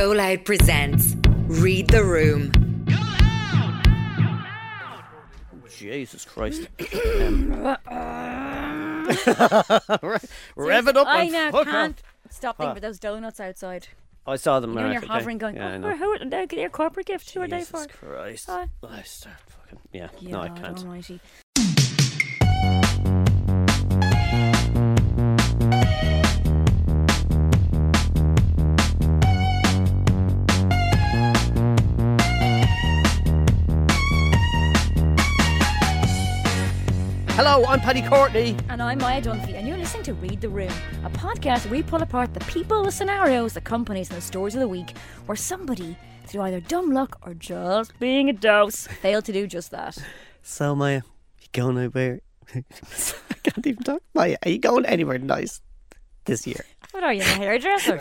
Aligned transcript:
Joe 0.00 0.12
Loud 0.12 0.46
presents 0.46 1.14
Read 1.46 1.88
the 1.88 2.02
Room. 2.02 2.50
Jesus 5.76 6.24
Christ. 6.24 6.66
Um, 7.86 9.06
Rev 10.56 10.88
it 10.88 10.96
up 10.96 11.06
I 11.06 11.24
and 11.24 11.32
now 11.32 11.50
fuck 11.50 11.66
can't 11.66 11.98
off. 11.98 12.32
stop 12.32 12.56
thinking 12.56 12.70
about 12.70 12.80
those 12.80 12.98
donuts 12.98 13.40
outside. 13.40 13.88
I 14.26 14.36
saw 14.36 14.60
them. 14.60 14.70
You 14.70 14.76
know, 14.76 14.82
right, 14.84 14.92
you're 14.92 15.02
okay. 15.02 15.12
hovering, 15.12 15.36
going, 15.36 15.56
Yeah, 15.56 15.68
I 15.68 15.74
oh, 15.74 15.78
know. 15.78 15.96
who 15.96 16.12
are 16.12 16.18
they? 16.24 16.46
Get 16.46 16.60
your 16.60 16.70
corporate 16.70 17.04
gift. 17.04 17.30
Who 17.32 17.42
are 17.42 17.48
they 17.48 17.58
Jesus 17.58 17.84
for? 17.84 17.86
Christ. 17.88 18.46
Hi. 18.46 18.68
I 18.88 19.02
start 19.02 19.36
fucking. 19.48 19.80
Yeah, 19.92 20.08
no, 20.22 20.40
I 20.40 20.48
can't. 20.48 20.78
Almighty. 20.78 21.20
Hello, 37.42 37.64
I'm 37.64 37.80
Paddy 37.80 38.02
Courtney. 38.02 38.54
And 38.68 38.82
I'm 38.82 38.98
Maia 38.98 39.22
Dunphy, 39.22 39.54
and 39.54 39.66
you're 39.66 39.78
listening 39.78 40.02
to 40.02 40.12
Read 40.12 40.42
the 40.42 40.48
Room, 40.50 40.70
a 41.06 41.08
podcast 41.08 41.64
where 41.64 41.76
we 41.76 41.82
pull 41.82 42.02
apart 42.02 42.34
the 42.34 42.40
people, 42.40 42.82
the 42.84 42.92
scenarios, 42.92 43.54
the 43.54 43.62
companies, 43.62 44.10
and 44.10 44.18
the 44.18 44.20
stories 44.20 44.54
of 44.54 44.60
the 44.60 44.68
week 44.68 44.94
where 45.24 45.36
somebody, 45.36 45.96
through 46.26 46.42
either 46.42 46.60
dumb 46.60 46.92
luck 46.92 47.18
or 47.22 47.32
just 47.32 47.98
being 47.98 48.28
a 48.28 48.34
dose, 48.34 48.86
failed 48.88 49.24
to 49.24 49.32
do 49.32 49.46
just 49.46 49.70
that. 49.70 49.96
So, 50.42 50.74
Maia, 50.74 51.00
you 51.40 51.48
going 51.52 51.78
anywhere? 51.78 52.20
I 52.54 52.62
can't 53.42 53.66
even 53.66 53.84
talk. 53.84 54.02
Maia, 54.12 54.36
are 54.44 54.50
you 54.50 54.58
going 54.58 54.84
anywhere 54.84 55.16
nice 55.16 55.62
this 56.26 56.46
year? 56.46 56.66
What 56.92 57.04
are 57.04 57.12
you, 57.12 57.22
a 57.22 57.24
hairdresser? 57.24 57.98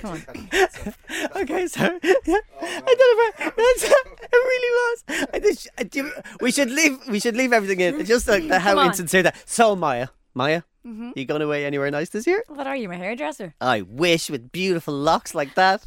Come 0.00 0.10
on. 0.10 0.22
Okay, 1.36 1.66
so 1.66 1.80
yeah, 1.82 2.38
I 2.62 2.94
don't 2.98 3.18
know. 3.18 3.30
If 3.36 3.40
I, 3.40 3.52
that's, 3.56 3.84
it 3.84 4.32
really 4.32 4.72
was. 4.80 5.28
I 5.32 5.38
just, 5.40 5.68
I 5.78 5.82
do, 5.82 6.10
we 6.40 6.50
should 6.52 6.70
leave. 6.70 6.98
We 7.08 7.18
should 7.20 7.36
leave 7.36 7.52
everything 7.52 7.80
in. 7.80 7.94
Mm-hmm. 7.94 8.04
Just 8.04 8.28
like 8.28 8.46
the, 8.48 8.58
how 8.58 8.70
Come 8.70 8.78
on. 8.80 8.86
insincere 8.88 9.22
that. 9.24 9.36
So, 9.48 9.74
Maia, 9.74 10.08
Maia, 10.32 10.62
mm-hmm. 10.86 11.10
you 11.16 11.24
going 11.24 11.42
away 11.42 11.64
anywhere 11.66 11.90
nice 11.90 12.10
this 12.10 12.26
year? 12.26 12.42
What 12.48 12.66
are 12.66 12.76
you, 12.76 12.88
my 12.88 12.96
hairdresser? 12.96 13.54
I 13.60 13.82
wish 13.82 14.30
with 14.30 14.52
beautiful 14.52 14.94
locks 14.94 15.34
like 15.34 15.54
that. 15.54 15.84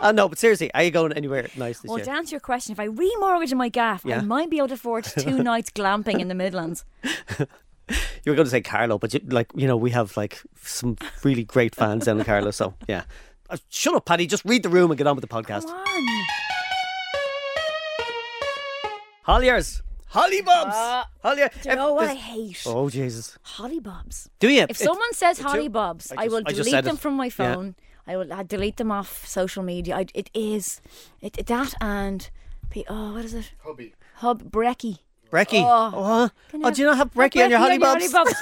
Oh 0.00 0.10
no, 0.18 0.28
but 0.28 0.38
seriously, 0.38 0.72
are 0.74 0.82
you 0.82 0.90
going 0.90 1.12
anywhere 1.12 1.48
nice 1.56 1.80
this 1.80 1.88
Well, 1.88 1.98
year? 1.98 2.06
Well, 2.06 2.14
to 2.14 2.18
answer 2.18 2.34
your 2.34 2.40
question, 2.40 2.72
if 2.72 2.80
I 2.80 2.88
remortgage 2.88 3.54
my 3.54 3.68
gaff, 3.68 4.02
Yeah. 4.04 4.18
I 4.18 4.20
might 4.22 4.50
be 4.50 4.58
able 4.58 4.68
to 4.68 4.74
afford 4.74 5.04
two 5.04 5.42
nights 5.42 5.70
glamping 5.70 6.20
in 6.20 6.28
the 6.28 6.34
Midlands. 6.34 6.84
You 8.24 8.32
were 8.32 8.36
going 8.36 8.46
to 8.46 8.50
say 8.50 8.60
Carlow, 8.60 8.98
but 8.98 9.14
you, 9.14 9.20
like 9.28 9.48
you 9.54 9.68
know, 9.68 9.76
we 9.76 9.90
have 9.92 10.16
like 10.16 10.42
some 10.60 10.96
really 11.22 11.44
great 11.44 11.74
fans 11.76 12.06
down 12.06 12.18
in 12.18 12.24
Carlow. 12.24 12.50
So 12.50 12.74
yeah, 12.88 13.04
Uh, 13.48 13.56
shut 13.70 13.94
up, 13.94 14.04
Paddy. 14.04 14.26
Just 14.26 14.44
read 14.44 14.62
the 14.64 14.68
room 14.68 14.90
and 14.90 14.98
get 14.98 15.06
on 15.06 15.14
with 15.14 15.22
the 15.22 15.28
podcast. 15.28 15.66
Come 15.66 15.76
on. 15.78 16.26
Holliers, 19.22 19.82
Hollybobs, 20.12 20.72
Uh, 20.72 21.04
Hollier. 21.22 21.50
Do 21.62 21.68
you 21.70 21.76
know 21.76 21.94
what 21.94 22.08
I 22.10 22.14
hate? 22.14 22.62
Oh 22.66 22.88
Jesus, 22.90 23.38
Hollybobs. 23.56 24.28
do 24.38 24.48
you? 24.48 24.66
If 24.68 24.76
someone 24.76 25.12
says 25.14 25.40
Hollybobs, 25.40 26.12
I 26.16 26.24
I, 26.24 26.28
will 26.28 26.42
delete 26.42 26.66
said 26.70 26.84
them 26.84 26.96
it. 26.96 27.00
from 27.00 27.14
my 27.14 27.26
Yeah. 27.26 27.30
phone. 27.30 27.74
I 28.06 28.16
will 28.16 28.32
uh, 28.32 28.44
delete 28.44 28.76
them 28.76 28.92
off 28.92 29.26
social 29.26 29.64
media. 29.64 29.96
I, 29.96 30.06
it 30.14 30.30
is 30.32 30.80
it, 31.20 31.36
it- 31.38 31.46
that 31.46 31.74
and 31.80 32.30
oh 32.88 33.14
what 33.14 33.24
is 33.24 33.34
it? 33.34 33.52
Hubby. 33.64 33.94
Hub 34.16 34.50
brekkie. 34.50 34.98
Brekkie. 35.30 35.62
Oh. 35.62 35.90
Oh, 35.94 36.30
oh, 36.62 36.70
do 36.70 36.80
you 36.82 36.86
not 36.86 36.96
have 36.98 37.12
Brekkie 37.12 37.42
on 37.44 37.50
your 37.50 37.58
Hollybobs? 37.58 38.12
Hollybobs? 38.12 38.32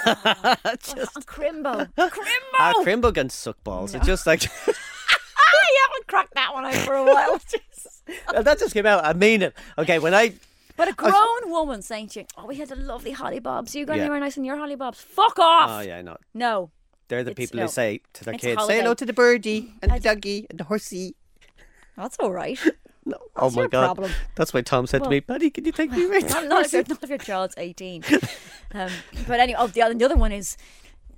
oh, 1.17 1.21
Crimbo. 1.23 1.89
Crimbo. 1.97 2.55
Ah, 2.59 2.73
Crimbo 2.85 3.15
can 3.15 3.31
suck 3.31 3.63
balls. 3.65 3.95
It's 3.95 4.07
just 4.07 4.27
like 4.27 4.45
I 4.67 5.89
haven't 5.89 6.07
cracked 6.07 6.35
that 6.35 6.53
one 6.53 6.65
out 6.67 6.75
for 6.75 6.95
a 6.95 7.05
while. 7.05 7.39
Jesus. 7.51 8.03
that 8.33 8.59
just 8.59 8.75
came 8.75 8.87
out. 8.87 9.05
I 9.05 9.13
mean 9.15 9.43
it. 9.43 9.55
Okay, 9.79 9.99
when 9.99 10.15
I 10.15 10.35
But 10.77 10.89
a 10.89 10.93
grown 10.93 11.51
woman 11.51 11.81
saying 11.83 12.09
to 12.09 12.21
you, 12.21 12.27
"Oh, 12.37 12.47
we 12.47 12.57
had 12.57 12.71
a 12.71 12.77
lovely 12.77 13.15
hollybobs. 13.15 13.75
You 13.75 13.87
got 13.87 13.97
Yeah. 13.97 14.03
anywhere 14.03 14.21
nice 14.21 14.37
in 14.37 14.45
your 14.45 14.57
hollybobs? 14.57 14.97
Fuck 14.97 15.39
off!" 15.39 15.71
oh 15.71 15.81
yeah, 15.81 16.03
no, 16.03 16.17
No, 16.35 16.71
they're 17.09 17.25
the 17.25 17.31
It's- 17.31 17.47
people 17.49 17.57
no. 17.59 17.63
who 17.65 17.69
say 17.73 18.01
to 18.15 18.25
their 18.25 18.35
It's 18.35 18.43
kids, 18.45 18.67
"Say 18.67 18.79
hello 18.79 18.95
to 18.95 19.07
the 19.07 19.13
birdie 19.15 19.73
and 19.83 19.91
I 19.91 19.99
the 19.99 20.05
doggy 20.15 20.47
and 20.51 20.61
the 20.61 20.65
horsey." 20.65 21.17
that's 21.97 22.17
all 22.19 22.33
right. 22.33 22.59
Oh 23.37 23.51
my 23.51 23.67
god, 23.67 23.87
problem? 23.97 24.13
that's 24.37 24.55
why 24.55 24.61
Tom 24.63 24.87
said 24.87 25.01
Well- 25.01 25.11
to 25.11 25.17
me, 25.17 25.21
"Buddy, 25.21 25.51
can 25.51 25.65
you 25.65 25.73
take 25.73 25.91
me 25.91 26.05
away?" 26.07 26.21
not, 26.21 26.31
not, 26.31 26.43
if 26.67 26.73
horsey?" 26.73 26.77
your, 26.79 26.85
not 26.89 27.03
if 27.03 27.09
your 27.11 27.19
child's 27.19 27.55
18. 27.57 28.05
Um, 28.77 28.91
but 29.29 29.39
anyway, 29.39 29.57
oh, 29.61 29.69
the, 29.69 29.83
other, 29.83 29.95
the 29.95 30.05
other 30.05 30.17
one 30.17 30.33
is 30.33 30.57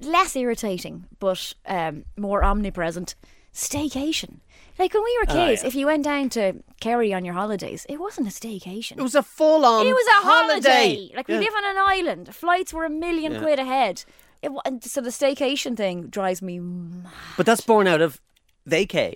less 0.01 0.37
irritating, 0.37 1.07
but 1.21 1.55
um, 1.65 2.05
more 2.19 2.45
omnipresent 2.45 3.15
staycation. 3.55 4.41
Like 4.79 4.93
when 4.93 5.03
we 5.05 5.19
were 5.23 5.31
Ah, 5.31 5.47
kids, 5.47 5.63
yeah. 5.63 5.69
if 5.69 5.75
you 5.75 5.87
went 5.87 6.05
down 6.05 6.29
to 6.31 6.63
Kerry 6.81 7.15
on 7.15 7.25
your 7.25 7.33
holidays, 7.33 7.87
it 7.89 7.99
wasn't 7.99 8.29
a 8.29 8.31
staycation. 8.31 8.99
It 8.99 9.03
was 9.03 9.15
a 9.15 9.23
full-on. 9.23 9.87
It 9.87 9.95
was 9.95 10.07
a 10.09 10.27
holiday. 10.27 11.11
Like 11.17 11.29
we 11.29 11.39
live 11.39 11.55
on 11.57 11.65
an 11.65 11.77
island. 11.79 12.35
Flights 12.35 12.75
were 12.75 12.85
a 12.85 12.91
million 12.91 13.33
Yeah. 13.33 13.41
quid 13.41 13.59
ahead. 13.59 14.05
It, 14.43 14.53
so 14.85 15.01
the 15.01 15.09
staycation 15.09 15.79
thing 15.79 16.09
drives 16.09 16.43
me 16.43 16.59
mad. 16.59 17.11
But 17.39 17.47
that's 17.47 17.63
born 17.63 17.87
out 17.87 18.03
of 18.03 18.21
vacay, 18.69 19.15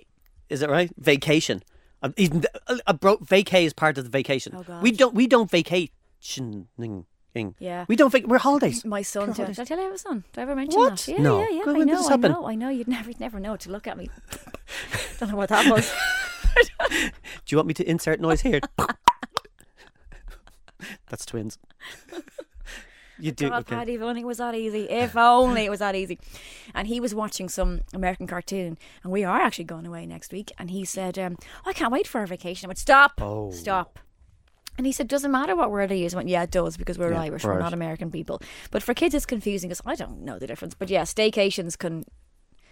is 0.49 0.63
it 0.63 0.69
right? 0.71 0.89
Vacation. 0.97 1.61
Um, 2.01 2.13
even 2.17 2.43
uh, 2.67 2.77
uh, 2.87 2.93
bro, 2.93 3.17
vacay 3.17 3.63
is 3.65 3.73
part 3.73 3.97
of 3.97 4.03
the 4.03 4.09
vacation. 4.09 4.53
Oh, 4.55 4.63
God. 4.63 4.81
We 4.81 4.91
don't. 4.91 5.13
We 5.13 5.27
don't 5.27 5.49
vacationing. 5.49 7.05
Yeah. 7.59 7.85
We 7.87 7.95
don't. 7.95 8.09
Vac- 8.11 8.27
we're 8.27 8.39
holidays. 8.39 8.83
My 8.83 9.03
son, 9.03 9.27
did, 9.27 9.35
holidays. 9.37 9.55
did 9.57 9.61
I 9.61 9.65
tell 9.65 9.77
you 9.77 9.83
I 9.83 9.85
have 9.85 9.95
a 9.95 9.97
son? 9.99 10.23
Did 10.33 10.39
I 10.39 10.43
ever 10.43 10.55
mention 10.55 10.79
What? 10.79 10.97
that? 10.97 11.07
Yeah, 11.07 11.21
No. 11.21 11.39
yeah, 11.39 11.49
yeah. 11.49 11.63
When 11.65 11.81
I 11.81 11.83
know, 11.85 12.09
I 12.09 12.15
know, 12.17 12.45
I 12.47 12.55
know. 12.55 12.69
You'd 12.69 12.87
never, 12.87 13.09
you'd 13.09 13.19
never 13.19 13.39
know 13.39 13.55
to 13.55 13.71
look 13.71 13.87
at 13.87 13.97
me. 13.97 14.09
Don't 15.19 15.29
know 15.29 15.37
what 15.37 15.49
that 15.49 15.71
was. 15.71 15.91
Do 16.89 17.11
you 17.49 17.57
want 17.57 17.67
me 17.67 17.73
to 17.75 17.89
insert 17.89 18.19
noise 18.19 18.41
here? 18.41 18.59
That's 21.09 21.25
twins. 21.25 21.57
You 23.21 23.31
do. 23.31 23.49
God, 23.49 23.61
okay. 23.61 23.75
Paddy, 23.75 23.93
if 23.95 24.01
only 24.01 24.21
it 24.21 24.27
was 24.27 24.39
that 24.39 24.55
easy. 24.55 24.83
If 24.89 25.15
only 25.15 25.65
it 25.65 25.69
was 25.69 25.79
that 25.79 25.95
easy. 25.95 26.19
And 26.73 26.87
he 26.87 26.99
was 26.99 27.13
watching 27.15 27.47
some 27.49 27.81
American 27.93 28.27
cartoon, 28.27 28.77
and 29.03 29.11
we 29.11 29.23
are 29.23 29.39
actually 29.39 29.65
going 29.65 29.85
away 29.85 30.05
next 30.05 30.31
week. 30.33 30.51
And 30.57 30.71
he 30.71 30.83
said, 30.85 31.17
um, 31.19 31.37
"I 31.65 31.73
can't 31.73 31.91
wait 31.91 32.07
for 32.07 32.19
our 32.19 32.27
vacation." 32.27 32.65
I 32.65 32.69
went, 32.69 32.79
"Stop, 32.79 33.21
Oh. 33.21 33.51
stop." 33.51 33.99
And 34.77 34.85
he 34.85 34.91
said, 34.93 35.07
"Doesn't 35.07 35.31
matter 35.31 35.55
what 35.55 35.69
word 35.69 35.91
I 35.91 35.95
use." 35.95 36.13
I 36.13 36.17
went, 36.17 36.29
"Yeah, 36.29 36.43
it 36.43 36.51
does 36.51 36.77
because 36.77 36.97
we're 36.97 37.11
Yeah, 37.11 37.21
Irish. 37.23 37.43
we're 37.43 37.53
We're 37.53 37.59
not 37.59 37.73
American 37.73 38.09
people." 38.09 38.41
But 38.71 38.81
for 38.81 38.93
kids, 38.93 39.13
it's 39.13 39.25
confusing 39.25 39.69
because 39.69 39.81
I 39.85 39.95
don't 39.95 40.21
know 40.21 40.39
the 40.39 40.47
difference. 40.47 40.73
But 40.73 40.89
yeah, 40.89 41.03
staycations 41.03 41.77
can 41.77 42.05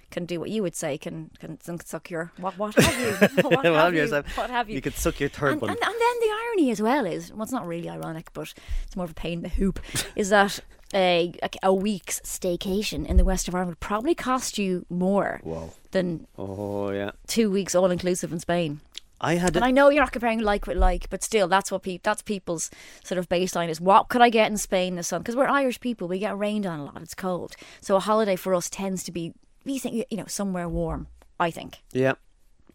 can 0.10 0.26
do 0.26 0.40
what 0.40 0.50
you 0.50 0.62
would 0.62 0.76
say 0.76 0.98
can 0.98 1.30
can, 1.40 1.58
can 1.58 1.80
suck 1.86 2.10
your 2.10 2.32
what 2.38 2.58
what 2.58 2.76
have 2.84 3.00
you 3.00 3.12
what 3.50 3.66
have 3.66 3.94
you 3.96 4.24
what 4.36 4.50
have 4.50 4.70
you 4.70 4.76
You 4.76 4.82
could 4.82 4.96
suck 4.96 5.20
your 5.20 5.30
third 5.30 5.54
and, 5.54 5.62
one. 5.62 5.70
and, 5.72 5.80
and 5.82 5.94
then 5.94 6.20
the 6.22 6.30
irony 6.44 6.72
as 6.72 6.82
well 6.82 7.06
is, 7.06 7.32
well, 7.32 7.44
it's 7.44 7.52
not 7.52 7.66
really 7.68 7.90
ironic, 7.90 8.32
but 8.34 8.54
it's 8.86 8.96
more 8.96 9.06
of 9.06 9.12
a 9.12 9.16
pain 9.16 9.40
in 9.40 9.44
the 9.44 9.50
hoop, 9.50 9.80
is 10.16 10.30
that 10.30 10.60
a, 10.94 11.34
a, 11.62 11.74
week's 11.74 12.20
staycation 12.22 13.06
in 13.06 13.18
the 13.18 13.24
west 13.24 13.48
of 13.48 13.54
Ireland 13.56 13.72
would 13.72 13.80
probably 13.80 14.16
cost 14.16 14.58
you 14.58 14.86
more 14.90 15.40
Whoa. 15.44 15.72
than 15.92 16.26
Oh 16.38 16.90
yeah. 16.92 17.12
two 17.28 17.52
weeks 17.52 17.76
all 17.76 17.92
inclusive 17.92 18.34
in 18.34 18.40
Spain. 18.40 18.82
I 19.22 19.36
had 19.36 19.56
And 19.56 19.66
I 19.66 19.72
know 19.72 19.90
you're 19.90 20.02
not 20.02 20.14
comparing 20.14 20.40
like 20.40 20.66
with 20.66 20.78
like, 20.78 21.10
but 21.10 21.24
still, 21.24 21.48
that's 21.48 21.72
what 21.72 21.84
pe- 21.84 22.00
that's 22.02 22.22
people's 22.22 22.72
sort 23.04 23.20
of 23.20 23.28
baseline 23.30 23.70
is. 23.70 23.80
What 23.82 24.08
could 24.10 24.22
I 24.22 24.30
get 24.30 24.50
in 24.50 24.58
Spain 24.58 24.96
this 24.96 25.10
sun? 25.10 25.22
Because 25.22 25.36
we're 25.36 25.48
Irish 25.48 25.80
people, 25.80 26.08
we 26.08 26.20
get 26.20 26.38
rained 26.38 26.66
on 26.66 26.80
a 26.80 26.86
lot. 26.86 27.02
It's 27.02 27.14
cold, 27.16 27.56
so 27.82 27.96
a 27.98 28.00
holiday 28.00 28.36
for 28.38 28.56
us 28.56 28.70
tends 28.70 29.04
to 29.04 29.12
be 29.12 29.34
think 29.78 30.06
you 30.10 30.18
know 30.18 30.26
somewhere 30.28 30.68
warm. 30.68 31.08
I 31.40 31.52
think 31.52 31.84
yeah. 31.92 32.14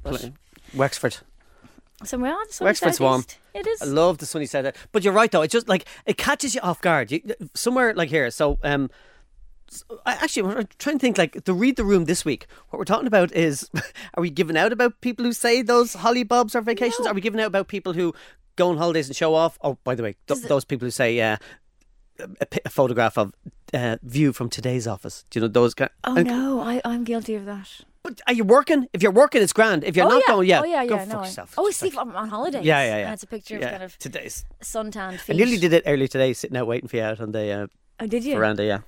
But- 0.02 0.30
Wexford. 0.74 1.16
somewhere 2.04 2.32
on 2.32 2.46
the 2.58 2.64
Wexford's 2.64 3.00
warm. 3.00 3.24
It 3.54 3.66
is. 3.66 3.82
I 3.82 3.86
love 3.86 4.18
the 4.18 4.26
sunny 4.26 4.46
side. 4.46 4.74
But 4.92 5.02
you're 5.04 5.12
right 5.12 5.30
though. 5.30 5.42
It's 5.42 5.52
just 5.52 5.68
like 5.68 5.86
it 6.06 6.16
catches 6.18 6.54
you 6.54 6.60
off 6.60 6.80
guard. 6.80 7.10
You, 7.10 7.20
somewhere 7.54 7.94
like 7.94 8.08
here. 8.10 8.30
So 8.30 8.58
um, 8.62 8.90
I 10.04 10.12
actually 10.14 10.54
I'm 10.54 10.68
trying 10.78 10.98
to 10.98 11.00
think 11.00 11.18
like 11.18 11.44
to 11.44 11.54
read 11.54 11.76
the 11.76 11.84
room 11.84 12.04
this 12.04 12.24
week. 12.24 12.46
What 12.70 12.78
we're 12.78 12.84
talking 12.84 13.06
about 13.06 13.32
is, 13.32 13.68
are 14.14 14.20
we 14.20 14.30
giving 14.30 14.56
out 14.56 14.72
about 14.72 15.00
people 15.00 15.24
who 15.24 15.32
say 15.32 15.62
those 15.62 15.94
hollybobs 15.94 16.54
are 16.54 16.60
vacations? 16.62 17.04
No. 17.04 17.10
Are 17.10 17.14
we 17.14 17.20
giving 17.20 17.40
out 17.40 17.46
about 17.46 17.68
people 17.68 17.92
who 17.92 18.14
go 18.56 18.70
on 18.70 18.76
holidays 18.76 19.08
and 19.08 19.16
show 19.16 19.34
off? 19.34 19.58
Oh, 19.62 19.78
by 19.84 19.94
the 19.94 20.02
way, 20.02 20.16
th- 20.26 20.42
those 20.42 20.64
people 20.64 20.86
who 20.86 20.90
say 20.90 21.20
uh, 21.20 21.36
a, 22.18 22.46
a 22.64 22.70
photograph 22.70 23.16
of 23.18 23.32
uh, 23.74 23.96
view 24.02 24.32
from 24.32 24.48
today's 24.48 24.86
office. 24.86 25.24
Do 25.30 25.38
you 25.38 25.42
know 25.42 25.48
those? 25.48 25.74
Kind 25.74 25.90
Oh 26.04 26.16
and- 26.16 26.26
no, 26.28 26.60
I, 26.60 26.80
I'm 26.84 27.04
guilty 27.04 27.34
of 27.34 27.44
that. 27.46 27.68
But 28.02 28.20
are 28.26 28.34
you 28.34 28.44
working? 28.44 28.86
If 28.92 29.02
you're 29.02 29.12
working, 29.12 29.40
it's 29.42 29.54
grand. 29.54 29.82
If 29.82 29.96
you're 29.96 30.04
oh, 30.06 30.10
not 30.10 30.22
yeah. 30.26 30.32
going, 30.34 30.48
yeah, 30.48 30.60
oh 30.60 30.64
yeah, 30.64 30.86
go 30.86 30.94
yeah. 30.96 31.04
fuck 31.06 31.08
no, 31.14 31.20
I- 31.20 31.24
yourself. 31.24 31.54
Oh, 31.56 31.70
see, 31.70 31.90
I'm 31.98 32.14
on 32.14 32.28
holidays. 32.28 32.64
yeah, 32.64 32.82
yeah, 32.82 32.96
yeah. 32.98 33.04
And 33.06 33.14
it's 33.14 33.22
a 33.22 33.26
picture 33.26 33.58
yeah, 33.58 33.64
of 33.66 33.70
kind 33.70 33.82
of 33.82 33.98
today's. 33.98 34.44
suntanned 34.60 35.20
feet. 35.20 35.34
I 35.34 35.36
nearly 35.38 35.56
did 35.58 35.72
it 35.72 35.82
earlier 35.86 36.06
today, 36.08 36.32
sitting 36.34 36.56
out 36.56 36.66
waiting 36.66 36.88
for 36.88 36.96
you 36.96 37.02
out 37.02 37.20
on 37.20 37.32
the 37.32 37.50
uh, 37.50 37.66
Oh, 38.00 38.06
did 38.06 38.24
you? 38.24 38.34
veranda. 38.34 38.64
Yeah, 38.64 38.80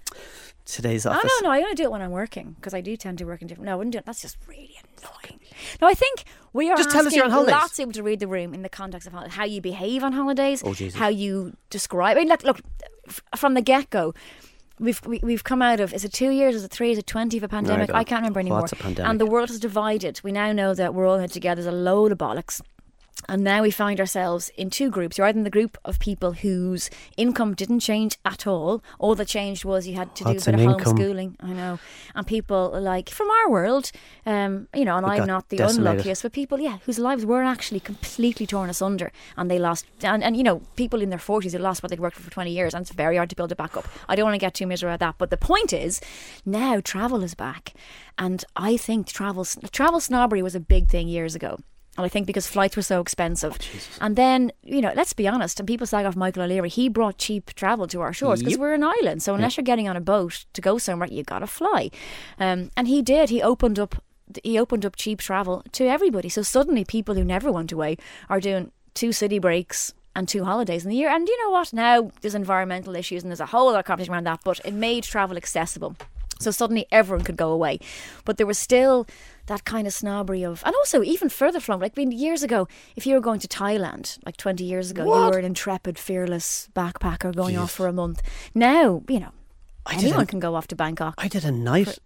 today's 0.67 1.07
Oh 1.07 1.13
office. 1.13 1.31
no, 1.41 1.49
no, 1.49 1.55
I 1.55 1.61
only 1.63 1.75
do 1.75 1.85
it 1.85 1.91
when 1.91 2.03
I'm 2.03 2.11
working 2.11 2.57
because 2.61 2.75
I 2.75 2.81
do 2.83 2.97
tend 2.97 3.17
to 3.19 3.25
work 3.25 3.41
in 3.41 3.49
different. 3.49 3.67
No, 3.67 3.73
I 3.73 3.77
wouldn't 3.77 3.93
do 3.93 3.99
it. 3.99 4.05
That's 4.05 4.21
just 4.21 4.37
really 4.47 4.77
annoying. 4.99 5.41
No, 5.81 5.89
I 5.89 5.95
think 5.95 6.25
we 6.53 6.71
are 6.71 6.77
Just 6.77 6.91
tell 6.91 7.07
us 7.07 7.15
you're 7.15 7.25
on 7.25 7.31
holidays. 7.31 7.53
lots 7.53 7.73
of 7.73 7.77
people 7.79 7.93
to 7.93 8.03
read 8.03 8.21
the 8.21 8.27
room 8.29 8.53
in 8.53 8.61
the 8.63 8.69
context 8.69 9.09
of 9.09 9.15
how 9.15 9.45
you 9.45 9.61
behave 9.63 10.05
on 10.05 10.13
holidays, 10.13 10.63
Oh, 10.65 10.75
Jesus. 10.75 10.99
how 10.99 11.09
you 11.09 11.57
describe. 11.71 12.17
I 12.19 12.21
mean, 12.21 12.29
look, 12.29 12.43
look 12.45 12.61
from 13.35 13.55
the 13.55 13.63
get 13.63 13.89
go. 13.89 14.13
We've 14.79 15.01
we, 15.07 15.21
we've 15.23 15.45
come 15.45 15.63
out 15.63 15.81
of 15.81 15.93
is 15.93 16.05
it 16.05 16.13
two 16.13 16.31
years? 16.31 16.55
Is 16.55 16.65
it 16.65 16.71
three? 16.71 16.93
Is 16.93 16.99
it 16.99 17.07
twenty 17.07 17.37
of 17.37 17.43
a 17.43 17.49
pandemic? 17.49 17.89
don't 17.89 17.97
I 17.97 18.05
can't 18.05 18.21
remember 18.21 18.41
anymore. 18.41 18.61
What's 18.61 18.73
a 18.73 18.77
pandemic? 18.77 19.11
And 19.11 19.21
the 19.21 19.27
world 19.27 19.51
is 19.51 19.61
divided. 19.61 20.21
We 20.23 20.33
now 20.33 20.53
know 20.53 20.75
that 20.75 20.95
we're 20.95 21.07
all 21.07 21.17
in 21.17 21.25
it 21.25 21.33
together. 21.33 21.63
There's 21.63 21.75
a 21.75 21.77
load 21.77 22.13
of 22.13 22.19
bollocks. 22.19 22.61
And 23.29 23.43
now 23.43 23.63
we 23.63 23.71
find 23.71 23.99
ourselves 23.99 24.51
in 24.57 24.71
two 24.71 24.91
groups. 24.91 25.17
You're 25.17 25.27
either 25.27 25.39
in 25.39 25.45
the 25.45 25.51
group 25.51 25.79
of 25.85 25.99
people 25.99 26.33
whose 26.33 26.91
income 27.17 27.55
didn't 27.55 27.81
change 27.81 28.19
at 28.25 28.47
all. 28.47 28.85
All 28.99 29.15
that 29.15 29.27
changed 29.27 29.65
was 29.65 29.89
you 29.89 29.95
had 29.95 30.15
to 30.17 30.25
do 30.25 30.31
a 30.31 30.35
bit 30.35 30.47
of 30.49 30.61
income? 30.61 30.79
homeschooling. 30.97 31.35
I 31.41 31.53
know. 31.53 31.79
And 32.15 32.27
people 32.27 32.79
like 32.79 33.09
from 33.09 33.29
our 33.31 33.51
world, 33.51 33.91
um, 34.27 34.69
you 34.75 34.85
know, 34.85 34.97
and 34.97 35.07
Who 35.07 35.13
I'm 35.13 35.19
got 35.21 35.27
not 35.27 35.49
the 35.49 35.57
decimated. 35.57 35.91
unluckiest, 35.91 36.23
but 36.23 36.33
people, 36.33 36.61
yeah, 36.61 36.79
whose 36.85 36.99
lives 36.99 37.25
were 37.25 37.43
actually 37.43 37.81
completely 37.81 38.47
torn 38.47 38.71
asunder 38.71 39.11
and 39.37 39.51
they 39.51 39.59
lost, 39.59 39.87
and, 40.03 40.23
and 40.23 40.37
you 40.37 40.43
know, 40.45 40.61
people 40.77 41.01
in 41.01 41.11
their 41.11 41.19
40s 41.19 41.53
who 41.53 41.59
lost 41.59 41.83
what 41.83 41.91
they'd 41.91 42.01
worked 42.01 42.17
for 42.17 42.23
for 42.23 42.31
20 42.31 42.53
years 42.53 42.75
and 42.75 42.83
it's 42.83 42.93
very 42.93 43.17
hard 43.17 43.31
to 43.31 43.37
build 43.37 43.51
it 43.51 43.59
back 43.59 43.77
up. 43.77 43.89
I 44.09 44.15
don't 44.15 44.27
want 44.27 44.35
to 44.35 44.39
get 44.39 44.55
too 44.55 44.67
miserable 44.67 44.95
about 44.95 45.05
that, 45.07 45.19
but 45.19 45.31
the 45.31 45.37
point 45.37 45.73
is 45.73 46.01
now 46.45 46.81
travel 46.81 47.23
is 47.23 47.35
back. 47.35 47.73
And 48.19 48.45
I 48.55 48.77
think 48.77 49.09
travel, 49.09 49.45
travel 49.73 50.01
snobbery 50.01 50.43
was 50.43 50.55
a 50.55 50.61
big 50.61 50.89
thing 50.89 51.09
years 51.09 51.35
ago. 51.35 51.59
And 51.97 52.05
I 52.05 52.09
think 52.09 52.27
because 52.27 52.47
flights 52.47 52.77
were 52.77 52.83
so 52.83 53.01
expensive. 53.01 53.59
and 54.01 54.17
then, 54.17 54.53
you 54.63 54.81
know, 54.81 54.93
let's 54.95 55.13
be 55.13 55.27
honest, 55.27 55.59
and 55.61 55.67
people 55.67 55.87
slag 55.87 56.05
off 56.07 56.17
Michael 56.17 56.43
O'Leary, 56.43 56.69
he 56.69 56.89
brought 56.89 57.19
cheap 57.19 57.55
travel 57.55 57.87
to 57.89 58.01
our 58.01 58.13
shores 58.13 58.41
because 58.41 58.53
Yep. 58.53 58.61
we're 58.61 58.75
an 58.75 58.85
island. 58.85 59.23
So 59.23 59.35
unless 59.35 59.57
you're 59.57 59.65
getting 59.65 59.89
on 59.89 59.97
a 59.97 60.01
boat 60.01 60.45
to 60.53 60.61
go 60.61 60.79
somewhere, 60.79 61.09
you 61.09 61.23
got 61.23 61.39
to 61.41 61.47
fly. 61.47 61.91
Um, 62.39 62.71
and 62.77 62.87
he 62.89 63.03
did. 63.03 63.31
He 63.31 63.43
opened 63.43 63.79
up 63.79 63.97
he 64.43 64.59
opened 64.59 64.85
up 64.85 64.97
cheap 64.97 65.21
travel 65.21 65.63
to 65.71 65.87
everybody. 65.87 66.29
So 66.29 66.43
suddenly 66.43 66.85
people 66.85 67.15
who 67.15 67.23
never 67.25 67.53
went 67.53 67.71
away 67.71 67.97
are 68.29 68.41
doing 68.41 68.73
two 68.93 69.13
city 69.13 69.39
breaks 69.39 69.95
and 70.17 70.27
two 70.29 70.45
holidays 70.45 70.83
in 70.85 70.91
the 70.91 70.97
year. 70.97 71.09
And 71.09 71.29
you 71.29 71.45
know 71.45 71.51
what? 71.53 71.73
Now 71.73 72.11
there's 72.23 72.35
environmental 72.35 72.97
issues 72.97 73.23
and 73.23 73.31
there's 73.31 73.41
a 73.41 73.47
whole 73.47 73.67
lot 73.71 73.79
of 73.79 73.85
conversation 73.85 74.15
around 74.15 74.25
that, 74.25 74.41
but 74.45 74.61
it 74.65 74.75
made 74.75 75.05
travel 75.05 75.37
accessible. 75.37 75.95
So 76.41 76.51
suddenly 76.51 76.87
everyone 76.91 77.25
could 77.25 77.37
go 77.37 77.51
away. 77.53 77.79
But 78.25 78.37
there 78.37 78.47
was 78.49 78.59
still 78.59 79.07
that 79.47 79.65
kind 79.65 79.87
of 79.87 79.93
snobbery 79.93 80.45
of, 80.45 80.63
and 80.65 80.75
also 80.75 81.03
even 81.03 81.29
further 81.29 81.61
flung, 81.61 81.81
like 81.81 81.93
I 81.97 82.01
mean, 82.01 82.13
years 82.13 82.43
ago, 82.43 82.69
if 82.95 83.07
you 83.07 83.15
were 83.15 83.21
going 83.21 83.41
to 83.41 83.49
Thailand, 83.49 84.19
like 84.25 84.37
20 84.37 84.65
years 84.65 84.91
ago, 84.91 85.05
you 85.05 85.31
were 85.31 85.39
an 85.39 85.45
intrepid, 85.45 85.99
fearless 85.99 86.69
backpacker 86.75 87.35
going 87.35 87.57
off 87.57 87.71
for 87.71 87.87
a 87.87 87.93
month. 87.93 88.23
Now, 88.55 89.03
you 89.09 89.21
know, 89.21 89.33
I 89.87 89.95
anyone 89.95 90.27
can 90.27 90.41
go 90.41 90.55
off 90.55 90.67
to 90.69 90.77
Bangkok. 90.77 91.15
I 91.19 91.29
did 91.29 91.45
a 91.45 91.53
night 91.53 91.99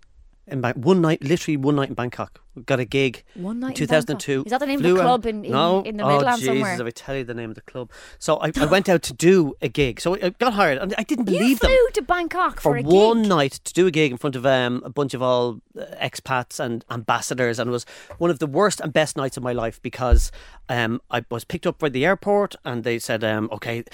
in 0.46 0.62
one 0.62 1.00
night, 1.00 1.22
literally 1.22 1.56
one 1.56 1.76
night 1.76 1.88
in 1.88 1.94
Bangkok. 1.94 2.40
Got 2.66 2.80
a 2.80 2.84
gig. 2.84 3.22
One 3.34 3.60
night 3.60 3.70
in 3.70 3.86
2002. 3.86 4.32
Bangkok? 4.32 4.46
Is 4.46 4.50
that 4.50 4.58
the 4.58 4.66
name 4.66 4.84
of 4.84 4.96
the 4.96 5.00
club 5.00 5.24
in- 5.24 5.44
in- 5.44 5.52
no. 5.52 5.82
in 5.82 5.96
the 5.98 6.04
oh, 6.04 6.08
Midlands 6.08 6.40
Jesus, 6.40 6.54
somewhere? 6.54 6.74
If 6.74 6.86
I 6.86 6.90
tell 6.90 7.16
you 7.16 7.24
the 7.24 7.34
name 7.34 7.50
of 7.50 7.54
the 7.54 7.62
club, 7.62 7.90
so 8.18 8.36
I, 8.38 8.50
I 8.56 8.64
went 8.66 8.88
out 8.88 9.02
to 9.04 9.12
do 9.12 9.54
a 9.62 9.68
gig. 9.68 10.00
So 10.00 10.16
I 10.16 10.30
got 10.30 10.54
hired, 10.54 10.78
and 10.78 10.92
I 10.98 11.04
didn't 11.04 11.26
believe 11.26 11.42
You 11.42 11.56
flew 11.56 11.68
them. 11.68 11.92
to 11.94 12.02
Bangkok 12.02 12.60
for 12.60 12.80
for, 12.80 12.82
one 12.82 13.22
night 13.22 13.52
to 13.52 13.72
do 13.72 13.86
a 13.86 13.90
gig 13.92 14.10
in 14.10 14.18
front 14.18 14.34
of 14.34 14.44
um, 14.44 14.82
a 14.84 14.90
bunch 14.90 15.14
of 15.14 15.22
all 15.22 15.60
uh, 15.78 15.84
expats 16.02 16.58
and 16.58 16.84
ambassadors, 16.90 17.60
and 17.60 17.68
it 17.68 17.70
was 17.70 17.86
one 18.18 18.30
of 18.30 18.40
the 18.40 18.48
worst 18.48 18.80
and 18.80 18.92
best 18.92 19.16
nights 19.16 19.36
of 19.36 19.44
my 19.44 19.52
life 19.52 19.80
because 19.80 20.32
um, 20.68 21.00
I 21.10 21.24
was 21.30 21.44
picked 21.44 21.68
up 21.68 21.78
by 21.78 21.88
the 21.88 22.04
airport, 22.04 22.56
and 22.64 22.82
they 22.82 22.98
said, 22.98 23.22
um, 23.22 23.48
"Okay, 23.52 23.84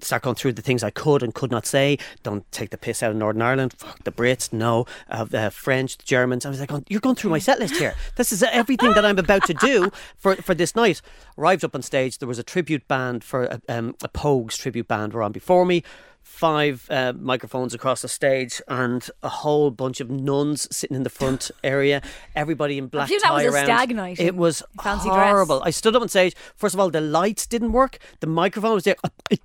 start 0.00 0.22
going 0.22 0.36
through 0.36 0.52
the 0.52 0.62
things 0.62 0.84
I 0.84 0.90
could 0.90 1.22
and 1.22 1.34
could 1.34 1.50
not 1.50 1.64
say. 1.64 1.96
Don't 2.22 2.50
take 2.52 2.68
the 2.68 2.78
piss 2.78 3.02
out 3.02 3.12
of 3.12 3.16
Northern 3.16 3.42
Ireland. 3.42 3.74
Fuck 3.78 4.04
the 4.04 4.12
Brits, 4.12 4.52
no, 4.52 4.84
uh, 5.08 5.24
the 5.24 5.50
French, 5.50 5.93
the 5.96 6.04
Germans." 6.04 6.44
I 6.46 6.50
was 6.50 6.60
like, 6.60 6.72
"Oh, 6.72 6.82
"You're 6.88 7.00
going 7.00 7.16
through 7.16 7.30
my 7.30 7.38
set 7.38 7.58
list 7.58 7.76
here. 7.76 7.94
This 8.16 8.32
is 8.32 8.42
everything 8.42 8.92
that 8.94 9.04
I'm 9.04 9.18
about 9.18 9.44
to 9.46 9.54
do 9.54 9.90
for 10.16 10.36
for 10.36 10.54
this 10.54 10.74
night." 10.76 11.00
Arrived 11.38 11.64
up 11.64 11.74
on 11.74 11.82
stage. 11.82 12.18
There 12.18 12.28
was 12.28 12.38
a 12.38 12.42
tribute 12.44 12.86
band 12.88 13.24
for 13.24 13.44
a, 13.44 13.60
um, 13.68 13.94
a 14.02 14.08
Pogues 14.08 14.56
tribute 14.56 14.88
band 14.88 15.12
were 15.12 15.22
on 15.22 15.32
before 15.32 15.64
me 15.64 15.82
five 16.22 16.86
uh, 16.90 17.12
microphones 17.18 17.74
across 17.74 18.00
the 18.00 18.08
stage 18.08 18.62
and 18.66 19.10
a 19.22 19.28
whole 19.28 19.70
bunch 19.70 20.00
of 20.00 20.08
nuns 20.10 20.66
sitting 20.74 20.96
in 20.96 21.02
the 21.02 21.10
front 21.10 21.50
area. 21.62 22.00
Everybody 22.34 22.78
in 22.78 22.86
black 22.86 23.10
that 23.10 23.20
tie 23.22 23.30
was 23.34 23.44
a 23.44 23.48
around. 23.50 23.64
stag 23.66 23.94
night 23.94 24.18
It 24.18 24.34
was 24.34 24.62
fancy 24.82 25.10
dress. 25.10 25.28
horrible. 25.28 25.62
I 25.64 25.70
stood 25.70 25.94
up 25.94 26.00
on 26.00 26.08
stage. 26.08 26.34
First 26.56 26.74
of 26.74 26.80
all, 26.80 26.90
the 26.90 27.02
lights 27.02 27.46
didn't 27.46 27.72
work. 27.72 27.98
The 28.20 28.26
microphone 28.26 28.72
was 28.74 28.84
there. 28.84 28.96
Up, 29.04 29.12
it, 29.30 29.40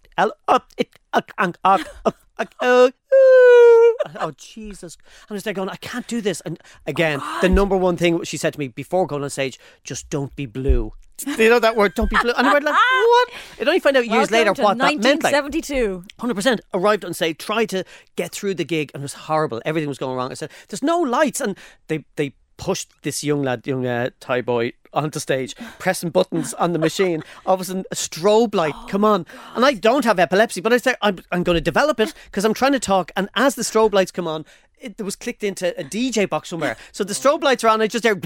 up, 0.48 0.72
it, 0.78 0.90
up, 1.12 1.32
and 1.38 1.58
up, 1.66 1.82
up, 2.06 2.16
up, 2.38 2.56
uh, 2.62 2.90
ooh. 3.14 3.79
Oh 4.20 4.32
Jesus! 4.38 4.98
I 5.30 5.34
was 5.34 5.44
there 5.44 5.54
going, 5.54 5.70
I 5.70 5.76
can't 5.76 6.08
do 6.08 6.22
this. 6.22 6.42
And 6.42 6.60
again, 6.88 7.20
Oh, 7.22 7.40
the 7.42 7.50
number 7.50 7.76
one 7.76 7.98
thing 7.98 8.24
she 8.24 8.38
said 8.38 8.54
to 8.54 8.60
me 8.60 8.70
before 8.70 9.06
going 9.08 9.24
on 9.24 9.30
stage, 9.30 9.60
just 9.84 10.10
don't 10.10 10.36
be 10.36 10.46
blue. 10.46 10.94
You 11.38 11.50
know 11.50 11.60
that 11.60 11.76
word, 11.76 11.96
don't 11.96 12.10
be 12.10 12.16
blue. 12.22 12.32
And 12.38 12.48
I 12.48 12.54
went 12.54 12.64
like, 12.64 12.74
what? 13.04 13.30
I 13.60 13.64
only 13.66 13.80
find 13.80 13.98
out 13.98 14.06
years 14.06 14.32
Welcome 14.32 14.34
later 14.34 14.64
what 14.64 14.78
that 14.78 14.84
meant. 15.02 15.22
Like, 15.24 15.34
1972. 15.34 16.04
Hundred 16.18 16.36
percent. 16.36 16.62
Arrived 16.74 17.04
on 17.04 17.14
stage, 17.14 17.38
tried 17.40 17.68
to 17.70 17.84
get 18.16 18.32
through 18.32 18.54
the 18.56 18.64
gig, 18.64 18.92
and 18.94 19.02
it 19.02 19.04
was 19.04 19.14
horrible. 19.14 19.62
Everything 19.66 19.90
was 19.90 19.98
going 19.98 20.16
wrong. 20.16 20.32
I 20.32 20.36
said, 20.36 20.50
"There's 20.70 20.82
no 20.84 21.00
lights," 21.00 21.42
and 21.42 21.58
they 21.88 22.06
they 22.16 22.34
pushed 22.60 22.92
this 23.02 23.24
young 23.24 23.42
lad, 23.42 23.66
young 23.66 23.88
uh, 23.88 24.10
Thai 24.20 24.42
boy, 24.42 24.74
onto 24.94 25.20
stage, 25.20 25.56
pressing 25.80 26.10
buttons 26.12 26.54
on 26.56 26.74
the 26.74 26.80
machine. 26.80 27.24
All 27.46 27.56
of 27.56 27.62
a 27.62 27.64
sudden, 27.64 27.86
a 27.92 27.96
strobe 27.96 28.54
light 28.54 28.76
come 28.88 29.04
on, 29.04 29.26
and 29.56 29.66
I 29.66 29.74
don't 29.74 30.06
have 30.06 30.20
epilepsy, 30.20 30.62
but 30.62 30.74
I 30.74 30.78
said 30.78 30.96
I'm 31.02 31.20
I'm 31.32 31.42
going 31.44 31.56
to 31.56 31.62
develop 31.62 32.00
it 32.00 32.14
because 32.26 32.46
I'm 32.46 32.54
trying 32.54 32.74
to 32.74 32.80
talk, 32.80 33.12
and 33.16 33.30
as 33.36 33.56
the 33.56 33.64
strobe 33.64 33.94
lights 33.94 34.12
come 34.12 34.28
on. 34.28 34.46
It 34.82 35.02
was 35.02 35.18
clicked 35.18 35.44
into 35.44 35.78
a 35.78 35.84
DJ 35.84 36.30
box 36.30 36.48
somewhere. 36.48 36.78
So 36.94 37.04
the 37.04 37.12
strobe 37.12 37.44
lights 37.44 37.66
are 37.66 37.68
on, 37.68 37.82
I 37.82 37.88
just 37.88 38.02
there. 38.02 38.16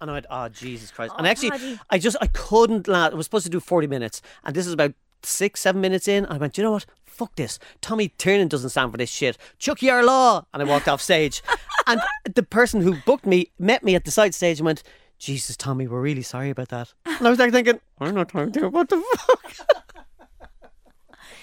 And 0.00 0.10
I 0.10 0.12
went, 0.12 0.26
oh, 0.28 0.48
Jesus 0.48 0.90
Christ. 0.90 1.14
And 1.16 1.24
Oh, 1.24 1.30
actually. 1.30 1.78
I 1.90 1.98
just, 1.98 2.16
I 2.20 2.26
couldn't 2.26 2.88
last. 2.88 3.12
I 3.12 3.14
was 3.14 3.26
supposed 3.26 3.44
to 3.44 3.50
do 3.50 3.60
40 3.60 3.86
minutes. 3.86 4.20
And 4.44 4.54
this 4.56 4.66
is 4.66 4.72
about 4.72 4.94
six, 5.24 5.60
seven 5.60 5.80
minutes 5.80 6.08
in. 6.08 6.26
I 6.26 6.36
went, 6.38 6.56
you 6.58 6.64
know 6.64 6.72
what? 6.72 6.86
Fuck 7.04 7.36
this. 7.36 7.58
Tommy 7.80 8.08
Tiernan 8.08 8.48
doesn't 8.48 8.70
stand 8.70 8.90
for 8.90 8.96
this 8.96 9.10
shit. 9.10 9.36
Chuck 9.58 9.82
your 9.82 10.02
law. 10.02 10.46
And 10.52 10.62
I 10.62 10.64
walked 10.64 10.88
off 10.88 11.00
stage. 11.00 11.42
And 11.84 12.00
the 12.36 12.44
person 12.44 12.80
who 12.80 12.94
booked 13.04 13.26
me 13.26 13.50
met 13.58 13.82
me 13.82 13.96
at 13.96 14.04
the 14.04 14.12
side 14.12 14.36
stage 14.36 14.60
and 14.60 14.66
went, 14.66 14.84
Jesus, 15.18 15.56
Tommy, 15.56 15.88
we're 15.88 16.00
really 16.00 16.22
sorry 16.22 16.48
about 16.50 16.68
that. 16.68 16.94
And 17.04 17.26
I 17.26 17.30
was 17.30 17.40
like 17.40 17.50
thinking, 17.50 17.80
I'm 17.98 18.14
not 18.14 18.28
trying 18.28 18.52
to, 18.52 18.68
what 18.68 18.88
the 18.88 19.02
fuck? 19.16 19.52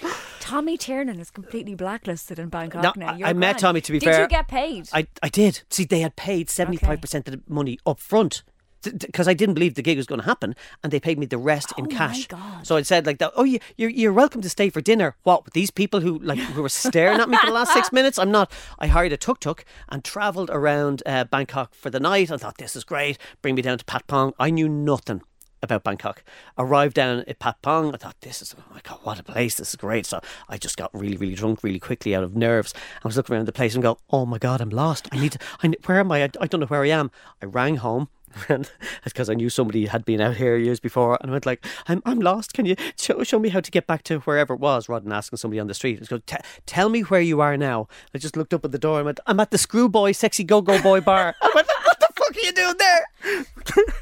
Tommy 0.40 0.76
Tiernan 0.78 1.20
is 1.20 1.30
completely 1.30 1.74
blacklisted 1.74 2.38
in 2.38 2.48
Bangkok 2.48 2.82
No, 2.82 2.92
now. 2.96 3.12
I- 3.12 3.16
You're 3.16 3.28
I 3.28 3.32
met. 3.34 3.58
Tommy, 3.58 3.80
to 3.82 3.92
be 3.92 3.98
Did 3.98 4.06
fair. 4.06 4.22
you 4.22 4.28
get 4.28 4.48
paid? 4.48 4.88
I, 4.92 5.06
I 5.22 5.28
did. 5.28 5.60
See, 5.70 5.84
they 5.84 6.00
had 6.00 6.16
paid 6.16 6.48
75% 6.48 7.14
of 7.14 7.24
the 7.26 7.40
money 7.46 7.78
up 7.86 8.00
front. 8.00 8.42
Because 8.82 9.28
I 9.28 9.34
didn't 9.34 9.54
believe 9.54 9.74
the 9.74 9.82
gig 9.82 9.96
was 9.96 10.06
going 10.06 10.20
to 10.20 10.26
happen, 10.26 10.56
and 10.82 10.92
they 10.92 11.00
paid 11.00 11.18
me 11.18 11.26
the 11.26 11.38
rest 11.38 11.72
in 11.76 11.84
Oh 11.84 11.90
my 11.90 11.96
cash. 11.96 12.28
So 12.62 12.76
I 12.76 12.82
said 12.82 13.06
like 13.06 13.18
that. 13.18 13.32
Oh, 13.36 13.44
you, 13.44 13.58
you're 13.76 13.90
you're 13.90 14.12
welcome 14.12 14.40
to 14.40 14.48
stay 14.48 14.70
for 14.70 14.80
dinner. 14.80 15.16
What 15.22 15.52
these 15.52 15.70
people 15.70 16.00
who 16.00 16.18
like 16.18 16.38
who 16.38 16.62
were 16.62 16.68
staring 16.68 17.20
at 17.20 17.28
me 17.28 17.36
for 17.36 17.46
the 17.46 17.52
last 17.52 17.72
six 17.72 17.92
minutes? 17.98 18.18
I'm 18.18 18.30
not. 18.30 18.50
I 18.78 18.86
hired 18.86 19.12
a 19.12 19.16
tuk 19.16 19.40
tuk 19.40 19.64
and 19.88 20.02
travelled 20.02 20.50
around 20.50 21.02
uh, 21.04 21.24
Bangkok 21.24 21.74
for 21.74 21.90
the 21.90 22.00
night. 22.00 22.30
I 22.30 22.36
thought 22.36 22.58
this 22.58 22.76
is 22.76 22.84
great. 22.84 23.18
Bring 23.42 23.54
me 23.54 23.62
down 23.62 23.78
to 23.78 23.84
Patpong. 23.84 24.32
I 24.38 24.50
knew 24.50 24.68
nothing 24.68 25.22
about 25.62 25.84
Bangkok. 25.84 26.24
Arrived 26.58 26.94
down 26.94 27.20
at 27.26 27.38
Patpong. 27.38 27.94
I 27.94 27.96
thought 27.96 28.16
this 28.20 28.42
is 28.42 28.54
oh 28.58 28.62
my 28.72 28.80
god, 28.82 28.98
what 29.02 29.18
a 29.18 29.22
place! 29.22 29.56
This 29.56 29.70
is 29.70 29.76
great. 29.76 30.06
So 30.06 30.20
I 30.48 30.58
just 30.58 30.76
got 30.76 30.90
really 30.94 31.16
really 31.16 31.34
drunk 31.34 31.62
really 31.62 31.78
quickly 31.78 32.14
out 32.14 32.24
of 32.24 32.36
nerves. 32.36 32.74
I 33.04 33.08
was 33.08 33.16
looking 33.16 33.36
around 33.36 33.46
the 33.46 33.52
place 33.52 33.74
and 33.74 33.82
go, 33.82 33.98
oh 34.10 34.26
my 34.26 34.38
god, 34.38 34.60
I'm 34.60 34.70
lost. 34.70 35.08
I 35.12 35.18
need. 35.18 35.32
To, 35.32 35.38
I 35.62 35.68
where 35.86 36.00
am 36.00 36.12
I? 36.12 36.24
I? 36.24 36.30
I 36.40 36.46
don't 36.46 36.60
know 36.60 36.66
where 36.66 36.82
I 36.82 36.88
am. 36.88 37.10
I 37.42 37.46
rang 37.46 37.76
home. 37.76 38.08
And 38.48 38.64
that's 39.02 39.12
because 39.12 39.30
I 39.30 39.34
knew 39.34 39.48
somebody 39.48 39.86
had 39.86 40.04
been 40.04 40.20
out 40.20 40.36
here 40.36 40.56
years 40.56 40.80
before, 40.80 41.18
and 41.20 41.30
I 41.30 41.32
went 41.32 41.46
like, 41.46 41.64
"I'm 41.88 42.02
I'm 42.04 42.20
lost. 42.20 42.54
Can 42.54 42.66
you 42.66 42.76
show, 42.96 43.22
show 43.22 43.38
me 43.38 43.48
how 43.48 43.60
to 43.60 43.70
get 43.70 43.86
back 43.86 44.02
to 44.04 44.20
wherever 44.20 44.54
it 44.54 44.60
was?" 44.60 44.88
Rather 44.88 45.04
than 45.04 45.12
asking 45.12 45.38
somebody 45.38 45.60
on 45.60 45.66
the 45.66 45.74
street, 45.74 45.96
I 45.96 46.04
just 46.04 46.10
go, 46.10 46.20
"Tell 46.66 46.88
me 46.88 47.02
where 47.02 47.20
you 47.20 47.40
are 47.40 47.56
now." 47.56 47.88
I 48.14 48.18
just 48.18 48.36
looked 48.36 48.54
up 48.54 48.64
at 48.64 48.72
the 48.72 48.78
door 48.78 48.98
and 48.98 49.06
went, 49.06 49.20
"I'm 49.26 49.40
at 49.40 49.50
the 49.50 49.58
Screwboy 49.58 50.12
Sexy 50.12 50.44
Go 50.44 50.60
Go 50.60 50.80
Boy 50.82 51.00
Bar." 51.00 51.34
I 51.42 51.50
went, 51.54 51.66
"What 51.84 52.00
the 52.00 52.08
fuck 52.14 52.36
are 52.36 52.40
you 52.40 52.52
doing 52.52 52.76
there?" 52.78 53.44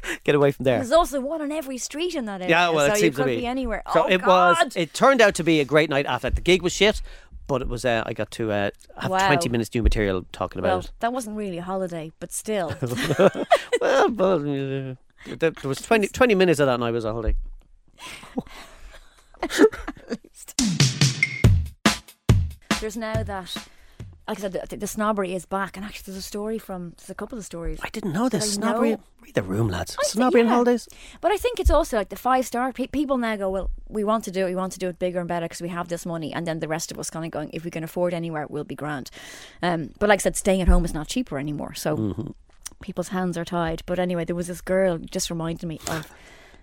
get 0.23 0.35
away 0.35 0.51
from 0.51 0.63
there. 0.63 0.77
There's 0.77 0.91
also 0.91 1.19
one 1.19 1.41
on 1.41 1.51
every 1.51 1.77
street 1.77 2.15
in 2.15 2.25
that 2.25 2.41
area. 2.41 2.49
Yeah, 2.49 2.69
well, 2.69 2.87
so 2.87 2.93
it 2.93 2.95
you 2.95 3.01
seems 3.01 3.15
could 3.15 3.23
to 3.23 3.29
be. 3.29 3.37
be 3.37 3.45
anywhere. 3.45 3.83
So 3.93 4.03
oh, 4.03 4.07
it 4.07 4.21
God. 4.21 4.65
was. 4.65 4.75
It 4.75 4.93
turned 4.93 5.21
out 5.21 5.35
to 5.35 5.43
be 5.43 5.59
a 5.59 5.65
great 5.65 5.89
night 5.89 6.05
after. 6.05 6.29
The 6.29 6.41
gig 6.41 6.61
was 6.61 6.73
shit, 6.73 7.01
but 7.49 7.61
it 7.63 7.67
was. 7.67 7.83
Uh, 7.83 8.03
I 8.05 8.13
got 8.13 8.29
to 8.31 8.49
uh, 8.51 8.69
have 8.97 9.11
Wow. 9.11 9.27
twenty 9.27 9.49
minutes 9.49 9.73
new 9.73 9.83
material 9.83 10.25
talking 10.31 10.61
well, 10.61 10.77
about 10.77 10.85
it. 10.85 10.91
that 10.99 11.11
wasn't 11.11 11.35
really 11.35 11.57
a 11.57 11.63
holiday, 11.63 12.13
but 12.19 12.31
still. 12.31 12.73
well, 13.81 14.09
but, 14.09 14.41
uh, 14.45 14.95
there 15.25 15.51
was 15.63 15.81
20, 15.81 16.07
20 16.07 16.35
minutes 16.35 16.61
of 16.61 16.67
that 16.67 16.79
night 16.79 16.85
and 16.85 16.85
I 16.85 16.91
was 16.91 17.03
a 17.05 17.11
holiday. 17.11 17.35
there's 22.79 22.95
now 22.95 23.23
that, 23.23 23.67
like 24.29 24.37
I 24.37 24.41
said, 24.41 24.69
the, 24.69 24.77
the 24.77 24.87
snobbery 24.87 25.33
is 25.33 25.47
back, 25.47 25.75
and 25.75 25.83
actually, 25.83 26.11
there's 26.11 26.23
a 26.23 26.27
story 26.27 26.59
from. 26.59 26.93
There's 26.97 27.09
a 27.09 27.15
couple 27.15 27.37
of 27.37 27.43
stories. 27.43 27.79
I 27.81 27.89
didn't 27.89 28.13
know 28.13 28.29
this. 28.29 28.53
Snobbery. 28.53 28.91
know. 28.91 28.99
Read 29.21 29.33
the 29.33 29.41
room, 29.41 29.67
lads. 29.69 29.97
I 29.99 30.07
Snobbery 30.07 30.41
and 30.41 30.49
yeah. 30.49 30.53
holidays. 30.53 30.87
But 31.19 31.31
I 31.31 31.37
think 31.37 31.59
it's 31.59 31.71
also 31.71 31.97
like 31.97 32.09
the 32.09 32.15
five 32.15 32.45
star 32.45 32.71
pe- 32.71 32.87
people 32.87 33.17
now 33.17 33.35
go, 33.35 33.49
well, 33.49 33.71
we 33.87 34.03
want 34.03 34.23
to 34.25 34.31
do 34.31 34.45
it, 34.45 34.49
we 34.49 34.55
want 34.55 34.71
to 34.73 34.79
do 34.79 34.87
it 34.87 34.99
bigger 34.99 35.19
and 35.19 35.27
better 35.27 35.45
because 35.45 35.61
we 35.61 35.69
have 35.69 35.87
this 35.87 36.05
money, 36.05 36.31
and 36.31 36.45
then 36.45 36.59
the 36.59 36.67
rest 36.67 36.91
of 36.91 36.99
us 36.99 37.09
kind 37.09 37.25
of 37.25 37.31
going, 37.31 37.49
if 37.53 37.65
we 37.65 37.71
can 37.71 37.83
afford 37.83 38.13
anywhere, 38.13 38.45
we'll 38.47 38.63
be 38.63 38.75
grand. 38.75 39.09
Um, 39.63 39.93
but 39.97 40.09
like 40.09 40.19
I 40.19 40.21
said, 40.21 40.35
staying 40.35 40.61
at 40.61 40.67
home 40.67 40.85
is 40.85 40.93
not 40.93 41.07
cheaper 41.07 41.39
anymore, 41.39 41.73
so 41.73 42.35
people's 42.81 43.09
hands 43.09 43.35
are 43.35 43.45
tied. 43.45 43.81
But 43.87 43.97
anyway, 43.97 44.25
there 44.25 44.35
was 44.35 44.47
this 44.47 44.61
girl 44.61 44.99
just 44.99 45.31
reminded 45.31 45.65
me 45.65 45.79
of. 45.87 46.13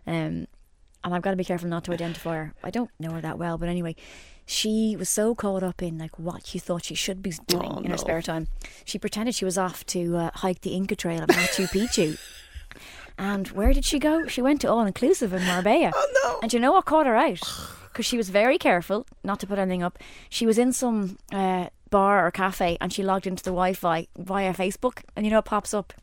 Um, 0.07 0.47
and 1.05 1.15
I've 1.15 1.23
got 1.23 1.31
to 1.31 1.37
be 1.37 1.45
careful 1.45 1.69
not 1.69 1.85
to 1.85 1.93
identify 1.93 2.37
her. 2.37 2.55
I 2.65 2.71
don't 2.71 2.91
know 2.99 3.13
her 3.13 3.21
that 3.21 3.39
well, 3.39 3.59
but 3.59 3.69
anyway, 3.69 3.95
she 4.45 4.97
was 4.99 5.09
so 5.09 5.35
caught 5.35 5.63
up 5.63 5.83
in 5.83 5.99
like 5.99 6.19
what 6.19 6.47
she 6.47 6.59
thought 6.59 6.85
she 6.85 6.95
should 6.95 7.23
be 7.23 7.33
doing 7.47 7.73
Oh, 7.73 7.79
in 7.79 7.85
no. 7.85 7.91
her 7.91 7.99
spare 7.99 8.23
time. 8.23 8.49
She 8.85 8.99
pretended 8.99 9.35
she 9.35 9.45
was 9.45 9.59
off 9.59 9.85
to 9.87 10.17
uh, 10.17 10.31
hike 10.35 10.61
the 10.63 10.75
Inca 10.75 10.97
Trail 10.97 11.23
of 11.23 11.29
Machu 11.31 11.67
Picchu. 11.73 12.19
And 13.19 13.49
where 13.49 13.73
did 13.73 13.85
she 13.85 13.99
go? 13.99 14.27
She 14.27 14.43
went 14.43 14.61
to 14.61 14.71
all 14.71 14.85
inclusive 14.85 15.33
in 15.33 15.45
Marbella. 15.47 15.91
Oh 15.95 16.09
no! 16.25 16.39
And 16.43 16.53
you 16.53 16.61
know 16.61 16.73
what 16.73 16.85
caught 16.85 17.07
her 17.07 17.17
out? 17.17 17.41
Because 17.93 18.05
she 18.05 18.19
was 18.19 18.29
very 18.29 18.59
careful 18.59 19.07
not 19.25 19.41
to 19.41 19.47
put 19.47 19.59
anything 19.59 19.83
up. 19.83 19.99
She 20.29 20.45
was 20.45 20.59
in 20.59 20.73
some 20.75 21.19
uh, 21.33 21.69
bar 21.89 22.27
or 22.27 22.31
cafe, 22.31 22.77
and 22.81 22.93
she 22.93 23.03
logged 23.03 23.27
into 23.27 23.43
the 23.43 23.51
Wi-Fi 23.51 24.07
via 24.19 24.53
Facebook, 24.53 25.03
and 25.17 25.25
you 25.25 25.33
know 25.33 25.39
it 25.39 25.47
pops 25.47 25.73
up. 25.73 25.95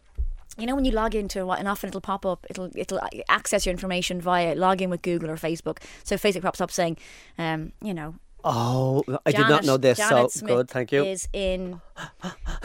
You 0.58 0.68
know 0.68 0.76
when 0.76 0.86
you 0.86 0.92
log 0.92 1.16
into 1.16 1.46
what, 1.46 1.60
and 1.60 1.68
often 1.68 1.88
it'll 1.88 2.02
pop 2.02 2.26
up. 2.26 2.46
It'll 2.50 2.70
it'll 2.76 3.02
access 3.28 3.66
your 3.66 3.72
information 3.72 4.22
via 4.22 4.56
login 4.56 4.90
with 4.90 5.02
Google 5.02 5.32
or 5.32 5.36
Facebook. 5.36 5.80
So 6.04 6.16
Facebook 6.16 6.44
pops 6.44 6.62
up 6.62 6.72
saying, 6.72 6.98
um, 7.38 7.74
you 7.82 7.94
know, 7.94 8.16
Oh, 8.46 9.04
I 9.26 9.32
did 9.32 9.48
not 9.48 9.64
know 9.64 9.78
this. 9.78 9.98
Janet 9.98 10.32
so 10.32 10.40
Smith 10.40 10.56
good, 10.56 10.70
thank 10.70 10.92
you. 10.92 11.04
Is 11.04 11.28
in, 11.32 11.80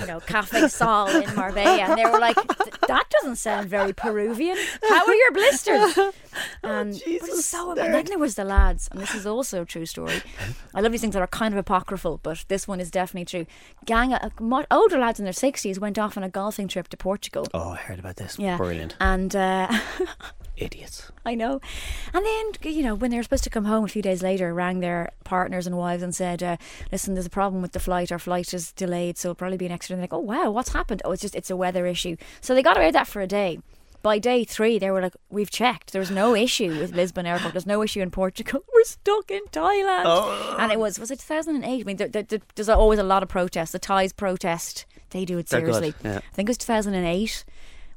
you 0.01 0.07
know, 0.07 0.21
Cafe 0.21 0.69
Sol 0.69 1.09
in 1.09 1.35
Marbella, 1.37 1.83
and 1.83 1.99
they 1.99 2.05
were 2.05 2.19
like, 2.19 2.37
"That 2.89 3.09
doesn't 3.11 3.37
sound 3.37 3.69
very 3.69 3.93
Peruvian. 3.93 4.57
How 4.89 5.07
are 5.07 5.15
your 5.15 5.33
blisters?" 5.33 5.99
And 6.63 6.93
but 6.95 7.05
Jesus, 7.05 7.47
so. 7.47 7.71
And 7.71 7.95
then 7.95 8.07
there 8.07 8.19
was 8.19 8.35
the 8.35 8.45
lads, 8.45 8.89
and 8.91 9.01
this 9.01 9.15
is 9.15 9.27
also 9.27 9.63
a 9.63 9.65
true 9.65 9.87
story. 9.87 10.21
I 10.75 10.81
love 10.81 10.91
these 10.93 11.01
things 11.01 11.15
that 11.15 11.23
are 11.23 11.29
kind 11.29 11.55
of 11.55 11.59
apocryphal, 11.59 12.19
but 12.23 12.45
this 12.49 12.67
one 12.67 12.81
is 12.81 12.91
definitely 12.91 13.27
true. 13.27 13.47
Gang, 13.85 14.13
uh, 14.13 14.31
mo- 14.41 14.67
older 14.71 14.99
lads 14.99 15.21
in 15.21 15.25
their 15.25 15.33
sixties 15.33 15.79
went 15.79 15.99
off 15.99 16.17
on 16.17 16.25
a 16.25 16.29
golfing 16.29 16.67
trip 16.67 16.89
to 16.89 16.97
Portugal. 16.97 17.47
Oh, 17.55 17.71
I 17.71 17.77
heard 17.77 17.99
about 18.01 18.17
this. 18.17 18.37
Yeah, 18.39 18.57
Brilliant. 18.57 18.97
And 19.01 19.35
uh, 19.37 19.69
Idiots. 20.59 21.11
I 21.25 21.35
know. 21.35 21.61
And 22.13 22.25
then, 22.25 22.73
you 22.75 22.83
know, 22.83 22.95
when 22.95 23.11
they 23.11 23.17
were 23.17 23.23
supposed 23.23 23.45
to 23.45 23.51
come 23.51 23.65
home 23.67 23.85
a 23.85 23.89
few 23.89 24.03
days 24.03 24.23
later, 24.23 24.53
rang 24.53 24.81
their 24.81 25.11
partners 25.25 25.67
and 25.67 25.77
wives 25.77 26.03
and 26.03 26.15
said, 26.15 26.43
uh, 26.43 26.57
listen, 26.93 27.15
there's 27.15 27.27
a 27.27 27.31
problem 27.31 27.63
with 27.63 27.73
the 27.73 27.81
flight. 27.81 28.11
Our 28.13 28.19
flight 28.19 28.53
is 28.53 28.73
delayed, 28.73 29.19
so 29.19 29.29
it'll 29.29 29.35
probably 29.37 29.57
be 29.59 29.67
an 29.67 29.73
extra. 29.73 29.95
And 29.95 30.01
they're 30.01 30.05
like, 30.05 30.13
oh, 30.13 30.19
wow, 30.19 30.51
what's 30.51 30.73
happened? 30.73 31.03
Oh, 31.05 31.13
it's 31.13 31.23
just, 31.23 31.35
it's 31.35 31.51
a 31.51 31.57
weather 31.57 31.87
issue. 31.87 32.17
So 32.41 32.55
they 32.55 32.63
got 32.63 32.77
away 32.77 32.87
with 32.87 32.95
that 32.95 33.07
for 33.09 33.23
a 33.23 33.27
day. 33.27 33.61
By 34.01 34.21
day 34.21 34.45
three, 34.45 34.79
they 34.79 34.93
were 34.93 35.03
like, 35.03 35.15
we've 35.29 35.51
checked. 35.51 35.93
There's 35.93 36.11
no 36.11 36.35
issue 36.35 36.69
with 36.79 36.95
Lisbon 36.95 37.27
Airport. 37.27 37.53
There's 37.53 37.67
no 37.67 37.83
issue 37.83 38.01
in 38.01 38.13
Portugal. 38.13 38.63
We're 38.75 38.85
stuck 38.85 39.29
in 39.31 39.43
Thailand. 39.51 40.03
Oh. 40.07 40.57
And 40.59 40.71
it 40.71 40.79
was, 40.79 41.01
was 41.01 41.11
it 41.11 41.19
2008? 41.19 41.81
I 41.81 41.85
mean, 41.85 41.97
there, 41.97 42.07
there, 42.09 42.23
there- 42.23 42.39
there's 42.55 42.69
always 42.69 43.01
a 43.01 43.03
lot 43.03 43.25
of 43.25 43.29
protests. 43.29 43.73
The 43.73 43.81
Thais 43.81 44.13
protest. 44.13 44.87
They 45.11 45.25
do 45.25 45.39
it 45.39 45.49
seriously. 45.49 45.95
yeah. 46.05 46.19
I 46.19 46.35
think 46.35 46.49
it 46.49 46.51
was 46.51 46.59
2008 46.59 47.45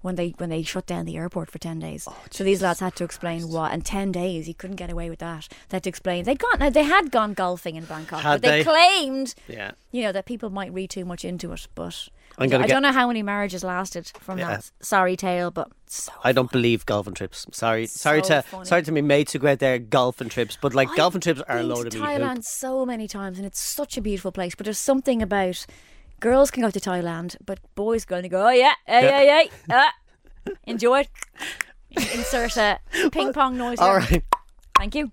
when 0.01 0.15
they 0.15 0.33
when 0.37 0.49
they 0.49 0.63
shut 0.63 0.85
down 0.85 1.05
the 1.05 1.17
airport 1.17 1.49
for 1.51 1.59
10 1.59 1.79
days. 1.79 2.05
Oh, 2.09 2.15
so 2.29 2.43
these 2.43 2.61
lads 2.61 2.79
had 2.79 2.95
to 2.95 3.03
explain 3.03 3.49
what 3.49 3.71
and 3.71 3.85
10 3.85 4.11
days 4.11 4.47
you 4.47 4.53
couldn't 4.53 4.75
get 4.77 4.91
away 4.91 5.09
with 5.09 5.19
that. 5.19 5.47
They 5.69 5.75
had 5.77 5.83
to 5.83 5.89
explain 5.89 6.25
they'd 6.25 6.39
gone 6.39 6.71
they 6.73 6.83
had 6.83 7.11
gone 7.11 7.33
golfing 7.33 7.75
in 7.75 7.85
Bangkok 7.85 8.21
Had 8.21 8.41
but 8.41 8.49
they, 8.49 8.57
they? 8.59 8.63
claimed 8.63 9.35
Yeah. 9.47 9.71
you 9.91 10.01
know 10.03 10.11
that 10.11 10.25
people 10.25 10.49
might 10.49 10.73
read 10.73 10.89
too 10.89 11.05
much 11.05 11.23
into 11.25 11.51
it 11.53 11.67
but 11.75 12.07
gonna 12.37 12.49
get- 12.59 12.69
don't 12.69 12.81
know 12.81 12.91
how 12.91 13.07
many 13.07 13.21
marriages 13.21 13.63
lasted 13.63 14.11
from 14.19 14.39
Yeah. 14.39 14.47
that 14.57 14.71
sorry 14.81 15.15
tale 15.15 15.51
but 15.51 15.69
so 15.87 16.11
I 16.23 16.31
don't 16.31 16.49
believe 16.51 16.85
golfing 16.85 17.13
trips. 17.13 17.45
Sorry, 17.51 17.85
sorry 17.85 18.21
to 18.23 18.41
funny. 18.43 18.65
sorry 18.65 18.83
to 18.83 18.91
me 18.93 19.01
mates 19.01 19.33
who 19.33 19.39
go 19.39 19.49
out 19.49 19.59
there 19.59 19.77
golfing 19.77 20.29
trips, 20.29 20.57
but 20.61 20.73
like 20.73 20.89
I've 20.91 20.95
golfing 20.95 21.19
trips 21.19 21.41
are 21.49 21.59
a 21.59 21.63
load 21.63 21.87
of. 21.87 21.93
Thailand 21.93 22.45
so 22.45 22.85
many 22.85 23.07
times 23.09 23.37
and 23.37 23.45
it's 23.45 23.59
such 23.59 23.97
a 23.97 24.01
beautiful 24.01 24.31
place 24.31 24.55
but 24.55 24.63
there's 24.63 24.77
something 24.79 25.21
about 25.21 25.65
girls 26.21 26.49
can 26.51 26.63
go 26.63 26.69
to 26.71 26.79
Thailand 26.79 27.35
but 27.45 27.59
boys 27.75 28.05
going 28.05 28.23
to 28.23 28.29
go 28.29 28.47
oh 28.47 28.55
yeah 28.63 28.73
hey 28.85 29.03
Yeah. 29.03 29.19
hey 29.19 29.27
hey 29.67 29.75
uh, 29.75 30.51
enjoy 30.65 30.99
it 31.01 31.09
insert 32.15 32.55
a 32.57 32.79
ping 33.11 33.33
pong 33.33 33.57
noise 33.57 33.79
All 33.79 33.99
here. 33.99 34.07
right, 34.11 34.23
Thank 34.77 34.95
you. 34.95 35.11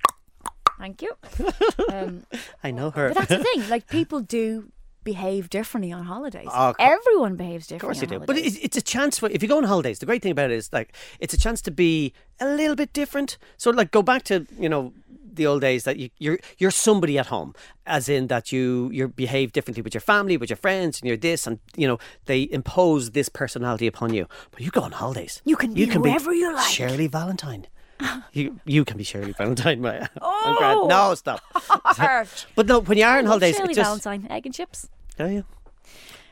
Thank 0.78 1.02
you. 1.02 1.12
Um, 1.92 2.24
I 2.62 2.70
know 2.70 2.90
her. 2.90 3.08
but 3.08 3.16
that's 3.28 3.30
the 3.30 3.42
thing. 3.42 3.68
Like 3.74 3.88
people 3.88 4.20
do 4.20 4.70
behave 5.04 5.48
differently 5.48 5.90
on 5.90 6.04
holidays. 6.04 6.48
Oh, 6.52 6.74
Everyone 6.78 7.34
behaves 7.36 7.66
differently. 7.66 7.76
Of 7.76 8.00
course 8.00 8.00
you 8.02 8.06
do, 8.06 8.18
but 8.20 8.36
holidays. 8.36 8.56
it's, 8.56 8.64
it's 8.66 8.76
a 8.76 8.82
chance 8.82 9.18
for 9.18 9.28
if 9.30 9.42
you 9.42 9.48
go 9.48 9.56
on 9.56 9.64
holidays. 9.64 9.98
The 10.00 10.06
great 10.06 10.22
thing 10.22 10.32
about 10.32 10.50
it 10.50 10.56
is 10.56 10.70
like 10.72 10.94
it's 11.18 11.32
a 11.34 11.38
chance 11.38 11.60
to 11.62 11.70
be 11.70 12.12
a 12.40 12.46
little 12.46 12.76
bit 12.76 12.92
different. 12.92 13.38
So 13.56 13.70
like 13.70 13.90
go 13.90 14.02
back 14.02 14.22
to 14.24 14.46
you 14.58 14.68
know 14.68 14.92
the 15.38 15.46
old 15.46 15.62
days 15.62 15.84
that 15.84 15.96
you, 15.96 16.10
you're 16.18 16.38
you're 16.58 16.70
somebody 16.70 17.18
at 17.18 17.26
home, 17.26 17.54
as 17.86 18.08
in 18.08 18.26
that 18.28 18.52
you 18.52 18.90
you 18.92 19.08
behave 19.08 19.52
differently 19.52 19.82
with 19.82 19.94
your 19.94 20.02
family, 20.02 20.36
with 20.36 20.50
your 20.50 20.58
friends, 20.58 21.00
and 21.00 21.08
you're 21.08 21.16
this, 21.16 21.46
and 21.46 21.58
you 21.76 21.88
know 21.88 21.98
they 22.26 22.46
impose 22.52 23.12
this 23.12 23.28
personality 23.30 23.86
upon 23.86 24.12
you. 24.14 24.26
But 24.50 24.60
you 24.60 24.70
go 24.70 24.82
on 24.82 24.92
holidays, 24.92 25.40
You 25.46 25.56
can 25.56 25.72
be 25.74 25.86
whoever 25.86 26.32
you 26.34 26.52
like. 26.54 26.70
Shirley 26.70 27.06
Valentine. 27.08 27.66
You 28.32 28.60
you 28.64 28.84
can 28.84 28.96
be 28.96 29.04
Shirley 29.04 29.32
Valentine. 29.32 29.80
my- 29.80 29.98
I'm 29.98 30.08
Oh. 30.20 30.86
No, 30.88 31.14
stop. 31.14 31.40
But 32.54 32.66
no, 32.66 32.80
when 32.80 32.96
you 32.98 33.04
are 33.04 33.18
on 33.18 33.24
Love 33.24 33.30
holidays, 33.32 33.56
Shirley 33.56 33.74
just 33.74 33.86
Valentine, 33.88 34.30
egg 34.30 34.46
and 34.46 34.54
chips. 34.54 34.88
oh 35.18 35.26
yeah. 35.26 35.42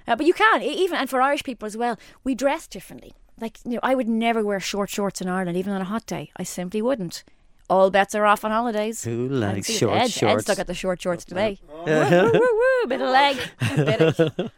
Uh, 0.08 0.14
but 0.14 0.24
you 0.26 0.32
can 0.34 0.62
even, 0.62 0.96
and 0.98 1.10
for 1.10 1.20
Irish 1.20 1.42
people 1.42 1.66
as 1.66 1.76
well, 1.76 1.98
we 2.22 2.34
dress 2.36 2.68
differently. 2.68 3.12
Like 3.40 3.58
you 3.64 3.72
know, 3.72 3.80
I 3.82 3.94
would 3.96 4.08
never 4.08 4.44
wear 4.44 4.60
short 4.60 4.88
shorts 4.90 5.20
in 5.20 5.28
Ireland, 5.28 5.56
even 5.58 5.72
on 5.72 5.80
a 5.80 5.84
hot 5.84 6.06
day. 6.06 6.30
I 6.36 6.44
simply 6.44 6.80
wouldn't. 6.80 7.24
All 7.68 7.90
bets 7.90 8.14
are 8.14 8.24
off 8.24 8.44
on 8.44 8.50
holidays. 8.50 9.02
Who 9.04 9.28
likes 9.28 9.66
see 9.66 9.74
it. 9.74 9.78
short 9.78 9.96
Ed, 9.96 10.02
Ed 10.02 10.10
shorts? 10.12 10.44
stuck 10.44 10.58
at 10.58 10.66
the 10.66 10.74
short 10.74 11.00
shorts 11.02 11.24
oh, 11.26 11.30
today. 11.30 11.58
woo, 11.68 11.74
oh, 11.86 12.10
woo, 12.10 12.32
woo, 12.32 12.40
woo, 12.40 12.88
bit 12.88 13.00
of 13.00 13.10
leg. 13.10 13.36
Bit 13.76 14.00
of- 14.00 14.20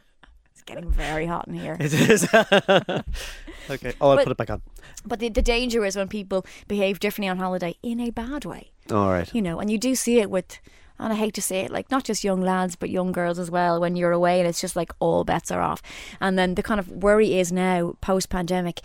it's 0.52 0.62
getting 0.66 0.90
very 0.90 1.24
hot 1.26 1.48
in 1.48 1.54
here. 1.54 1.76
It 1.80 1.92
is. 1.94 2.24
okay. 2.34 3.94
Oh, 4.00 4.10
I'll 4.10 4.16
But- 4.16 4.24
put 4.24 4.32
it 4.32 4.36
back 4.36 4.50
on. 4.50 4.62
But 5.06 5.20
the, 5.20 5.28
the 5.30 5.42
danger 5.42 5.84
is 5.84 5.96
when 5.96 6.08
people 6.08 6.44
behave 6.66 6.98
differently 7.00 7.28
on 7.28 7.38
holiday 7.38 7.76
in 7.82 8.00
a 8.00 8.10
bad 8.10 8.44
way. 8.44 8.72
All 8.90 9.10
right. 9.10 9.32
You 9.34 9.40
know, 9.40 9.58
and 9.60 9.70
you 9.70 9.78
do 9.78 9.94
see 9.94 10.18
it 10.18 10.30
with, 10.30 10.58
and 10.98 11.12
I 11.12 11.16
hate 11.16 11.34
to 11.34 11.42
say 11.42 11.60
it, 11.60 11.70
like 11.70 11.90
not 11.90 12.04
just 12.04 12.24
young 12.24 12.42
lads, 12.42 12.76
but 12.76 12.90
young 12.90 13.12
girls 13.12 13.38
as 13.38 13.50
well, 13.50 13.80
when 13.80 13.96
you're 13.96 14.12
away 14.12 14.40
and 14.40 14.48
it's 14.48 14.60
just 14.60 14.76
like 14.76 14.92
all 14.98 15.24
bets 15.24 15.50
are 15.50 15.62
off. 15.62 15.80
And 16.20 16.38
then 16.38 16.56
the 16.56 16.62
kind 16.62 16.80
of 16.80 16.88
worry 16.90 17.38
is 17.38 17.52
now, 17.52 17.94
post 18.00 18.28
pandemic, 18.28 18.80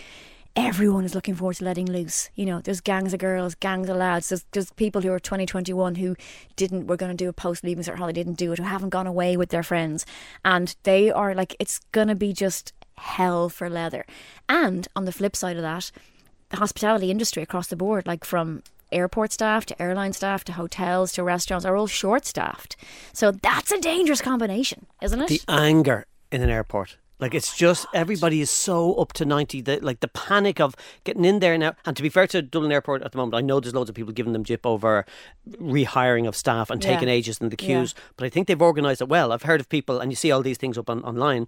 everyone 0.56 1.04
is 1.04 1.16
looking 1.16 1.36
forward 1.36 1.56
to 1.56 1.66
letting 1.66 1.88
loose. 1.88 2.30
You 2.36 2.46
know, 2.46 2.62
there's 2.62 2.82
gangs 2.82 3.14
of 3.14 3.20
girls, 3.20 3.56
gangs 3.56 3.90
of 3.90 3.98
lads. 3.98 4.30
There's, 4.30 4.46
there's 4.52 4.72
people 4.72 5.02
who 5.02 5.12
are 5.12 5.20
20, 5.20 5.46
21 5.46 5.96
who 5.96 6.16
didn't, 6.56 6.88
were 6.88 6.98
going 6.98 7.16
to 7.16 7.24
do 7.24 7.30
a 7.30 7.34
post 7.34 7.64
leaving 7.64 7.84
cert 7.84 7.98
holiday, 7.98 8.24
didn't 8.24 8.38
do 8.38 8.52
it, 8.52 8.60
who 8.60 8.66
haven't 8.66 8.90
gone 8.90 9.08
away 9.08 9.36
with 9.36 9.50
their 9.50 9.64
friends. 9.64 10.06
And 10.46 10.76
they 10.84 11.12
are 11.12 11.34
like, 11.34 11.56
it's 11.60 11.80
going 11.92 12.08
to 12.08 12.16
be 12.16 12.34
just 12.34 12.74
hell 12.98 13.50
for 13.50 13.70
leather. 13.70 14.06
And 14.48 14.88
on 14.96 15.06
the 15.06 15.12
flip 15.12 15.36
side 15.36 15.58
of 15.58 15.64
that, 15.64 15.92
the 16.50 16.58
hospitality 16.58 17.10
industry 17.10 17.42
across 17.42 17.68
the 17.68 17.76
board, 17.76 18.06
like 18.06 18.24
from 18.24 18.62
airport 18.92 19.32
staff 19.32 19.66
to 19.66 19.82
airline 19.82 20.14
staff 20.14 20.44
to 20.44 20.54
hotels 20.54 21.12
to 21.14 21.24
restaurants, 21.24 21.66
are 21.66 21.76
all 21.76 21.88
short 21.88 22.26
staffed. 22.26 22.76
So 23.12 23.32
that's 23.32 23.72
a 23.72 23.80
dangerous 23.80 24.22
combination, 24.22 24.86
isn't 25.02 25.20
it? 25.20 25.30
the 25.30 25.42
anger 25.48 26.06
in 26.32 26.44
an 26.44 26.50
airport. 26.50 26.98
Like 27.20 27.34
it's 27.34 27.56
just 27.56 27.86
oh, 27.88 27.92
everybody 27.94 28.42
is 28.42 28.50
so 28.50 28.96
up 28.96 29.14
to 29.14 29.26
ninety 29.26 29.62
that 29.62 29.84
like 29.84 30.00
the 30.02 30.08
panic 30.10 30.60
of 30.60 30.76
getting 31.04 31.24
in 31.26 31.40
there 31.40 31.58
now. 31.58 31.76
And 31.86 31.96
to 31.96 32.04
be 32.04 32.10
fair 32.10 32.28
to 32.28 32.42
Dublin 32.42 32.72
Airport 32.72 33.02
at 33.04 33.12
the 33.12 33.18
moment, 33.18 33.36
I 33.36 33.42
know 33.42 33.60
there's 33.60 33.74
loads 33.74 33.90
of 33.90 33.96
people 33.96 34.12
giving 34.14 34.34
them 34.34 34.44
jip 34.44 34.66
over 34.66 35.06
rehiring 35.50 36.28
of 36.28 36.36
staff 36.36 36.70
and 36.70 36.84
Yeah. 36.84 36.94
taking 36.94 37.10
ages 37.10 37.38
in 37.40 37.50
the 37.50 37.56
Yeah. 37.60 37.66
queues. 37.66 37.96
But 38.18 38.26
I 38.26 38.30
think 38.30 38.48
they've 38.48 38.62
organised 38.62 39.02
it 39.02 39.08
well. 39.10 39.32
I've 39.32 39.44
heard 39.44 39.62
of 39.62 39.70
people, 39.70 40.00
and 40.00 40.12
you 40.12 40.16
see 40.16 40.32
all 40.32 40.42
these 40.42 40.58
things 40.58 40.78
up 40.78 40.90
on 40.90 41.04
online. 41.04 41.48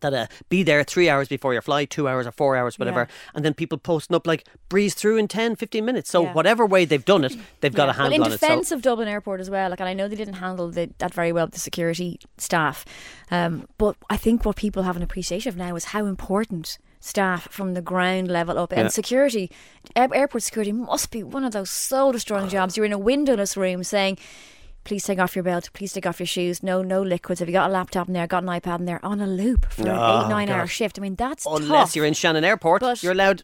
That 0.00 0.12
uh, 0.12 0.26
be 0.48 0.62
there 0.62 0.82
three 0.82 1.08
hours 1.08 1.28
before 1.28 1.52
your 1.52 1.62
flight, 1.62 1.88
two 1.88 2.08
hours 2.08 2.26
or 2.26 2.32
four 2.32 2.56
hours, 2.56 2.78
whatever, 2.78 3.00
Yeah. 3.08 3.14
and 3.34 3.44
then 3.44 3.54
people 3.54 3.78
posting 3.78 4.14
up 4.16 4.26
like 4.26 4.44
breeze 4.68 4.92
through 4.94 5.18
in 5.18 5.28
10, 5.28 5.56
15 5.56 5.84
minutes. 5.84 6.10
So 6.10 6.24
Yeah. 6.24 6.32
whatever 6.32 6.66
way 6.66 6.84
they've 6.84 7.04
done 7.04 7.24
it, 7.24 7.36
they've 7.60 7.72
got 7.72 7.84
Yeah. 7.86 7.90
a 7.90 7.94
handle 7.94 8.10
well, 8.10 8.14
in 8.16 8.22
on 8.22 8.32
it. 8.32 8.40
So 8.40 8.46
defence 8.46 8.72
of 8.72 8.82
Dublin 8.82 9.08
Airport 9.08 9.40
as 9.40 9.50
well, 9.50 9.70
like, 9.70 9.80
and 9.80 9.88
I 9.88 9.94
know 9.94 10.08
they 10.08 10.16
didn't 10.16 10.34
handle 10.34 10.68
the, 10.70 10.90
that 10.98 11.14
very 11.14 11.32
well 11.32 11.46
the 11.46 11.58
security 11.60 12.18
staff, 12.38 12.84
um, 13.30 13.66
but 13.78 13.96
I 14.10 14.16
think 14.16 14.44
what 14.44 14.56
people 14.56 14.82
have 14.82 14.96
an 14.96 15.02
appreciation 15.02 15.48
of 15.48 15.56
now 15.56 15.74
is 15.76 15.86
how 15.86 16.06
important 16.06 16.78
staff 17.00 17.46
from 17.50 17.74
the 17.74 17.82
ground 17.82 18.28
level 18.28 18.58
up 18.58 18.72
Yeah. 18.72 18.80
and 18.80 18.92
security, 18.92 19.50
airport 19.94 20.42
security 20.42 20.72
must 20.72 21.10
be 21.10 21.22
one 21.22 21.44
of 21.44 21.52
those 21.52 21.70
soul 21.70 22.12
destroying 22.12 22.48
jobs. 22.48 22.76
You're 22.76 22.86
in 22.86 22.92
a 22.92 22.98
windowless 22.98 23.56
room 23.56 23.84
saying. 23.84 24.18
Please 24.84 25.02
take 25.04 25.18
off 25.18 25.34
your 25.34 25.42
belt. 25.42 25.70
Please 25.72 25.92
take 25.92 26.06
off 26.06 26.20
your 26.20 26.26
shoes. 26.26 26.62
No, 26.62 26.82
no 26.82 27.00
liquids. 27.02 27.40
Have 27.40 27.48
you 27.48 27.52
got 27.54 27.70
a 27.70 27.72
laptop 27.72 28.06
in 28.08 28.14
there? 28.14 28.26
Got 28.26 28.42
an 28.42 28.48
iPad 28.50 28.80
in 28.80 28.84
there? 28.84 29.04
On 29.04 29.20
a 29.20 29.26
loop 29.26 29.66
for 29.72 29.82
an 29.82 29.88
Oh, 29.88 30.24
eight, 30.24 30.28
nine 30.28 30.48
hour 30.50 30.60
God. 30.60 30.70
shift. 30.70 30.98
I 30.98 31.02
mean, 31.02 31.14
that's 31.16 31.46
unless 31.46 31.88
tough. 31.88 31.96
you're 31.96 32.04
in 32.04 32.14
Shannon 32.14 32.44
Airport, 32.44 33.02
you're 33.02 33.12
allowed 33.12 33.42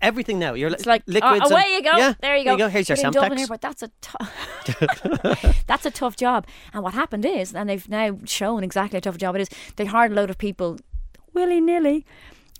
everything 0.00 0.38
now. 0.38 0.54
You're 0.54 0.70
It's 0.70 0.86
like 0.86 1.02
liquids. 1.06 1.42
Oh, 1.42 1.44
and- 1.44 1.52
away 1.52 1.64
you 1.74 1.82
go. 1.82 1.96
Yeah, 1.96 2.14
there 2.20 2.36
you 2.36 2.44
go. 2.56 2.68
Here's 2.68 2.88
your 2.88 2.96
in 2.98 3.12
Dublin 3.12 3.38
Airport, 3.38 3.60
that's 3.60 3.82
a 3.82 3.90
tough. 4.00 4.32
that's 5.66 5.84
a 5.86 5.90
tough 5.90 6.16
job. 6.16 6.46
And 6.72 6.82
what 6.82 6.94
happened 6.94 7.24
is, 7.26 7.54
and 7.54 7.68
they've 7.68 7.88
now 7.88 8.18
shown 8.24 8.64
exactly 8.64 8.96
how 8.96 9.00
tough 9.00 9.16
a 9.16 9.18
job 9.18 9.36
it 9.36 9.42
is. 9.42 9.48
They 9.76 9.84
hired 9.84 10.12
a 10.12 10.14
load 10.14 10.30
of 10.30 10.38
people 10.38 10.78
willy 11.34 11.60
nilly. 11.60 12.04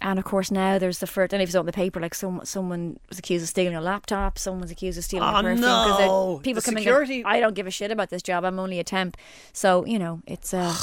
And 0.02 0.18
of 0.18 0.24
course 0.24 0.50
now 0.50 0.78
there's 0.78 0.98
the 0.98 1.06
first. 1.06 1.32
Know 1.32 1.38
if 1.38 1.48
it's 1.48 1.54
on 1.56 1.66
the 1.66 1.72
paper. 1.72 2.00
Like 2.00 2.14
some 2.14 2.40
someone 2.44 2.98
was 3.08 3.18
accused 3.18 3.42
of 3.42 3.48
stealing 3.50 3.74
a 3.74 3.80
laptop. 3.80 4.38
Someone 4.38 4.62
was 4.62 4.70
accused 4.70 4.96
of 4.98 5.04
stealing 5.04 5.28
Oh, 5.28 5.36
a 5.38 5.42
perfume. 5.42 5.60
no. 5.60 6.40
people 6.42 6.60
The 6.62 6.64
come 6.64 6.76
in. 6.78 6.82
security- 6.84 7.14
and 7.16 7.24
go, 7.24 7.30
I 7.30 7.40
don't 7.40 7.54
give 7.54 7.66
a 7.66 7.70
shit 7.70 7.90
about 7.90 8.08
this 8.10 8.22
job. 8.22 8.44
I'm 8.44 8.58
only 8.58 8.78
a 8.78 8.84
temp. 8.84 9.16
So 9.52 9.84
you 9.84 9.98
know 9.98 10.22
it's 10.26 10.52
a 10.54 10.74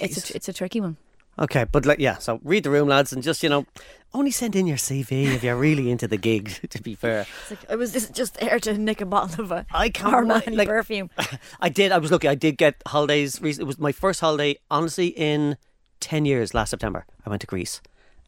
it's 0.00 0.30
a 0.30 0.36
it's 0.36 0.48
a 0.48 0.52
tricky 0.52 0.80
one. 0.80 0.96
Okay, 1.36 1.64
but 1.70 1.84
like, 1.84 1.98
yeah, 1.98 2.18
so 2.18 2.38
read 2.44 2.62
the 2.62 2.70
room, 2.70 2.86
lads, 2.86 3.12
and 3.12 3.20
just, 3.20 3.42
you 3.42 3.48
know, 3.48 3.66
only 4.12 4.30
send 4.30 4.54
in 4.54 4.68
your 4.68 4.76
CV 4.76 5.34
if 5.34 5.42
you're 5.42 5.56
really 5.56 5.90
into 5.90 6.06
the 6.06 6.16
gig, 6.16 6.52
to 6.70 6.80
be 6.80 6.94
fair. 6.94 7.26
It's 7.40 7.50
like, 7.50 7.68
I 7.68 7.74
was 7.74 7.92
just, 7.92 8.14
just 8.14 8.34
there 8.38 8.60
to 8.60 8.78
nick 8.78 9.00
a 9.00 9.04
bottle 9.04 9.42
of 9.44 9.50
a 9.50 9.66
I 9.72 9.88
can't 9.88 10.14
Armani 10.14 10.54
like- 10.56 10.68
perfume. 10.68 11.10
I 11.60 11.70
did, 11.70 11.90
I 11.90 11.98
was 11.98 12.12
lucky. 12.12 12.28
I 12.28 12.36
did 12.36 12.56
get 12.56 12.76
holidays. 12.86 13.40
It 13.42 13.64
was 13.66 13.80
my 13.80 13.90
first 13.90 14.20
holiday, 14.20 14.60
honestly, 14.70 15.08
in 15.08 15.56
10 15.98 16.24
years 16.24 16.54
last 16.54 16.70
September. 16.70 17.04
I 17.26 17.30
went 17.30 17.40
to 17.40 17.48
Greece 17.48 17.80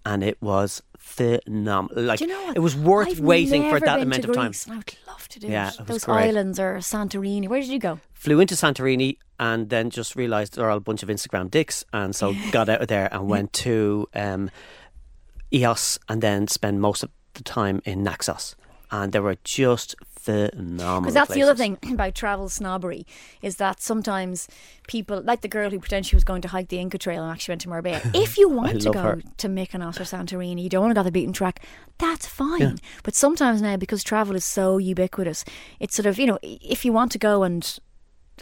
and 0.06 0.22
it 0.22 0.40
was 0.40 0.82
phenomenal. 0.96 2.04
Like, 2.04 2.20
Do 2.20 2.26
you 2.26 2.32
know 2.32 2.44
what? 2.44 2.56
it 2.56 2.60
was 2.60 2.76
worth 2.76 3.08
I've 3.08 3.20
waiting 3.20 3.68
for 3.70 3.80
that 3.80 4.00
amount 4.00 4.24
of 4.24 4.32
time. 4.34 4.46
Greece, 4.52 4.68
I 4.70 4.76
would 4.76 4.94
love 5.06 5.28
to 5.28 5.40
do 5.40 5.48
Yeah, 5.48 5.68
it. 5.70 5.80
it 5.80 5.86
Those 5.86 6.04
great. 6.04 6.28
islands 6.28 6.58
or 6.60 6.76
Santorini. 6.76 7.48
Where 7.48 7.60
did 7.60 7.68
you 7.70 7.78
go? 7.80 7.98
Flew 8.14 8.38
into 8.40 8.54
Santorini 8.54 9.18
and 9.38 9.68
then 9.68 9.90
just 9.90 10.14
realised 10.16 10.54
they're 10.54 10.70
all 10.70 10.76
a 10.78 10.80
bunch 10.80 11.02
of 11.02 11.08
Instagram 11.08 11.50
dicks. 11.50 11.84
And 11.92 12.14
so 12.14 12.34
got 12.52 12.68
out 12.68 12.80
of 12.82 12.88
there 12.88 13.08
and 13.12 13.28
went 13.28 13.52
to 13.64 14.08
um, 14.14 14.50
Ios 15.52 15.98
and 16.08 16.22
then 16.22 16.46
spent 16.48 16.78
most 16.78 17.02
of 17.02 17.10
the 17.34 17.42
time 17.42 17.82
in 17.84 18.02
Naxos. 18.04 18.54
And 18.90 19.12
there 19.12 19.22
were 19.22 19.36
just 19.44 19.96
phenomenal. 20.26 21.00
Because 21.00 21.14
that's 21.14 21.32
the 21.32 21.42
other 21.42 21.54
thing 21.54 21.78
about 21.92 22.14
travel 22.14 22.48
snobbery 22.48 23.06
is 23.42 23.56
that 23.56 23.80
sometimes 23.80 24.48
people, 24.88 25.22
like 25.22 25.40
the 25.40 25.48
girl 25.48 25.70
who 25.70 25.78
pretended 25.78 26.06
she 26.06 26.16
was 26.16 26.24
going 26.24 26.42
to 26.42 26.48
hike 26.48 26.68
the 26.68 26.78
Inca 26.78 26.98
Trail 26.98 27.22
and 27.22 27.32
actually 27.32 27.52
went 27.52 27.62
to 27.62 27.68
Marbella. 27.68 28.00
if 28.14 28.36
you 28.36 28.48
want 28.48 28.80
to 28.82 28.90
go 28.90 29.00
her. 29.00 29.22
to 29.36 29.48
Mykonos 29.48 30.00
or 30.00 30.04
Santorini, 30.04 30.62
you 30.62 30.68
don't 30.68 30.82
want 30.82 30.90
to 30.90 30.98
go 30.98 31.02
the 31.02 31.12
beaten 31.12 31.32
track. 31.32 31.64
That's 31.98 32.26
fine. 32.26 32.78
But 33.02 33.14
sometimes 33.14 33.62
now, 33.62 33.76
because 33.76 34.04
travel 34.04 34.36
is 34.36 34.44
so 34.44 34.78
ubiquitous, 34.78 35.44
it's 35.80 35.94
sort 35.94 36.06
of 36.06 36.18
you 36.18 36.26
know, 36.26 36.38
if 36.42 36.84
you 36.84 36.92
want 36.92 37.12
to 37.12 37.18
go 37.18 37.42
and 37.42 37.78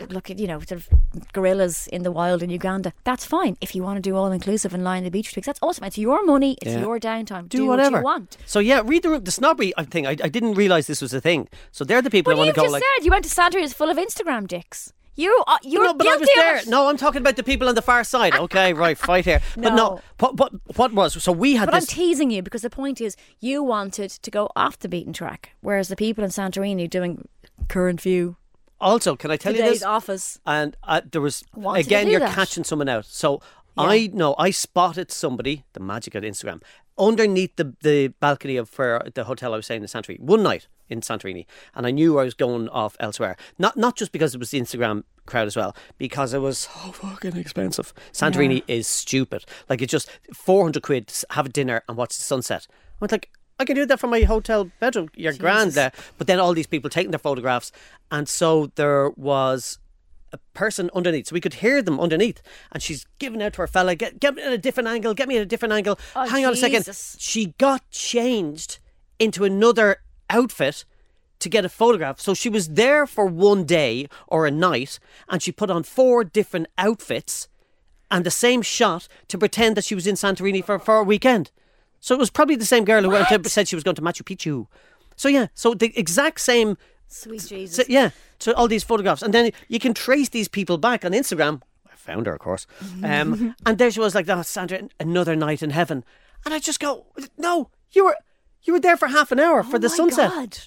look 0.08 0.30
at 0.30 0.38
you 0.38 0.46
know 0.46 0.58
sort 0.60 0.72
of 0.72 0.88
gorillas 1.32 1.86
in 1.88 2.02
the 2.02 2.10
wild 2.12 2.42
in 2.42 2.50
Uganda, 2.50 2.92
that's 3.04 3.24
fine. 3.24 3.56
If 3.60 3.74
you 3.74 3.82
want 3.82 3.96
to 3.96 4.02
do 4.02 4.16
all 4.16 4.32
inclusive 4.32 4.74
and 4.74 4.82
lie 4.84 4.96
on 4.98 5.04
the 5.04 5.10
beach 5.10 5.32
twigs, 5.32 5.46
that's 5.46 5.60
awesome. 5.62 5.84
It's 5.84 5.98
your 5.98 6.24
money. 6.24 6.56
It's 6.62 6.72
Yeah. 6.72 6.80
your 6.80 6.98
downtime. 7.00 7.48
do, 7.48 7.58
Do, 7.58 7.66
whatever 7.66 7.96
what 7.96 7.98
you 8.00 8.04
want. 8.04 8.36
So 8.46 8.58
yeah, 8.58 8.82
read 8.84 9.02
the. 9.02 9.20
The 9.20 9.30
snobbery 9.30 9.72
I 9.76 9.84
thing. 9.84 10.06
I, 10.06 10.10
I 10.10 10.28
didn't 10.28 10.54
realize 10.54 10.86
this 10.86 11.00
was 11.00 11.14
a 11.14 11.20
thing. 11.20 11.48
So 11.72 11.84
they're 11.84 12.02
the 12.02 12.10
people 12.10 12.32
But 12.32 12.36
I 12.36 12.44
want 12.44 12.50
to 12.50 12.56
go 12.56 12.62
just 12.62 12.72
like. 12.72 12.82
said 12.96 13.04
you 13.04 13.10
went 13.10 13.24
to 13.24 13.30
Santorini. 13.30 13.64
It's 13.64 13.72
full 13.72 13.90
of 13.90 13.96
Instagram 13.96 14.46
dicks. 14.48 14.92
You, 15.16 15.44
uh, 15.46 15.58
you're 15.62 15.84
no, 15.84 15.94
but 15.94 16.08
I 16.08 16.16
was 16.16 16.28
there. 16.34 16.60
No, 16.66 16.88
I'm 16.88 16.96
talking 16.96 17.20
about 17.20 17.36
the 17.36 17.44
people 17.44 17.68
on 17.68 17.76
the 17.76 17.82
far 17.82 18.02
side. 18.02 18.34
Okay, 18.34 18.72
right, 18.84 18.98
fight 18.98 19.24
here. 19.24 19.40
But 19.54 19.70
no, 19.70 19.76
No. 19.76 20.00
what 20.18 20.36
what 20.36 20.52
what 20.76 20.92
was? 20.92 21.22
So 21.22 21.30
we 21.30 21.54
had 21.54 21.66
But 21.66 21.76
I'm 21.76 21.86
teasing 21.86 22.32
you 22.32 22.42
because 22.42 22.62
the 22.62 22.70
point 22.70 23.00
is 23.00 23.16
you 23.38 23.62
wanted 23.62 24.10
to 24.10 24.30
go 24.32 24.50
off 24.56 24.76
the 24.80 24.88
beaten 24.88 25.12
track, 25.12 25.50
whereas 25.60 25.86
the 25.86 25.94
people 25.94 26.24
in 26.24 26.30
Santorini 26.30 26.90
doing 26.90 27.28
current 27.68 28.00
view, 28.00 28.36
also, 28.80 29.16
can 29.16 29.30
I 29.30 29.36
tell 29.36 29.54
you 29.54 29.62
this? 29.62 29.82
office. 29.82 30.38
And 30.46 30.76
uh, 30.82 31.00
there 31.10 31.20
was 31.20 31.44
Wanted 31.54 31.86
again, 31.86 32.08
you're 32.08 32.20
that. 32.20 32.34
catching 32.34 32.64
someone 32.64 32.88
out. 32.88 33.06
So 33.06 33.40
I 33.76 34.10
know 34.12 34.34
I 34.38 34.50
spotted 34.50 35.10
somebody. 35.10 35.64
The 35.72 35.80
magic 35.80 36.14
of 36.14 36.22
Instagram 36.22 36.62
underneath 36.98 37.56
the 37.56 37.74
the 37.82 38.08
balcony 38.20 38.56
of 38.56 38.68
for 38.68 39.02
the 39.14 39.24
hotel 39.24 39.52
I 39.52 39.56
was 39.56 39.64
staying 39.66 39.82
in 39.82 39.88
Santorini 39.88 40.20
one 40.20 40.42
night 40.42 40.68
in 40.88 41.00
Santorini, 41.00 41.46
and 41.74 41.86
I 41.86 41.90
knew 41.90 42.18
I 42.18 42.24
was 42.24 42.34
going 42.34 42.68
off 42.68 42.96
elsewhere. 43.00 43.36
Not 43.58 43.76
not 43.76 43.96
just 43.96 44.12
because 44.12 44.34
it 44.34 44.38
was 44.38 44.50
the 44.50 44.60
Instagram 44.60 45.04
crowd 45.26 45.46
as 45.46 45.56
well, 45.56 45.74
because 45.98 46.34
it 46.34 46.38
was 46.40 46.58
so 46.58 46.70
fucking 46.92 47.36
expensive. 47.36 47.92
Santorini 48.12 48.62
is 48.68 48.86
stupid. 48.86 49.44
Like 49.68 49.82
it's 49.82 49.90
just 49.90 50.08
four 50.32 50.64
hundred 50.64 50.82
quid 50.82 51.08
to 51.08 51.26
have 51.30 51.46
a 51.46 51.48
dinner 51.48 51.82
and 51.88 51.96
watch 51.96 52.16
the 52.16 52.22
sunset. 52.22 52.66
I 52.70 53.04
was 53.04 53.12
like. 53.12 53.30
I 53.58 53.64
can 53.64 53.76
do 53.76 53.86
that 53.86 54.00
from 54.00 54.10
my 54.10 54.22
hotel 54.22 54.70
bedroom. 54.80 55.10
You're 55.14 55.32
grand 55.32 55.72
there. 55.72 55.92
But 56.18 56.26
then 56.26 56.40
all 56.40 56.54
these 56.54 56.66
people 56.66 56.90
taking 56.90 57.12
their 57.12 57.18
photographs. 57.18 57.70
And 58.10 58.28
so 58.28 58.72
there 58.74 59.10
was 59.10 59.78
a 60.32 60.38
person 60.52 60.90
underneath, 60.94 61.28
so 61.28 61.34
we 61.34 61.40
could 61.40 61.54
hear 61.54 61.80
them 61.80 62.00
underneath. 62.00 62.42
And 62.72 62.82
she's 62.82 63.06
giving 63.18 63.40
out 63.40 63.52
to 63.54 63.62
her 63.62 63.66
fella, 63.68 63.94
get 63.94 64.18
get 64.18 64.34
me 64.34 64.42
at 64.42 64.52
a 64.52 64.58
different 64.58 64.88
angle, 64.88 65.14
get 65.14 65.28
me 65.28 65.36
at 65.36 65.42
a 65.42 65.46
different 65.46 65.72
angle. 65.72 65.98
Oh, 66.16 66.28
Hang 66.28 66.44
on 66.44 66.52
a 66.52 66.56
second. 66.56 66.88
She 67.18 67.54
got 67.58 67.88
changed 67.90 68.78
into 69.20 69.44
another 69.44 69.98
outfit 70.28 70.84
to 71.38 71.48
get 71.48 71.64
a 71.64 71.68
photograph. 71.68 72.20
So 72.20 72.34
she 72.34 72.48
was 72.48 72.70
there 72.70 73.06
for 73.06 73.26
one 73.26 73.64
day 73.64 74.08
or 74.26 74.46
a 74.46 74.50
night, 74.50 74.98
and 75.28 75.40
she 75.40 75.52
put 75.52 75.70
on 75.70 75.84
four 75.84 76.24
different 76.24 76.66
outfits 76.76 77.48
and 78.10 78.24
the 78.24 78.30
same 78.30 78.62
shot 78.62 79.08
to 79.28 79.38
pretend 79.38 79.76
that 79.76 79.84
she 79.84 79.94
was 79.94 80.06
in 80.06 80.14
Santorini 80.16 80.64
for, 80.64 80.78
for 80.78 80.98
a 80.98 81.04
weekend. 81.04 81.50
So 82.04 82.14
it 82.14 82.18
was 82.18 82.28
probably 82.28 82.56
the 82.56 82.66
same 82.66 82.84
girl 82.84 83.02
who 83.02 83.08
went 83.08 83.28
to, 83.28 83.48
said 83.48 83.66
she 83.66 83.76
was 83.76 83.82
going 83.82 83.94
to 83.94 84.02
Machu 84.02 84.24
Picchu. 84.24 84.66
So 85.16 85.26
yeah, 85.26 85.46
so 85.54 85.72
the 85.72 85.90
exact 85.98 86.38
same 86.38 86.76
Sweet 87.08 87.46
Jesus. 87.48 87.76
so, 87.76 87.82
yeah, 87.88 88.10
so 88.38 88.52
all 88.52 88.68
these 88.68 88.84
photographs, 88.84 89.22
and 89.22 89.32
then 89.32 89.52
you 89.68 89.80
can 89.80 89.94
trace 89.94 90.28
these 90.28 90.46
people 90.46 90.76
back 90.76 91.06
on 91.06 91.12
Instagram. 91.12 91.62
I 91.90 91.96
found 91.96 92.26
her, 92.26 92.34
of 92.34 92.40
course, 92.40 92.66
um, 93.02 93.54
and 93.64 93.78
there 93.78 93.90
she 93.90 94.00
was, 94.00 94.14
like, 94.14 94.28
"Oh, 94.28 94.42
Sandra, 94.42 94.82
another 95.00 95.34
night 95.34 95.62
in 95.62 95.70
heaven," 95.70 96.04
and 96.44 96.52
I 96.52 96.58
just 96.58 96.78
go, 96.78 97.06
"No, 97.38 97.70
you 97.92 98.04
were, 98.04 98.16
you 98.64 98.74
were 98.74 98.80
there 98.80 98.98
for 98.98 99.08
half 99.08 99.32
an 99.32 99.40
hour 99.40 99.62
for 99.62 99.76
oh 99.76 99.78
the 99.78 99.88
my 99.88 99.96
sunset." 99.96 100.30
God. 100.30 100.58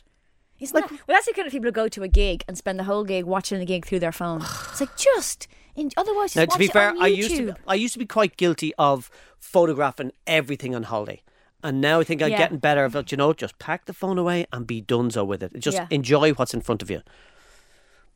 Isn't 0.60 0.74
that, 0.74 0.90
well, 0.90 1.00
that's 1.08 1.28
the 1.28 1.34
kind 1.34 1.46
of 1.46 1.52
people 1.52 1.68
who 1.68 1.72
go 1.72 1.88
to 1.88 2.02
a 2.02 2.08
gig 2.08 2.46
and 2.48 2.58
spend 2.58 2.80
the 2.80 2.86
whole 2.86 3.04
gig 3.04 3.26
watching 3.26 3.60
the 3.60 3.66
gig 3.66 3.86
through 3.86 4.00
their 4.00 4.12
phone. 4.12 4.42
It's 4.72 4.82
like 4.82 4.98
just, 4.98 5.48
in, 5.76 5.92
otherwise, 5.96 6.34
just 6.34 6.50
Now, 6.50 6.52
to 6.52 6.58
be 6.58 6.68
fair, 6.68 6.96
I 7.00 7.06
used 7.06 7.36
to. 7.38 7.56
I 7.68 7.76
used 7.76 7.94
to 7.94 8.00
be 8.00 8.08
quite 8.08 8.38
guilty 8.38 8.74
of 8.80 9.12
photographing 9.40 10.14
everything 10.26 10.74
on 10.74 10.82
holiday. 10.82 11.22
And 11.64 11.82
now 11.82 12.00
I 12.00 12.04
think 12.04 12.22
I'm 12.22 12.30
Yeah. 12.32 12.38
getting 12.38 12.60
better 12.60 12.86
about, 12.86 13.12
you 13.12 13.18
know, 13.18 13.34
just 13.34 13.58
pack 13.60 13.86
the 13.86 13.94
phone 13.94 14.18
away 14.18 14.46
and 14.54 14.68
be 14.68 14.82
donezo 14.82 15.26
with 15.26 15.42
it. 15.42 15.52
Just 15.60 15.76
Yeah. 15.78 15.88
enjoy 15.90 16.34
what's 16.34 16.54
in 16.54 16.62
front 16.62 16.82
of 16.82 16.90
you. 16.92 17.02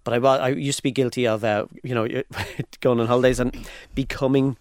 But 0.04 0.14
I, 0.14 0.18
I 0.38 0.50
used 0.50 0.78
to 0.78 0.84
be 0.84 0.92
guilty 0.92 1.28
of, 1.28 1.44
uh, 1.44 1.66
you 1.84 1.94
know, 1.96 2.08
going 2.82 3.00
on 3.00 3.08
holidays 3.08 3.40
and 3.40 3.68
becoming, 3.96 4.58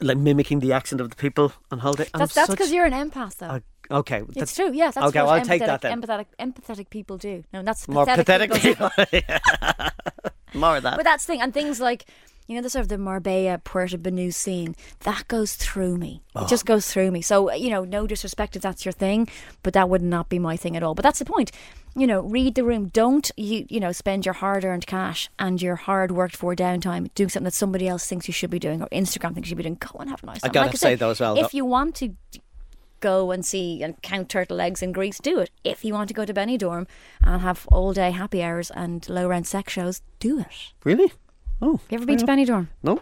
like, 0.00 0.16
mimicking 0.18 0.60
the 0.60 0.72
accent 0.72 1.00
of 1.00 1.10
the 1.10 1.16
people 1.16 1.52
on 1.70 1.78
holiday. 1.80 2.04
That's 2.14 2.36
I'm 2.36 2.40
that's 2.42 2.50
because 2.50 2.72
you're 2.72 2.86
an 2.86 2.92
empath, 2.92 3.36
though. 3.38 3.60
a- 3.90 3.94
okay, 3.98 4.20
it's 4.20 4.34
that's 4.34 4.54
true. 4.54 4.70
Yeah, 4.72 4.90
that's 4.90 5.06
Okay, 5.08 5.20
well, 5.20 5.30
I'll 5.30 5.44
take 5.44 5.60
that 5.60 5.80
then. 5.82 6.00
Empathetic, 6.00 6.26
empathetic 6.38 6.88
people 6.90 7.16
do. 7.18 7.44
No, 7.52 7.62
that's 7.62 7.88
more 7.88 8.06
pathetic. 8.06 8.50
pathetic. 8.50 8.62
people 8.62 8.90
do. 9.12 9.20
more 10.58 10.76
of 10.78 10.82
that. 10.82 10.96
But 10.96 11.04
that's 11.04 11.24
the 11.26 11.32
thing, 11.34 11.42
and 11.42 11.52
things 11.52 11.80
like 11.80 12.06
you 12.46 12.56
know 12.56 12.62
the 12.62 12.70
sort 12.70 12.82
of 12.82 12.88
the 12.88 12.98
Marbella 12.98 13.58
Puerto 13.58 13.98
Banús 13.98 14.34
scene 14.34 14.74
that 15.00 15.28
goes 15.28 15.54
through 15.54 15.96
me. 15.96 16.22
Oh. 16.34 16.40
It 16.40 16.42
uh-huh. 16.42 16.48
just 16.48 16.66
goes 16.66 16.90
through 16.92 17.10
me. 17.10 17.22
So 17.22 17.50
uh, 17.50 17.54
you 17.54 17.70
know, 17.70 17.84
no 17.84 18.06
disrespect 18.06 18.56
if 18.56 18.62
that's 18.62 18.84
your 18.84 18.92
thing, 18.92 19.28
but 19.62 19.74
that 19.74 19.88
would 19.88 20.02
not 20.02 20.28
be 20.28 20.38
my 20.38 20.56
thing 20.56 20.76
at 20.76 20.82
all. 20.82 20.94
But 20.94 21.02
that's 21.02 21.18
the 21.18 21.24
point. 21.24 21.50
You 21.94 22.06
know, 22.06 22.20
read 22.20 22.54
the 22.54 22.64
room. 22.64 22.88
Don't 22.88 23.30
you 23.36 23.66
you 23.68 23.80
know 23.80 23.92
spend 23.92 24.26
your 24.26 24.34
hard 24.34 24.64
earned 24.64 24.86
cash 24.86 25.28
and 25.38 25.60
your 25.60 25.76
hard 25.76 26.10
worked 26.10 26.36
for 26.36 26.54
downtime 26.54 27.12
doing 27.14 27.28
something 27.28 27.44
that 27.44 27.54
somebody 27.54 27.86
else 27.88 28.06
thinks 28.06 28.28
you 28.28 28.34
should 28.34 28.50
be 28.50 28.58
doing 28.58 28.82
or 28.82 28.88
Instagram 28.88 29.34
thinks 29.34 29.48
you 29.48 29.50
should 29.50 29.58
be 29.58 29.64
doing. 29.64 29.76
Go 29.76 29.98
and 29.98 30.10
have 30.10 30.22
a 30.22 30.26
nice. 30.26 30.38
I 30.42 30.48
time. 30.48 30.52
gotta 30.52 30.66
Like 30.68 30.76
say 30.76 30.90
said, 30.92 30.98
though 30.98 31.10
as 31.10 31.20
well, 31.20 31.36
If 31.38 31.54
you 31.54 31.64
want 31.64 31.94
to 31.96 32.14
go 33.00 33.32
and 33.32 33.44
see 33.44 33.82
and 33.82 34.00
count 34.00 34.30
turtle 34.30 34.60
eggs 34.60 34.80
in 34.82 34.92
Greece, 34.92 35.18
do 35.18 35.40
it. 35.40 35.50
If 35.64 35.84
you 35.84 35.92
want 35.92 36.08
to 36.08 36.14
go 36.14 36.24
to 36.24 36.32
Benidorm 36.32 36.86
and 37.22 37.42
have 37.42 37.66
all 37.70 37.92
day 37.92 38.12
happy 38.12 38.42
hours 38.42 38.70
and 38.70 39.06
low 39.08 39.28
rent 39.28 39.46
sex 39.46 39.72
shows, 39.72 40.00
do 40.18 40.38
it. 40.40 40.72
really? 40.84 41.12
Oh, 41.62 41.80
You 41.90 41.96
ever 41.96 42.06
been 42.06 42.18
to 42.18 42.26
Benidorm? 42.26 42.68
no. 42.82 43.00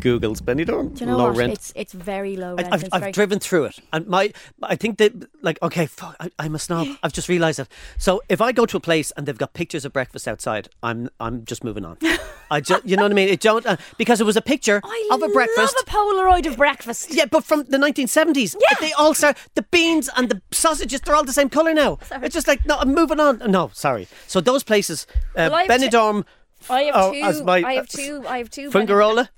Google's 0.00 0.40
Benidorm. 0.40 0.94
Do 0.94 1.00
you 1.00 1.10
know 1.10 1.16
low 1.16 1.24
what? 1.30 1.36
rent. 1.36 1.52
It's 1.54 1.72
it's 1.74 1.92
very 1.92 2.36
low 2.36 2.54
rent. 2.54 2.68
I've, 2.72 2.84
I've 2.92 3.00
very, 3.00 3.10
driven 3.12 3.40
through 3.40 3.64
it, 3.64 3.80
and 3.92 4.06
my 4.06 4.32
I 4.62 4.76
think 4.76 4.98
that 4.98 5.12
like 5.42 5.60
okay, 5.60 5.86
fuck, 5.86 6.14
I, 6.20 6.30
I'm 6.38 6.54
a 6.54 6.58
snob. 6.60 6.86
I've 7.02 7.12
just 7.12 7.28
realised 7.28 7.58
that. 7.58 7.66
So 7.98 8.22
if 8.28 8.40
I 8.40 8.52
go 8.52 8.64
to 8.64 8.76
a 8.76 8.80
place 8.80 9.10
and 9.16 9.26
they've 9.26 9.36
got 9.36 9.54
pictures 9.54 9.84
of 9.84 9.92
breakfast 9.92 10.28
outside, 10.28 10.68
I'm 10.84 11.10
I'm 11.18 11.44
just 11.44 11.64
moving 11.64 11.84
on. 11.84 11.98
I 12.50 12.60
just 12.60 12.84
you 12.86 12.94
know 12.96 13.02
what 13.02 13.10
I 13.10 13.14
mean. 13.16 13.28
It 13.28 13.40
don't 13.40 13.66
uh, 13.66 13.76
because 13.96 14.20
it 14.20 14.24
was 14.24 14.36
a 14.36 14.40
picture 14.40 14.80
I 14.84 15.08
of 15.10 15.20
a 15.20 15.28
breakfast. 15.30 15.74
love 15.76 15.84
a 15.84 15.90
Polaroid 15.90 16.46
of 16.46 16.56
breakfast. 16.56 17.12
yeah, 17.12 17.24
but 17.26 17.42
from 17.42 17.64
the 17.64 17.76
1970s. 17.76 18.54
Yeah. 18.54 18.76
They 18.80 18.92
all 18.92 19.14
start, 19.14 19.36
the 19.56 19.62
beans 19.62 20.08
and 20.16 20.28
the 20.28 20.40
sausages, 20.52 21.00
they're 21.00 21.16
all 21.16 21.24
the 21.24 21.32
same 21.32 21.48
colour 21.50 21.74
now. 21.74 21.98
Sorry. 22.04 22.24
It's 22.26 22.34
just 22.34 22.46
like, 22.46 22.64
no, 22.66 22.76
I'm 22.78 22.94
moving 22.94 23.18
on. 23.18 23.38
No, 23.50 23.70
sorry. 23.74 24.06
So 24.28 24.40
those 24.40 24.62
places, 24.62 25.06
uh, 25.34 25.50
Well, 25.50 25.54
I 25.56 25.64
have 25.64 25.80
t- 25.80 25.88
Benidorm, 25.88 26.24
I 26.70 26.82
have 26.82 26.94
oh, 26.96 27.12
two. 27.12 27.20
as 27.20 27.42
my, 27.42 27.62
I 27.62 27.74
have 27.74 27.88
two. 27.88 28.24
I 28.26 28.38
have 28.38 28.50
two. 28.50 28.70
Fuengirola, 28.70 29.28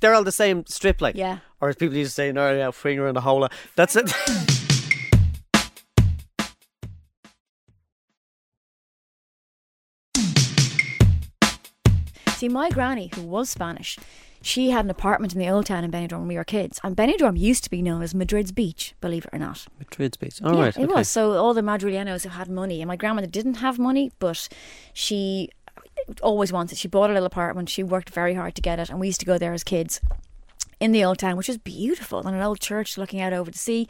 they're 0.00 0.14
all 0.14 0.24
the 0.24 0.32
same 0.32 0.64
strip, 0.66 1.00
like. 1.00 1.16
Yeah. 1.16 1.38
Or 1.60 1.68
as 1.68 1.76
people 1.76 1.96
used 1.96 2.10
to 2.12 2.14
say, 2.14 2.32
no, 2.32 2.54
yeah, 2.54 2.70
finger 2.70 3.06
and 3.06 3.16
the 3.16 3.22
hole. 3.22 3.48
That's 3.76 3.96
it. 3.96 4.10
See, 12.36 12.50
my 12.50 12.68
granny, 12.68 13.10
who 13.14 13.22
was 13.22 13.48
Spanish, 13.48 13.98
she 14.42 14.68
had 14.68 14.84
an 14.84 14.90
apartment 14.90 15.32
in 15.32 15.38
the 15.38 15.48
old 15.48 15.64
town 15.64 15.84
in 15.84 15.90
Benidorm 15.90 16.18
when 16.18 16.28
we 16.28 16.36
were 16.36 16.44
kids, 16.44 16.78
and 16.84 16.94
Benidorm 16.94 17.38
used 17.38 17.64
to 17.64 17.70
be 17.70 17.80
known 17.80 18.02
as 18.02 18.14
Madrid's 18.14 18.52
beach. 18.52 18.94
Believe 19.00 19.24
it 19.24 19.30
or 19.32 19.38
not. 19.38 19.66
Madrid's 19.78 20.18
beach. 20.18 20.42
All 20.42 20.54
yeah, 20.54 20.60
right. 20.64 20.76
it 20.76 20.84
okay. 20.84 20.92
was. 20.92 21.08
So 21.08 21.32
all 21.32 21.54
the 21.54 21.62
Madrileños 21.62 22.24
who 22.24 22.28
had 22.28 22.48
money, 22.50 22.82
and 22.82 22.88
my 22.88 22.96
grandmother 22.96 23.26
didn't 23.26 23.54
have 23.54 23.78
money, 23.78 24.12
but 24.18 24.48
she 24.92 25.48
always 26.22 26.52
wanted. 26.52 26.78
She 26.78 26.88
bought 26.88 27.10
a 27.10 27.12
little 27.12 27.26
apartment. 27.26 27.68
She 27.68 27.82
worked 27.82 28.10
very 28.10 28.34
hard 28.34 28.54
to 28.54 28.62
get 28.62 28.78
it, 28.78 28.90
and 28.90 29.00
we 29.00 29.08
used 29.08 29.20
to 29.20 29.26
go 29.26 29.38
there 29.38 29.52
as 29.52 29.64
kids 29.64 30.00
in 30.78 30.92
the 30.92 31.04
old 31.04 31.18
town, 31.18 31.36
which 31.36 31.48
is 31.48 31.58
beautiful, 31.58 32.26
and 32.26 32.36
an 32.36 32.42
old 32.42 32.60
church 32.60 32.98
looking 32.98 33.20
out 33.20 33.32
over 33.32 33.50
the 33.50 33.58
sea. 33.58 33.88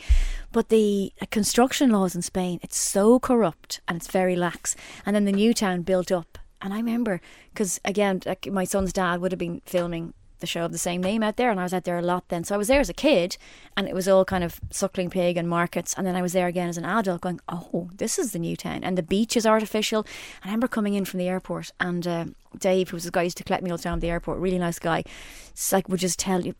But 0.53 0.68
the 0.68 1.12
uh, 1.20 1.27
construction 1.31 1.90
laws 1.90 2.14
in 2.14 2.22
Spain, 2.22 2.61
it's 2.62 2.77
so 2.77 3.18
corrupt 3.18 3.81
and 3.88 3.96
it's 3.96 4.07
very 4.07 4.37
lax. 4.37 4.77
And 5.05 5.16
then 5.16 5.25
the 5.25 5.33
new 5.33 5.53
town 5.53 5.83
built 5.83 6.12
up, 6.12 6.38
and 6.62 6.72
I 6.72 6.77
remember 6.77 7.20
because 7.53 7.81
again, 7.85 8.22
like 8.25 8.51
my 8.51 8.64
son's 8.64 8.92
dad 8.92 9.20
would 9.20 9.33
have 9.33 9.38
been 9.38 9.62
filming 9.66 10.14
the 10.40 10.46
show 10.46 10.64
of 10.64 10.72
the 10.72 10.79
same 10.79 11.03
name 11.03 11.22
out 11.22 11.37
there, 11.37 11.51
and 11.51 11.59
I 11.59 11.62
was 11.62 11.75
out 11.75 11.85
there 11.85 11.99
a 11.99 12.03
lot 12.03 12.29
then. 12.29 12.44
So 12.44 12.55
I 12.55 12.59
was 12.59 12.68
there 12.68 12.81
as 12.81 12.88
a 12.88 12.94
kid, 12.94 13.37
and 13.77 13.88
it 13.88 13.94
was 13.94 14.09
all 14.09 14.25
kind 14.25 14.44
of 14.44 14.61
suckling 14.70 15.11
pig 15.11 15.37
and 15.37 15.49
markets. 15.49 15.94
And 15.96 16.07
then 16.07 16.16
I 16.16 16.22
was 16.22 16.33
there 16.33 16.46
again 16.46 16.68
as 16.68 16.79
an 16.79 16.85
adult, 16.85 17.20
going, 17.20 17.40
"Oh, 17.49 17.90
this 17.94 18.18
is 18.18 18.33
the 18.33 18.38
new 18.38 18.57
town." 18.57 18.85
And 18.85 18.96
the 18.96 19.03
beach 19.03 19.37
is 19.37 19.46
artificial. 19.46 20.01
And 20.42 20.44
I 20.44 20.49
remember 20.49 20.68
coming 20.68 20.94
in 20.94 21.05
from 21.05 21.18
the 21.18 21.29
airport, 21.29 21.72
and 21.81 22.07
uh, 22.07 22.25
Dave, 22.59 22.90
who 22.90 22.96
was 22.96 23.05
the 23.05 23.11
guy 23.11 23.20
who 23.20 23.25
used 23.25 23.38
to 23.38 23.44
collect 23.44 23.62
me 23.62 23.70
all 23.70 23.77
the 23.77 23.83
time 23.83 23.94
at 23.94 24.01
the 24.01 24.11
airport, 24.11 24.38
really 24.38 24.59
nice 24.59 24.79
guy, 24.79 25.05
it's 25.51 25.72
like 25.72 25.88
would 25.88 26.01
just 26.01 26.18
tell 26.18 26.42
you, 26.42 26.55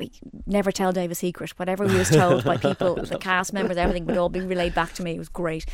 never 0.47 0.73
tell 0.73 0.93
Dave 0.93 1.11
a 1.11 1.15
secret. 1.15 1.51
Whatever 1.59 1.89
he 1.89 1.97
was 1.97 2.11
told 2.11 2.45
by 2.45 2.57
people, 2.57 2.95
the 3.05 3.19
cast 3.19 3.53
members, 3.53 3.77
everything 3.77 4.07
would 4.07 4.17
all 4.17 4.29
be 4.29 4.41
relayed 4.41 4.75
back 4.75 4.93
to 4.95 5.03
me. 5.03 5.15
It 5.15 5.19
was 5.19 5.29
great. 5.29 5.67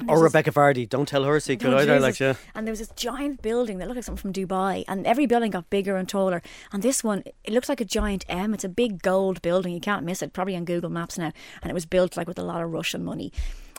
Or 0.00 0.06
there's 0.06 0.18
this- 0.20 0.34
Rebekah 0.34 0.52
Vardy. 0.52 0.88
Don't 0.88 1.06
tell 1.06 1.24
her 1.24 1.36
a 1.36 1.40
secret 1.40 1.72
Oh, 1.72 1.76
either. 1.76 1.98
Jesus. 1.98 2.02
Like, 2.02 2.20
yeah. 2.20 2.34
And 2.54 2.66
there 2.66 2.72
was 2.72 2.80
this 2.80 2.90
giant 2.96 3.42
building 3.42 3.78
that 3.78 3.86
looked 3.86 3.96
like 3.96 4.04
something 4.04 4.20
from 4.20 4.32
Dubai, 4.32 4.84
and 4.88 5.06
every 5.06 5.26
building 5.26 5.52
got 5.52 5.70
bigger 5.70 5.96
and 5.96 6.08
taller. 6.08 6.42
And 6.72 6.82
this 6.82 7.04
one, 7.04 7.22
it 7.44 7.52
looks 7.52 7.68
like 7.68 7.80
a 7.80 7.84
giant 7.84 8.24
M. 8.28 8.54
It's 8.54 8.64
a 8.64 8.68
big 8.68 9.02
gold 9.02 9.40
building. 9.42 9.72
You 9.72 9.80
can't 9.80 10.04
miss 10.04 10.20
it. 10.22 10.32
Probably 10.32 10.56
on 10.56 10.64
Google 10.64 10.90
Maps 10.90 11.16
now. 11.16 11.32
And 11.62 11.70
it 11.70 11.74
was 11.74 11.86
built 11.86 12.16
like 12.16 12.26
with 12.26 12.38
a 12.38 12.42
lot 12.42 12.62
of 12.62 12.72
Russian 12.72 13.04
money. 13.04 13.32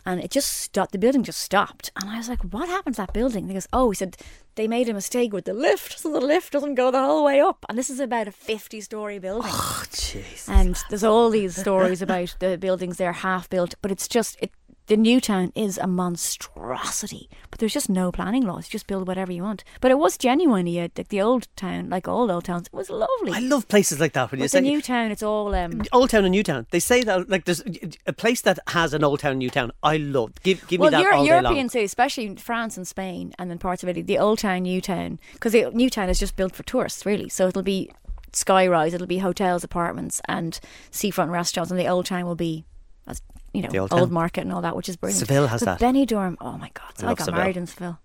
And 0.07 0.23
it 0.23 0.29
just 0.29 0.53
stopped. 0.53 0.91
The 0.91 0.99
building 0.99 1.23
just 1.23 1.39
stopped. 1.39 1.91
And 1.99 2.11
I 2.11 2.17
was 2.17 2.29
like, 2.29 2.43
"What 2.43 2.69
happened 2.69 2.93
to 2.95 3.01
that 3.01 3.11
building?" 3.11 3.45
And 3.45 3.49
he 3.49 3.55
goes, 3.55 3.67
"Oh, 3.73 3.89
he 3.89 3.95
said 3.95 4.15
they 4.53 4.67
made 4.67 4.87
a 4.87 4.93
mistake 4.93 5.33
with 5.33 5.45
the 5.45 5.53
lift, 5.53 5.97
so 5.97 6.11
the 6.11 6.21
lift 6.21 6.53
doesn't 6.53 6.75
go 6.75 6.91
the 6.91 6.99
whole 7.03 7.25
way 7.25 7.41
up." 7.41 7.65
And 7.67 7.75
this 7.75 7.89
is 7.89 7.99
about 7.99 8.27
a 8.27 8.31
fifty-story 8.31 9.17
building. 9.17 9.49
Oh, 9.51 9.83
jeez. 9.89 10.47
And 10.47 10.77
there's 10.89 11.03
all 11.03 11.31
these 11.31 11.55
stories 11.55 12.03
about 12.03 12.35
the 12.39 12.55
buildings 12.55 12.97
they're 12.97 13.13
half 13.13 13.49
built, 13.49 13.73
but 13.81 13.91
it's 13.91 14.07
just 14.07 14.37
it. 14.39 14.51
The 14.87 14.97
new 14.97 15.19
town 15.19 15.51
is 15.55 15.79
a 15.79 15.87
monstrosity, 15.87 17.27
but 17.49 17.59
there's 17.59 17.73
just 17.73 17.89
no 17.89 18.11
planning 18.11 18.43
laws. 18.43 18.67
You 18.67 18.71
just 18.71 18.85
build 18.85 19.07
whatever 19.07 19.31
you 19.31 19.41
want. 19.41 19.63
But 19.81 19.89
it 19.89 19.97
was 19.97 20.15
genuinely 20.15 20.77
a, 20.77 20.91
like 20.95 21.07
the 21.07 21.21
old 21.21 21.47
town, 21.55 21.89
like 21.89 22.07
all 22.07 22.29
old 22.29 22.45
towns. 22.45 22.67
It 22.67 22.73
was 22.73 22.91
lovely. 22.91 23.31
I 23.33 23.39
love 23.39 23.67
places 23.67 23.99
like 23.99 24.13
that 24.13 24.31
when 24.31 24.41
you 24.41 24.47
say 24.47 24.59
the 24.59 24.69
new 24.69 24.83
town, 24.83 25.09
it's 25.09 25.23
all 25.23 25.55
um, 25.55 25.81
Old 25.91 26.11
Town 26.11 26.23
and 26.23 26.31
New 26.31 26.43
Town. 26.43 26.67
They 26.69 26.79
say 26.79 27.01
that 27.01 27.29
like 27.29 27.45
there's 27.45 27.63
a 28.05 28.13
place 28.13 28.41
that 28.41 28.59
has 28.67 28.93
an 28.93 29.03
Old 29.03 29.21
Town, 29.21 29.39
New 29.39 29.49
Town. 29.49 29.71
I 29.81 29.97
love. 29.97 30.33
Give 30.43 30.65
give 30.67 30.79
well, 30.79 30.91
me 30.91 30.97
that 30.97 31.01
Euro- 31.01 31.17
all 31.17 31.25
European 31.25 31.67
cities, 31.69 31.89
especially 31.89 32.35
France 32.35 32.77
and 32.77 32.87
Spain, 32.87 33.33
and 33.39 33.49
then 33.49 33.57
parts 33.57 33.81
of 33.81 33.89
Italy, 33.89 34.03
the 34.03 34.19
old 34.19 34.39
town, 34.39 34.63
new 34.63 34.81
town, 34.81 35.19
because 35.33 35.53
the 35.53 35.71
new 35.71 35.89
town 35.89 36.09
is 36.09 36.19
just 36.19 36.35
built 36.35 36.55
for 36.55 36.63
tourists, 36.63 37.07
really. 37.07 37.27
So 37.29 37.47
it'll 37.47 37.63
be 37.63 37.89
skyrise, 38.33 38.93
it'll 38.93 39.07
be 39.07 39.17
hotels, 39.17 39.63
apartments, 39.63 40.21
and 40.25 40.59
seafront 40.91 41.31
restaurants, 41.31 41.71
and 41.71 41.79
the 41.79 41.87
old 41.87 42.05
town 42.05 42.25
will 42.25 42.35
be, 42.35 42.65
as 43.07 43.21
you 43.55 43.61
know, 43.61 43.79
Old 43.79 43.93
old, 43.93 44.11
market 44.11 44.41
and 44.41 44.53
all 44.53 44.61
that, 44.61 44.75
which 44.75 44.89
is 44.89 44.95
brilliant. 44.95 45.19
Seville 45.19 45.47
has 45.47 45.61
but 45.63 45.79
that. 45.79 45.93
Benidorm, 45.93 46.35
oh 46.41 46.57
my 46.57 46.69
god! 46.73 46.91
So 46.97 47.07
I 47.07 47.11
I, 47.11 47.13
got 47.15 47.25
Seville. 47.25 47.39
married 47.39 47.57
in 47.57 47.67
Seville. 47.67 47.99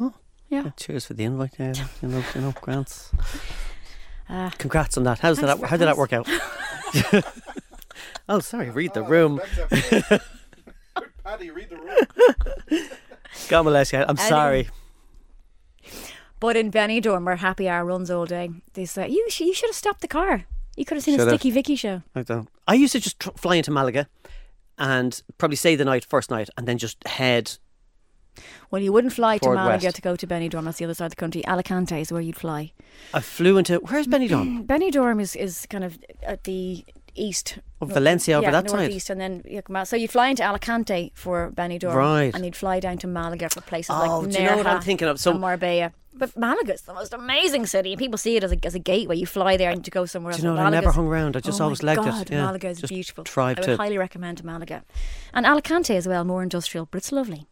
Oh. 0.00 0.14
yeah. 0.48 0.70
Cheers 0.76 1.06
for 1.06 1.14
the 1.14 1.24
invite. 1.24 1.54
Yeah, 1.58 1.74
you 2.02 2.08
know, 2.08 2.22
you 2.34 2.40
know, 2.40 2.54
grants. 2.60 3.10
Uh, 4.28 4.50
Congrats 4.58 4.96
on 4.98 5.04
that. 5.04 5.20
How's 5.20 5.38
Thanks 5.38 5.60
that? 5.60 5.68
How 5.68 5.76
did 5.76 5.86
that 5.86 5.96
work 5.96 6.12
out? 6.12 6.28
oh, 8.28 8.40
sorry. 8.40 8.70
Read 8.70 8.92
the 8.94 9.02
room. 9.02 9.40
Paddy, 11.24 11.50
read 11.50 11.70
the 11.70 11.76
room. 11.76 12.86
God 13.48 13.62
bless 13.64 13.92
you. 13.92 13.98
I'm 14.00 14.10
Anyway. 14.10 14.28
sorry. 14.28 14.68
But 16.38 16.56
in 16.56 16.70
Benidorm, 16.70 17.24
where 17.24 17.36
happy 17.36 17.68
hour 17.68 17.84
runs 17.84 18.10
all 18.10 18.26
day, 18.26 18.50
they 18.74 18.84
say 18.84 19.08
you 19.08 19.26
sh- 19.30 19.40
you 19.40 19.54
should 19.54 19.68
have 19.68 19.76
stopped 19.76 20.00
the 20.02 20.08
car. 20.08 20.44
You 20.76 20.84
could 20.84 20.96
have 20.96 21.04
seen 21.04 21.14
Should've. 21.18 21.28
a 21.32 21.36
Sticky 21.38 21.50
Vicky 21.50 21.76
show. 21.76 22.02
I 22.14 22.22
don't. 22.22 22.48
I 22.68 22.74
used 22.74 22.92
to 22.92 23.00
just 23.00 23.18
tr- 23.18 23.30
fly 23.36 23.56
into 23.56 23.70
Malaga 23.70 24.08
and 24.78 25.22
probably 25.38 25.56
stay 25.56 25.76
the 25.76 25.84
night, 25.84 26.04
first 26.04 26.30
night, 26.30 26.48
and 26.56 26.66
then 26.66 26.78
just 26.78 27.06
head. 27.06 27.58
Well, 28.70 28.82
you 28.82 28.92
wouldn't 28.92 29.14
fly 29.14 29.38
to 29.38 29.48
Malaga 29.48 29.86
west. 29.86 29.96
to 29.96 30.02
go 30.02 30.16
to 30.16 30.26
Benidorm. 30.26 30.64
That's 30.64 30.78
the 30.78 30.84
other 30.84 30.94
side 30.94 31.06
of 31.06 31.12
the 31.12 31.16
country. 31.16 31.42
Alicante 31.46 32.00
is 32.00 32.12
where 32.12 32.20
you'd 32.20 32.36
fly. 32.36 32.72
I 33.14 33.20
flew 33.20 33.56
into. 33.56 33.76
Where's 33.78 34.06
Benidorm? 34.06 34.66
Benidorm 34.72 35.20
is, 35.20 35.36
is 35.36 35.66
kind 35.70 35.84
of 35.84 35.98
at 36.22 36.44
the 36.44 36.84
east. 37.14 37.58
Of 37.80 37.90
Valencia 37.90 38.36
over 38.36 38.46
yeah, 38.46 38.50
that 38.52 38.70
side? 38.70 38.78
northeast, 38.78 39.10
and 39.10 39.20
then 39.20 39.42
you 39.44 39.62
so 39.84 39.96
you'd 39.96 40.10
fly 40.10 40.28
into 40.28 40.42
Alicante 40.42 41.12
for 41.14 41.52
Benidorm, 41.52 41.94
Right. 41.94 42.34
And 42.34 42.44
you'd 42.44 42.56
fly 42.56 42.80
down 42.80 42.98
to 42.98 43.06
Malaga 43.06 43.50
for 43.50 43.60
places 43.60 43.90
Oh, 43.94 44.20
like 44.20 44.30
do 44.30 44.38
you 44.42 44.48
know 44.48 44.56
what 44.56 44.66
I'm 44.66 44.82
thinking 44.82 45.08
of? 45.08 45.20
So- 45.20 45.32
and 45.32 45.40
Marbella. 45.40 45.92
But 46.18 46.36
Malaga's 46.36 46.82
the 46.82 46.94
most 46.94 47.12
amazing 47.12 47.66
city, 47.66 47.92
and 47.92 47.98
people 47.98 48.18
see 48.18 48.36
it 48.36 48.44
as 48.44 48.52
a, 48.52 48.58
as 48.64 48.74
a 48.74 48.78
gateway. 48.78 49.16
You 49.16 49.26
fly 49.26 49.56
there 49.56 49.70
and 49.70 49.84
to 49.84 49.90
go 49.90 50.06
somewhere 50.06 50.32
else. 50.32 50.40
Do 50.40 50.46
you 50.48 50.54
know? 50.54 50.60
I 50.60 50.70
never 50.70 50.90
hung 50.92 51.06
around. 51.06 51.36
I 51.36 51.40
just 51.40 51.60
oh 51.60 51.64
always 51.64 51.82
liked 51.82 52.06
it. 52.06 52.30
Yeah, 52.30 52.46
Malaga 52.46 52.68
is 52.68 52.80
beautiful. 52.80 53.24
I 53.36 53.48
would 53.54 53.62
to- 53.62 53.76
highly 53.76 53.98
recommend 53.98 54.42
Malaga, 54.42 54.82
and 55.34 55.44
Alicante 55.46 55.94
as 55.96 56.06
well. 56.08 56.24
More 56.24 56.42
industrial, 56.42 56.88
but 56.90 56.98
it's 56.98 57.12
lovely. 57.12 57.46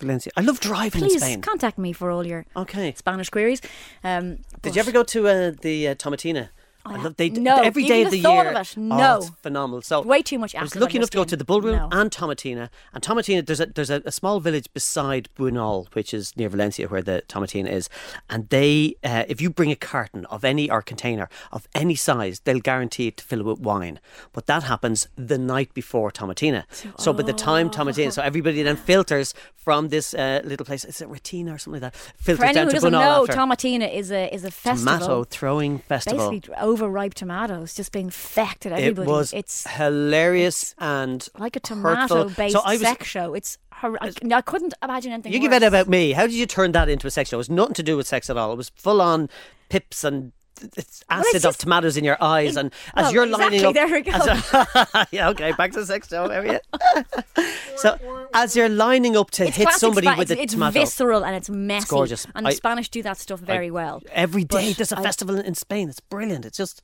Valencia. 0.00 0.30
I 0.36 0.42
love 0.42 0.60
driving 0.60 1.00
Please 1.00 1.14
in 1.14 1.20
Spain. 1.20 1.40
contact 1.40 1.76
me 1.76 1.92
for 1.92 2.10
all 2.10 2.24
your 2.24 2.46
Okay. 2.56 2.94
Spanish 2.96 3.30
queries. 3.30 3.60
Um, 4.04 4.38
Did 4.62 4.76
you 4.76 4.80
ever 4.80 4.92
go 4.92 5.02
to 5.02 5.26
uh, 5.26 5.52
the 5.60 5.88
uh, 5.88 5.94
Tomatina? 5.96 6.50
I 6.90 7.02
love 7.02 7.16
they 7.16 7.30
no, 7.30 7.56
every 7.62 7.84
day 7.84 8.00
the 8.02 8.06
of 8.06 8.10
the 8.12 8.18
year. 8.18 8.48
of 8.50 8.56
it, 8.56 8.74
Oh, 8.78 8.80
no. 8.80 9.16
it's 9.18 9.30
phenomenal. 9.42 9.82
So 9.82 10.02
Way 10.02 10.22
too 10.22 10.38
much 10.38 10.54
I 10.54 10.62
was 10.62 10.74
lucky 10.76 10.96
enough 10.96 11.10
to 11.10 11.16
go 11.18 11.24
to 11.24 11.36
the 11.36 11.44
Bullroom 11.44 11.76
No. 11.76 11.88
and 11.92 12.10
Tomatina. 12.10 12.70
And 12.92 13.02
Tomatina, 13.02 13.44
there's 13.44 13.60
a 13.60 13.66
there's 13.66 13.90
a, 13.90 14.02
a 14.04 14.12
small 14.12 14.40
village 14.40 14.68
beside 14.72 15.28
Buñol, 15.38 15.92
which 15.94 16.12
is 16.14 16.36
near 16.36 16.48
Valencia, 16.48 16.88
where 16.88 17.02
the 17.02 17.22
Tomatina 17.28 17.68
is. 17.70 17.88
And 18.30 18.48
they, 18.48 18.94
uh, 19.04 19.24
if 19.28 19.40
you 19.40 19.50
bring 19.50 19.70
a 19.70 19.76
carton 19.76 20.24
of 20.26 20.44
any 20.44 20.70
or 20.70 20.82
container 20.82 21.28
of 21.52 21.68
any 21.74 21.94
size, 21.94 22.40
they'll 22.40 22.60
guarantee 22.60 23.08
it 23.08 23.16
to 23.18 23.24
fill 23.24 23.40
it 23.40 23.46
with 23.46 23.60
wine. 23.60 24.00
But 24.32 24.46
that 24.46 24.62
happens 24.64 25.08
the 25.16 25.38
night 25.38 25.74
before 25.74 26.10
Tomatina. 26.10 26.64
So 26.98 27.12
by 27.12 27.22
the 27.22 27.32
time 27.32 27.70
Tomatina, 27.70 28.12
so 28.12 28.22
everybody 28.22 28.62
then 28.62 28.76
filters 28.76 29.34
from 29.56 29.88
this 29.90 30.14
uh, 30.14 30.40
little 30.44 30.64
place. 30.64 30.84
Is 30.84 31.00
it 31.02 31.08
Retina 31.08 31.54
or 31.54 31.58
something 31.58 31.82
like 31.82 31.92
that? 31.92 32.00
Filters 32.16 32.38
For 32.38 32.44
anyone 32.46 32.54
down 32.54 32.64
who 32.66 32.70
to 32.70 32.74
doesn't 32.76 32.92
know, 32.92 33.22
after. 33.22 33.32
Tomatina 33.34 33.92
is 33.92 34.10
a 34.10 34.32
is 34.34 34.44
a 34.44 34.50
festival. 34.50 34.98
Tomato 34.98 35.24
throwing 35.24 35.78
festival. 35.80 36.30
Basically, 36.30 36.54
overripe 36.78 37.14
tomatoes 37.14 37.74
just 37.74 37.92
being 37.92 38.10
fecked 38.10 38.66
at 38.66 38.72
everybody. 38.72 38.82
It 38.82 38.86
everybody. 38.90 39.10
was 39.10 39.32
it's 39.32 39.66
hilarious 39.68 40.74
and 40.78 41.26
like 41.38 41.56
a 41.56 41.60
tomato-based 41.60 42.52
So 42.52 42.62
was, 42.64 42.80
sex 42.80 43.06
show. 43.06 43.34
It's 43.34 43.58
hor- 43.72 43.98
I, 44.00 44.12
I 44.32 44.40
couldn't 44.40 44.74
imagine 44.82 45.12
anything. 45.12 45.32
You 45.32 45.40
give 45.40 45.52
it 45.52 45.62
about 45.62 45.88
me. 45.88 46.12
How 46.12 46.26
did 46.26 46.34
you 46.34 46.46
turn 46.46 46.72
that 46.72 46.88
into 46.88 47.06
a 47.06 47.10
sex 47.10 47.30
show? 47.30 47.36
It 47.36 47.38
was 47.38 47.50
nothing 47.50 47.74
to 47.74 47.82
do 47.82 47.96
with 47.96 48.06
sex 48.06 48.30
at 48.30 48.36
all. 48.36 48.52
It 48.52 48.56
was 48.56 48.70
full 48.70 49.00
on 49.00 49.28
pips 49.68 50.04
and 50.04 50.32
it's 50.76 51.04
acid 51.08 51.36
it's 51.36 51.44
of 51.44 51.56
tomatoes 51.56 51.96
in 51.96 52.02
your 52.02 52.16
eyes, 52.20 52.56
and 52.56 52.72
as 52.94 53.04
well, 53.04 53.12
you're 53.14 53.26
lining 53.26 53.64
exactly, 53.64 53.66
up, 53.68 53.74
there 53.74 53.86
we 53.86 54.00
go. 54.00 54.94
as- 54.94 55.06
yeah, 55.12 55.28
okay, 55.28 55.52
back 55.52 55.70
to 55.70 55.78
the 55.80 55.86
sex 55.86 56.08
show. 56.08 56.26
There 56.26 56.42
we 56.42 56.48
go. 56.48 57.44
so 57.76 58.17
as 58.34 58.56
you're 58.56 58.68
lining 58.68 59.16
up 59.16 59.30
to 59.32 59.46
It's 59.46 59.56
hit 59.56 59.70
somebody 59.72 60.06
Spa- 60.06 60.16
with 60.18 60.30
it's, 60.30 60.40
a 60.40 60.42
it's 60.42 60.52
tomato, 60.54 60.80
visceral 60.80 61.24
and 61.24 61.34
it's 61.36 61.50
messy. 61.50 61.82
It's 61.82 61.90
gorgeous. 61.90 62.26
And 62.34 62.46
the 62.46 62.52
Spanish 62.52 62.88
do 62.88 63.02
that 63.02 63.18
stuff 63.18 63.40
very 63.40 63.70
well. 63.70 64.02
every 64.12 64.44
day 64.44 64.70
But 64.70 64.76
there's 64.78 64.92
a 64.92 64.98
I- 64.98 65.02
festival 65.02 65.36
in- 65.36 65.44
in 65.46 65.54
Spain. 65.54 65.88
It's 65.88 66.00
brilliant. 66.00 66.44
It's 66.44 66.56
just 66.58 66.82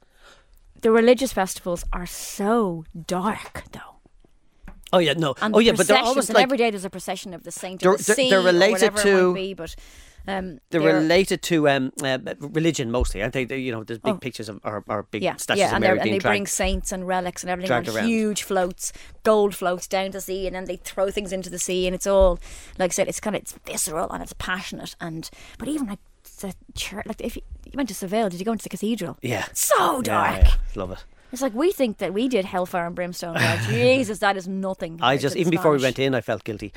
The 0.80 0.90
religious 0.90 1.32
festivals 1.32 1.84
are 1.92 2.06
so 2.06 2.84
dark, 3.06 3.64
though. 3.72 3.96
oh 4.92 4.98
yeah, 4.98 5.14
no, 5.14 5.34
And 5.40 5.54
oh 5.54 5.58
yeah, 5.58 5.72
but 5.72 5.86
they're 5.86 5.96
processions, 5.96 6.08
almost 6.08 6.32
like 6.34 6.42
every 6.42 6.58
day 6.58 6.70
there's 6.70 6.84
a 6.84 6.90
procession 6.90 7.32
of 7.34 7.42
the 7.42 7.50
saint 7.50 7.80
They're- 7.80 7.96
they're- 7.96 8.14
sea 8.16 8.30
they're 8.30 8.40
or 8.40 8.42
related 8.44 8.92
whatever 8.92 8.98
it 9.00 9.02
to- 9.02 9.26
might 9.28 9.34
be, 9.34 9.54
but 9.54 9.74
um, 10.26 10.58
they're, 10.70 10.80
they're- 10.80 10.94
related 10.94 11.42
to 11.42 11.68
um, 11.68 11.92
uh, 12.02 12.18
religion 12.40 12.90
mostly. 12.90 13.22
I 13.22 13.30
think 13.30 13.50
you 13.50 13.72
know 13.72 13.84
there's 13.84 13.98
big 13.98 14.14
Oh. 14.14 14.18
pictures 14.18 14.48
of 14.48 14.60
or, 14.64 14.82
or 14.88 15.02
big 15.04 15.22
Yeah, 15.22 15.36
statues 15.36 15.60
yeah, 15.60 15.68
of 15.76 15.82
and, 15.82 15.84
and 15.84 16.12
they 16.12 16.18
bring 16.18 16.46
saints 16.46 16.92
and 16.92 17.06
relics 17.06 17.42
and 17.42 17.50
everything 17.50 17.72
on 17.72 17.88
around. 17.88 18.08
huge 18.08 18.42
floats, 18.42 18.92
gold 19.22 19.54
floats 19.54 19.86
down 19.86 20.12
to 20.12 20.20
sea, 20.20 20.46
and 20.46 20.54
then 20.56 20.64
they 20.64 20.76
throw 20.76 21.10
things 21.10 21.32
into 21.32 21.50
the 21.50 21.58
sea, 21.58 21.86
and 21.86 21.94
it's 21.94 22.06
all 22.06 22.38
like 22.78 22.90
I 22.90 22.94
said, 22.94 23.08
it's 23.08 23.20
kind 23.20 23.36
of 23.36 23.42
it's 23.42 23.52
visceral 23.66 24.10
and 24.10 24.22
it's 24.22 24.34
passionate, 24.34 24.96
and 25.00 25.28
but 25.58 25.68
even 25.68 25.86
like 25.88 25.98
the 26.40 26.54
church, 26.74 27.04
like 27.06 27.20
if 27.20 27.36
you, 27.36 27.42
you 27.66 27.72
went 27.76 27.88
to 27.90 27.94
Seville, 27.94 28.28
did 28.30 28.38
you 28.40 28.46
go 28.46 28.52
into 28.52 28.62
the 28.64 28.68
cathedral? 28.70 29.18
Yeah. 29.22 29.46
so 29.52 30.00
dark. 30.02 30.42
yeah, 30.42 30.52
love 30.74 30.90
it. 30.90 31.04
It's 31.32 31.42
like 31.42 31.52
we 31.54 31.72
think 31.72 31.98
that 31.98 32.14
we 32.14 32.28
did 32.28 32.44
hellfire 32.44 32.86
and 32.86 32.94
brimstone. 32.94 33.36
Jesus, 33.66 34.20
that 34.20 34.36
is 34.36 34.46
nothing. 34.46 35.00
I 35.02 35.16
just 35.16 35.34
even 35.36 35.50
before 35.50 35.72
we 35.72 35.82
went 35.82 35.98
in, 35.98 36.14
I 36.14 36.20
felt 36.20 36.44
guilty. 36.44 36.72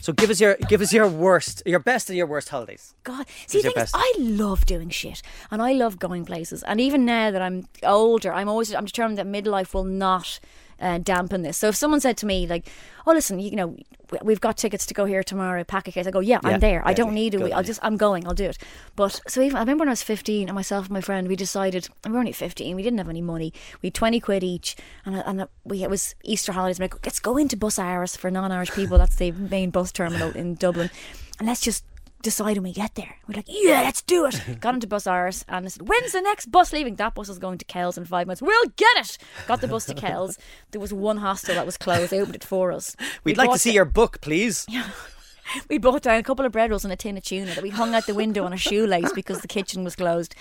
So 0.00 0.12
give 0.12 0.30
us 0.30 0.40
your 0.40 0.56
give 0.68 0.80
us 0.80 0.92
your 0.92 1.08
worst, 1.08 1.62
your 1.66 1.78
best 1.78 2.08
and 2.08 2.16
your 2.16 2.26
worst 2.26 2.48
holidays. 2.48 2.94
God, 3.04 3.26
see, 3.46 3.62
thing 3.62 3.72
is. 3.76 3.90
I 3.94 4.12
love 4.18 4.66
doing 4.66 4.88
shit, 4.90 5.22
and 5.50 5.60
I 5.62 5.72
love 5.72 5.98
going 5.98 6.24
places. 6.24 6.62
And 6.62 6.80
even 6.80 7.04
now 7.04 7.30
that 7.30 7.42
I'm 7.42 7.66
older, 7.82 8.32
I'm 8.32 8.48
always 8.48 8.74
I'm 8.74 8.86
determined 8.86 9.18
that 9.18 9.26
midlife 9.26 9.74
will 9.74 9.84
not 9.84 10.40
uh, 10.80 10.98
dampen 10.98 11.42
this. 11.42 11.56
So 11.58 11.68
if 11.68 11.76
someone 11.76 12.00
said 12.00 12.16
to 12.18 12.26
me 12.26 12.46
like, 12.46 12.68
"Oh, 13.06 13.12
listen, 13.12 13.38
you 13.40 13.56
know, 13.56 13.76
we- 14.10 14.18
we've 14.22 14.40
got 14.40 14.56
tickets 14.56 14.86
to 14.86 14.94
go 14.94 15.04
here 15.04 15.22
tomorrow, 15.22 15.62
pack 15.64 15.86
a 15.88 15.92
case," 15.92 16.06
I 16.06 16.10
go, 16.10 16.20
"Yeah, 16.20 16.40
Yeah, 16.42 16.50
I'm 16.54 16.60
there. 16.60 16.82
I 16.84 16.92
don't 16.94 17.12
need 17.14 17.34
it. 17.34 17.52
I'll 17.52 17.62
just 17.62 17.80
I'm 17.82 17.96
going. 17.96 18.26
I'll 18.26 18.34
do 18.34 18.44
it." 18.44 18.58
But 18.96 19.20
so 19.28 19.40
even 19.42 19.56
I 19.56 19.60
remember 19.60 19.82
when 19.82 19.88
I 19.88 19.92
was 19.92 20.02
15, 20.02 20.48
and 20.48 20.54
myself 20.54 20.86
and 20.86 20.92
my 20.92 21.00
friend 21.00 21.28
we 21.28 21.36
decided 21.36 21.88
and 22.04 22.12
we 22.12 22.16
were 22.16 22.20
only 22.20 22.32
15. 22.32 22.76
We 22.76 22.82
didn't 22.82 22.98
have 22.98 23.08
any 23.08 23.22
money. 23.22 23.52
We 23.82 23.88
had 23.88 23.94
20 23.94 24.20
quid 24.20 24.42
each, 24.42 24.76
and 25.04 25.16
and 25.16 25.46
we 25.64 25.82
it 25.82 25.90
was 25.90 26.14
Easter 26.24 26.52
holidays. 26.52 26.78
And 26.78 26.84
I 26.84 26.88
go, 26.88 26.98
let's 27.04 27.20
go 27.20 27.36
into 27.36 27.56
Busáras 27.56 28.16
for 28.16 28.30
non-Irish 28.30 28.72
people. 28.72 28.98
That's 28.98 29.16
the 29.16 29.32
main 29.32 29.70
bus 29.70 29.92
terminal 29.92 30.30
in 30.32 30.54
Dublin, 30.54 30.90
and 31.38 31.46
let's 31.48 31.60
just 31.60 31.84
decide 32.22 32.56
when 32.56 32.64
we 32.64 32.72
get 32.72 32.94
there. 32.94 33.16
We're 33.26 33.36
like, 33.36 33.46
yeah, 33.48 33.82
let's 33.82 34.02
do 34.02 34.26
it. 34.26 34.40
Got 34.60 34.74
into 34.74 34.86
Busáras 34.86 35.44
and 35.48 35.66
I 35.66 35.68
said, 35.68 35.88
when's 35.88 36.12
the 36.12 36.20
next 36.20 36.46
bus 36.46 36.72
leaving? 36.72 36.96
That 36.96 37.14
bus 37.14 37.28
is 37.28 37.38
going 37.38 37.58
to 37.58 37.64
Kells 37.64 37.96
in 37.96 38.04
five 38.04 38.26
minutes. 38.26 38.42
We'll 38.42 38.68
get 38.76 38.96
it. 38.96 39.18
Got 39.46 39.60
the 39.60 39.68
bus 39.68 39.86
to 39.86 39.94
Kells. 39.94 40.38
There 40.70 40.80
was 40.80 40.92
one 40.92 41.18
hostel 41.18 41.54
that 41.54 41.66
was 41.66 41.76
closed. 41.76 42.10
They 42.10 42.20
opened 42.20 42.36
it 42.36 42.44
for 42.44 42.72
us. 42.72 42.96
We'd 43.24 43.36
We 43.36 43.44
like 43.44 43.52
to 43.52 43.58
see 43.58 43.72
your 43.72 43.84
book, 43.84 44.20
please. 44.20 44.66
Yeah. 44.68 44.88
we 45.68 45.78
brought 45.78 46.02
down 46.02 46.16
a 46.18 46.22
couple 46.22 46.44
of 46.44 46.52
bread 46.52 46.70
rolls 46.70 46.84
and 46.84 46.92
a 46.92 46.96
tin 46.96 47.16
of 47.16 47.24
tuna 47.24 47.54
that 47.54 47.62
we 47.62 47.70
hung 47.70 47.94
out 47.94 48.06
the 48.06 48.14
window 48.14 48.44
on 48.44 48.52
a 48.52 48.56
shoelace 48.56 49.12
because 49.12 49.40
the 49.40 49.48
kitchen 49.48 49.84
was 49.84 49.96
closed. 49.96 50.34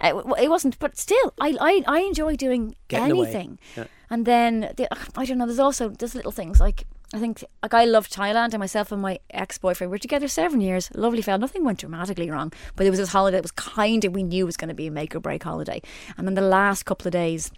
Uh, 0.00 0.22
it 0.38 0.48
wasn't, 0.50 0.78
but 0.78 0.98
still, 0.98 1.32
I 1.40 1.56
I, 1.60 1.82
I 1.86 2.00
enjoy 2.00 2.36
doing 2.36 2.74
Getting 2.88 3.10
anything. 3.10 3.58
Yeah. 3.76 3.84
And 4.10 4.26
then 4.26 4.72
the, 4.76 4.88
I 5.16 5.24
don't 5.24 5.38
know. 5.38 5.46
There's 5.46 5.58
also 5.58 5.88
there's 5.88 6.14
little 6.14 6.32
things 6.32 6.60
like 6.60 6.84
I 7.14 7.18
think 7.18 7.44
like 7.62 7.74
I 7.74 7.84
love 7.84 8.08
Thailand, 8.08 8.54
and 8.54 8.58
myself 8.58 8.90
and 8.90 9.02
my 9.02 9.18
ex 9.30 9.58
boyfriend 9.58 9.90
were 9.90 9.98
together 9.98 10.28
seven 10.28 10.60
years. 10.60 10.90
Lovely 10.94 11.22
fella. 11.22 11.38
Nothing 11.38 11.64
went 11.64 11.78
dramatically 11.78 12.30
wrong, 12.30 12.52
but 12.74 12.86
it 12.86 12.90
was 12.90 12.98
this 12.98 13.10
holiday 13.10 13.36
that 13.36 13.44
was 13.44 13.50
kind 13.50 14.04
of 14.04 14.14
we 14.14 14.22
knew 14.22 14.46
was 14.46 14.56
going 14.56 14.68
to 14.68 14.74
be 14.74 14.86
a 14.86 14.90
make 14.90 15.14
or 15.14 15.20
break 15.20 15.42
holiday. 15.42 15.82
And 16.16 16.26
then 16.26 16.34
the 16.34 16.40
last 16.40 16.84
couple 16.84 17.08
of 17.08 17.12
days. 17.12 17.50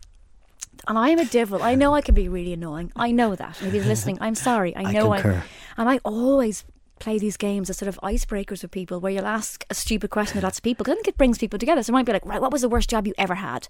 And 0.89 0.99
I 0.99 1.11
am 1.11 1.19
a 1.19 1.25
devil. 1.25 1.63
I 1.63 1.77
know 1.77 1.95
I 1.95 2.01
can 2.01 2.15
be 2.15 2.29
really 2.29 2.53
annoying. 2.53 2.93
I 2.97 3.11
know 3.13 3.35
that. 3.37 3.63
If 3.63 3.73
he's 3.73 3.87
listening, 3.87 4.19
I'm 4.21 4.35
sorry. 4.35 4.75
I 4.75 4.83
I 4.83 4.93
know 4.93 5.13
concur. 5.13 5.45
and 5.77 5.89
I 5.89 5.99
always 6.05 6.65
play 7.05 7.19
these 7.19 7.37
games 7.37 7.69
as 7.69 7.77
sort 7.77 7.89
of 7.89 8.01
icebreakers 8.03 8.63
with 8.63 8.71
people 8.71 8.99
where 8.99 9.13
you'll 9.13 9.27
ask 9.27 9.65
a 9.69 9.75
stupid 9.75 10.09
question 10.09 10.41
to 10.41 10.47
lots 10.47 10.59
of 10.59 10.65
people. 10.65 10.87
I 10.89 10.95
think 10.95 11.07
it 11.07 11.19
brings 11.19 11.37
people 11.37 11.59
together. 11.59 11.83
So 11.83 11.91
it 11.91 11.93
might 11.93 12.07
be 12.07 12.13
like, 12.13 12.25
right, 12.25 12.41
what 12.41 12.51
was 12.51 12.63
the 12.63 12.69
worst 12.69 12.89
job 12.89 13.07
you 13.07 13.13
ever 13.19 13.35
had? 13.35 13.69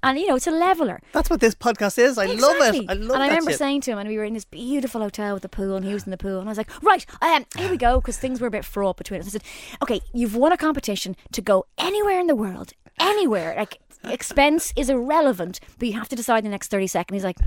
And 0.00 0.16
you 0.16 0.28
know, 0.28 0.36
it's 0.36 0.46
a 0.46 0.52
leveler. 0.52 1.00
That's 1.12 1.28
what 1.28 1.40
this 1.40 1.56
podcast 1.56 1.98
is. 1.98 2.18
I 2.18 2.26
love 2.26 2.54
it. 2.58 2.88
I 2.88 2.94
love 2.94 3.10
it. 3.10 3.14
And 3.14 3.22
I 3.22 3.26
remember 3.26 3.50
shit. 3.50 3.58
saying 3.58 3.80
to 3.82 3.90
him, 3.90 3.98
and 3.98 4.08
we 4.08 4.16
were 4.16 4.22
in 4.22 4.34
this 4.34 4.44
beautiful 4.44 5.00
hotel 5.00 5.34
with 5.34 5.42
the 5.42 5.48
pool, 5.48 5.74
and 5.74 5.84
he 5.84 5.92
was 5.92 6.04
in 6.04 6.12
the 6.12 6.16
pool, 6.16 6.38
and 6.38 6.48
I 6.48 6.52
was 6.52 6.58
like, 6.58 6.70
right, 6.84 7.04
um, 7.20 7.46
here 7.56 7.68
we 7.68 7.76
go, 7.76 8.00
because 8.00 8.16
things 8.16 8.40
were 8.40 8.46
a 8.46 8.50
bit 8.50 8.64
fraught 8.64 8.96
between 8.96 9.20
us. 9.20 9.26
I 9.26 9.30
said, 9.30 9.42
okay, 9.82 10.00
you've 10.14 10.36
won 10.36 10.52
a 10.52 10.56
competition 10.56 11.16
to 11.32 11.42
go 11.42 11.66
anywhere 11.78 12.20
in 12.20 12.28
the 12.28 12.36
world, 12.36 12.74
anywhere. 13.00 13.54
Like 13.56 13.78
expense 14.04 14.72
is 14.76 14.88
irrelevant, 14.88 15.58
but 15.78 15.88
you 15.88 15.94
have 15.94 16.08
to 16.08 16.16
decide 16.16 16.38
in 16.38 16.44
the 16.44 16.50
next 16.50 16.68
thirty 16.70 16.86
seconds. 16.86 17.16
He's 17.16 17.24
like, 17.24 17.38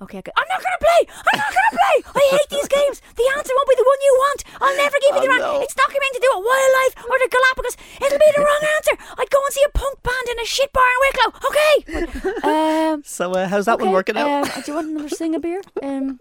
okay, 0.00 0.18
okay. 0.18 0.32
I'm 0.36 0.46
not 0.48 0.62
gonna 0.62 0.80
play. 0.80 1.00
I'm 1.10 1.38
not 1.38 1.52
gonna 1.52 1.74
play. 1.82 1.96
I 2.22 2.38
hate 2.38 2.48
these 2.50 2.68
games. 2.68 3.02
The 3.16 3.26
answer 3.36 3.52
won't 3.56 3.68
be 3.68 3.74
the 3.76 3.84
one 3.84 4.00
you 4.02 4.14
want. 4.18 4.44
I'll 4.60 4.76
never 4.76 4.96
give 5.02 5.14
you 5.16 5.20
the 5.22 5.26
Oh, 5.26 5.30
right. 5.34 5.40
no. 5.40 5.60
It's 5.62 5.76
not 5.76 5.88
going 5.88 6.12
to 6.14 6.20
do 6.22 6.30
with 6.36 6.44
wildlife 6.46 6.94
or 7.10 7.16
the 7.18 7.28
Galapagos. 7.32 7.76
It'll 8.06 8.18
be 8.18 8.32
the 8.36 8.42
wrong 8.42 8.62
answer. 8.76 8.94
I'd 9.18 9.30
go 9.30 9.38
and 9.44 9.52
see 9.52 9.64
a 9.66 9.70
punk 9.70 10.02
band 10.02 10.28
in 10.30 10.38
a 10.40 10.44
shit 10.46 10.72
bar 10.72 10.84
in 10.94 10.98
Wicklow. 11.04 11.30
Okay. 11.50 12.32
Um, 12.46 13.02
So 13.04 13.32
uh, 13.32 13.48
how's 13.48 13.64
that 13.66 13.74
okay, 13.74 13.84
one 13.84 13.92
working 13.92 14.16
out? 14.16 14.28
Um, 14.56 14.62
do 14.62 14.70
you 14.70 14.74
want 14.76 14.88
another 14.88 15.08
sing 15.08 15.34
a 15.34 15.40
beer? 15.40 15.60
Um, 15.82 16.18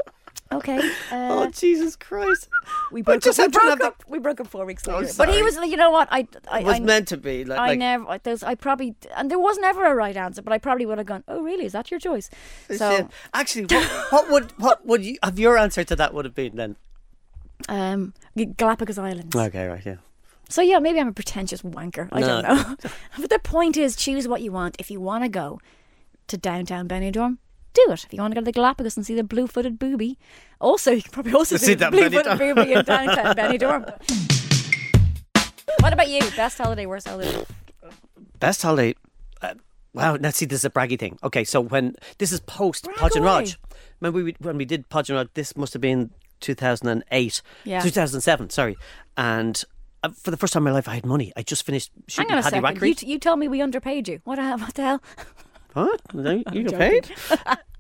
okay. 0.52 0.80
oh 1.12 1.44
Uh, 1.44 1.50
Jesus 1.52 1.96
Christ! 1.96 2.50
we 2.92 3.02
broke 3.02 3.22
just 3.24 3.40
up. 3.40 3.48
We 3.52 3.54
have 3.54 3.54
to 3.54 3.60
have 3.70 3.78
broke 3.80 3.88
up. 3.88 4.04
We 4.08 4.20
broke 4.20 4.40
up 4.40 4.48
four 4.48 4.66
weeks 4.66 4.88
Oh, 4.88 5.00
later. 5.00 5.14
but 5.18 5.30
he 5.34 5.42
was 5.44 5.56
you 5.58 5.78
know 5.78 5.92
what? 5.92 6.08
I, 6.12 6.28
I, 6.50 6.60
It 6.60 6.66
was 6.66 6.76
I, 6.76 6.80
meant 6.80 7.08
to 7.10 7.18
be. 7.18 7.44
Like, 7.46 7.60
I 7.60 7.68
like, 7.70 7.80
never. 7.80 8.20
There's, 8.24 8.44
I 8.44 8.56
probably, 8.56 8.96
and 9.16 9.30
there 9.32 9.40
was 9.40 9.58
never 9.60 9.86
a 9.86 9.96
right 9.96 10.16
answer. 10.16 10.42
But 10.42 10.54
I 10.54 10.58
probably 10.58 10.86
would 10.86 10.98
have 10.98 11.08
gone. 11.08 11.24
Oh, 11.28 11.42
really? 11.42 11.66
Is 11.66 11.72
that 11.74 11.90
your 11.92 12.00
choice? 12.00 12.30
So, 12.70 12.90
shit. 12.98 13.08
Actually, 13.34 13.66
what, 13.66 14.12
what 14.12 14.30
would 14.32 14.52
what 14.60 14.86
would 14.86 15.04
you 15.06 15.18
have 15.24 15.40
your 15.40 15.58
answer 15.58 15.84
to 15.84 15.96
that 15.96 16.14
would 16.14 16.26
have 16.26 16.36
been 16.36 16.56
then? 16.56 16.76
um, 17.70 18.14
Galapagos 18.58 18.98
Islands. 18.98 19.36
Okay, 19.36 19.66
right, 19.68 19.86
yeah. 19.86 19.96
So 20.50 20.62
yeah, 20.62 20.78
maybe 20.80 21.00
I'm 21.00 21.08
a 21.08 21.14
pretentious 21.14 21.64
wanker. 21.64 22.08
I 22.12 22.20
No. 22.20 22.28
don't 22.28 22.44
know. 22.44 22.76
but 23.20 23.30
the 23.30 23.40
point 23.40 23.78
is, 23.78 23.96
choose 23.96 24.28
what 24.28 24.42
you 24.42 24.52
want. 24.52 24.76
If 24.78 24.92
you 24.92 25.00
want 25.02 25.24
to 25.24 25.30
go 25.30 25.60
to 26.28 26.38
downtown 26.38 26.88
Benidorm, 26.88 27.38
do 27.76 27.92
it. 27.92 28.04
If 28.06 28.14
you 28.14 28.20
want 28.22 28.32
to 28.34 28.36
go 28.36 28.42
to 28.42 28.46
the 28.46 28.52
Galapagos 28.52 28.98
and 28.98 29.06
see 29.06 29.16
the 29.16 29.24
blue-footed 29.24 29.78
booby, 29.78 30.18
also 30.60 30.92
you 30.92 31.02
can 31.04 31.12
probably 31.12 31.34
also 31.34 31.58
See 31.58 31.68
see, 31.68 31.74
the 31.76 31.92
blue-footed 31.92 32.38
booby 32.40 32.74
in 32.74 32.84
downtown 32.86 33.36
Benidorm. 33.38 33.84
what 35.82 35.94
about 35.94 36.10
you? 36.10 36.20
Best 36.36 36.58
holiday, 36.58 36.86
worst 36.86 37.08
holiday? 37.08 37.46
Best 38.40 38.62
holiday. 38.62 38.96
Uh, 39.42 39.54
wow, 39.94 40.16
now 40.16 40.30
see, 40.30 40.46
this 40.46 40.60
is 40.60 40.66
a 40.66 40.70
braggy 40.70 40.98
thing. 40.98 41.18
Okay, 41.24 41.44
so 41.44 41.62
when 41.62 41.96
this 42.18 42.32
is 42.32 42.40
post 42.42 42.86
Brag 42.86 42.98
Podge 42.98 43.16
and 43.16 43.26
away. 43.26 43.34
Raj. 43.34 43.58
Remember 44.02 44.24
we, 44.24 44.36
when 44.40 44.58
we 44.58 44.66
did 44.66 44.90
Podge 44.90 45.10
and 45.10 45.18
Rodge? 45.18 45.30
This 45.36 45.56
must 45.56 45.74
have 45.74 45.82
been 45.82 46.12
2008, 46.42 47.42
Yeah. 47.64 47.80
2007. 47.82 48.50
Sorry, 48.50 48.76
and 49.18 49.64
uh, 50.04 50.10
for 50.10 50.32
the 50.32 50.38
first 50.38 50.54
time 50.54 50.62
in 50.62 50.66
my 50.66 50.72
life, 50.76 50.88
I 50.88 50.96
had 50.96 51.06
money. 51.06 51.32
I 51.38 51.44
just 51.44 51.66
finished 51.66 51.92
Hang 51.96 52.04
shooting 52.08 52.32
on 52.34 52.38
a 52.40 52.42
Paddy 52.44 52.56
second. 52.58 52.78
Wackery. 52.82 52.88
You, 52.90 52.94
t- 52.96 53.08
you 53.08 53.20
told 53.20 53.40
me 53.40 53.48
we 53.48 53.62
underpaid 53.62 54.08
you. 54.08 54.20
What, 54.26 54.36
the- 54.36 54.58
what 54.58 54.74
the 54.76 54.82
hell? 54.82 55.02
What? 55.76 56.02
You 56.14 56.64
got 56.64 56.72
joking. 56.72 56.78
paid? 56.78 57.12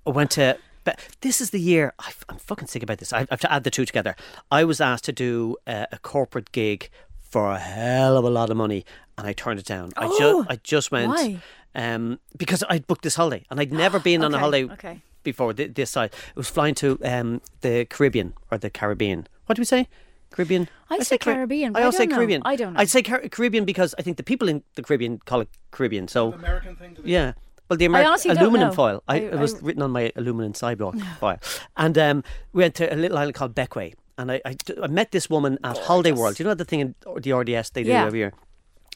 I 0.05 0.09
went 0.09 0.31
to. 0.31 0.57
But 0.83 0.99
this 1.21 1.41
is 1.41 1.49
the 1.49 1.59
year. 1.59 1.93
I, 1.97 2.11
am 2.29 2.37
fucking 2.37 2.67
sick 2.67 2.83
about 2.83 2.99
this. 2.99 3.11
I, 3.11 3.21
I 3.21 3.27
have 3.31 3.39
to 3.39 3.51
add 3.51 3.63
the 3.63 3.71
two 3.71 3.85
together. 3.85 4.15
I 4.51 4.63
was 4.65 4.79
asked 4.79 5.05
to 5.05 5.11
do 5.11 5.57
uh, 5.65 5.87
a 5.91 5.97
corporate 5.97 6.51
gig 6.51 6.89
for 7.19 7.51
a 7.51 7.57
hell 7.59 8.17
of 8.17 8.23
a 8.23 8.29
lot 8.29 8.51
of 8.51 8.57
money, 8.57 8.85
and 9.17 9.25
I 9.25 9.33
turned 9.33 9.59
it 9.59 9.65
down. 9.65 9.91
I 9.97 10.05
Oh, 10.05 10.19
just, 10.43 10.49
I 10.51 10.55
just 10.63 10.91
went 10.91 11.07
why? 11.09 11.37
Um, 11.73 12.19
because 12.37 12.63
I 12.69 12.79
booked 12.79 13.01
this 13.03 13.15
holiday, 13.15 13.45
and 13.49 13.59
I'd 13.59 13.73
never 13.73 13.99
been 13.99 14.23
on 14.23 14.33
a 14.33 14.37
holiday 14.45 14.71
okay. 14.73 15.01
before 15.23 15.53
thi- 15.53 15.67
this 15.67 15.89
side. 15.89 16.11
It 16.29 16.35
was 16.35 16.49
flying 16.49 16.75
to 16.75 16.99
um, 17.03 17.41
the 17.61 17.85
Caribbean 17.85 18.33
or 18.51 18.57
the 18.59 18.69
Caribbean. 18.69 19.27
What 19.47 19.55
do 19.55 19.61
we 19.61 19.65
say? 19.65 19.87
Caribbean. 20.31 20.69
I 20.89 20.99
say 20.99 21.17
Car- 21.17 21.33
Caribbean, 21.33 21.73
but 21.73 21.79
I 21.79 21.81
I 21.81 21.85
always 21.85 21.97
say 21.97 22.05
know. 22.05 22.15
Caribbean. 22.15 22.41
I 22.45 22.55
don't 22.57 22.73
know. 22.73 22.79
I'd 22.79 22.89
say 22.89 23.01
Car- 23.01 23.27
Caribbean 23.29 23.65
because 23.65 23.95
I 23.97 24.01
think 24.03 24.17
the 24.17 24.23
people 24.23 24.47
in 24.49 24.63
the 24.75 24.83
Caribbean 24.83 25.19
call 25.25 25.41
it 25.41 25.49
Caribbean. 25.71 26.07
So 26.07 26.33
American 26.33 26.75
thing 26.75 26.93
to 26.95 27.01
do. 27.01 27.09
yeah. 27.09 27.33
Well, 27.69 27.77
the 27.77 27.85
American 27.85 28.31
aluminum 28.37 28.71
foil. 28.73 29.03
I, 29.07 29.15
I- 29.15 29.19
it 29.19 29.39
was 29.39 29.55
I- 29.55 29.59
written 29.59 29.81
on 29.81 29.91
my 29.91 30.11
aluminum 30.15 30.53
sidewalk 30.53 30.95
foil, 31.19 31.37
and 31.77 31.97
um, 31.97 32.23
we 32.53 32.61
went 32.63 32.75
to 32.75 32.93
a 32.93 32.95
little 32.95 33.17
island 33.17 33.35
called 33.35 33.55
Bequia, 33.55 33.93
and 34.17 34.31
I, 34.31 34.41
I, 34.45 34.55
I 34.83 34.87
met 34.87 35.11
this 35.11 35.29
woman 35.29 35.57
at 35.63 35.77
Holiday 35.77 36.11
World. 36.11 36.39
You 36.39 36.45
know 36.45 36.53
the 36.53 36.65
thing 36.65 36.79
in 36.79 36.95
the 37.21 37.33
RDS 37.33 37.71
they 37.71 37.83
do 37.83 37.89
Yeah. 37.89 38.05
every 38.05 38.19
year. 38.19 38.33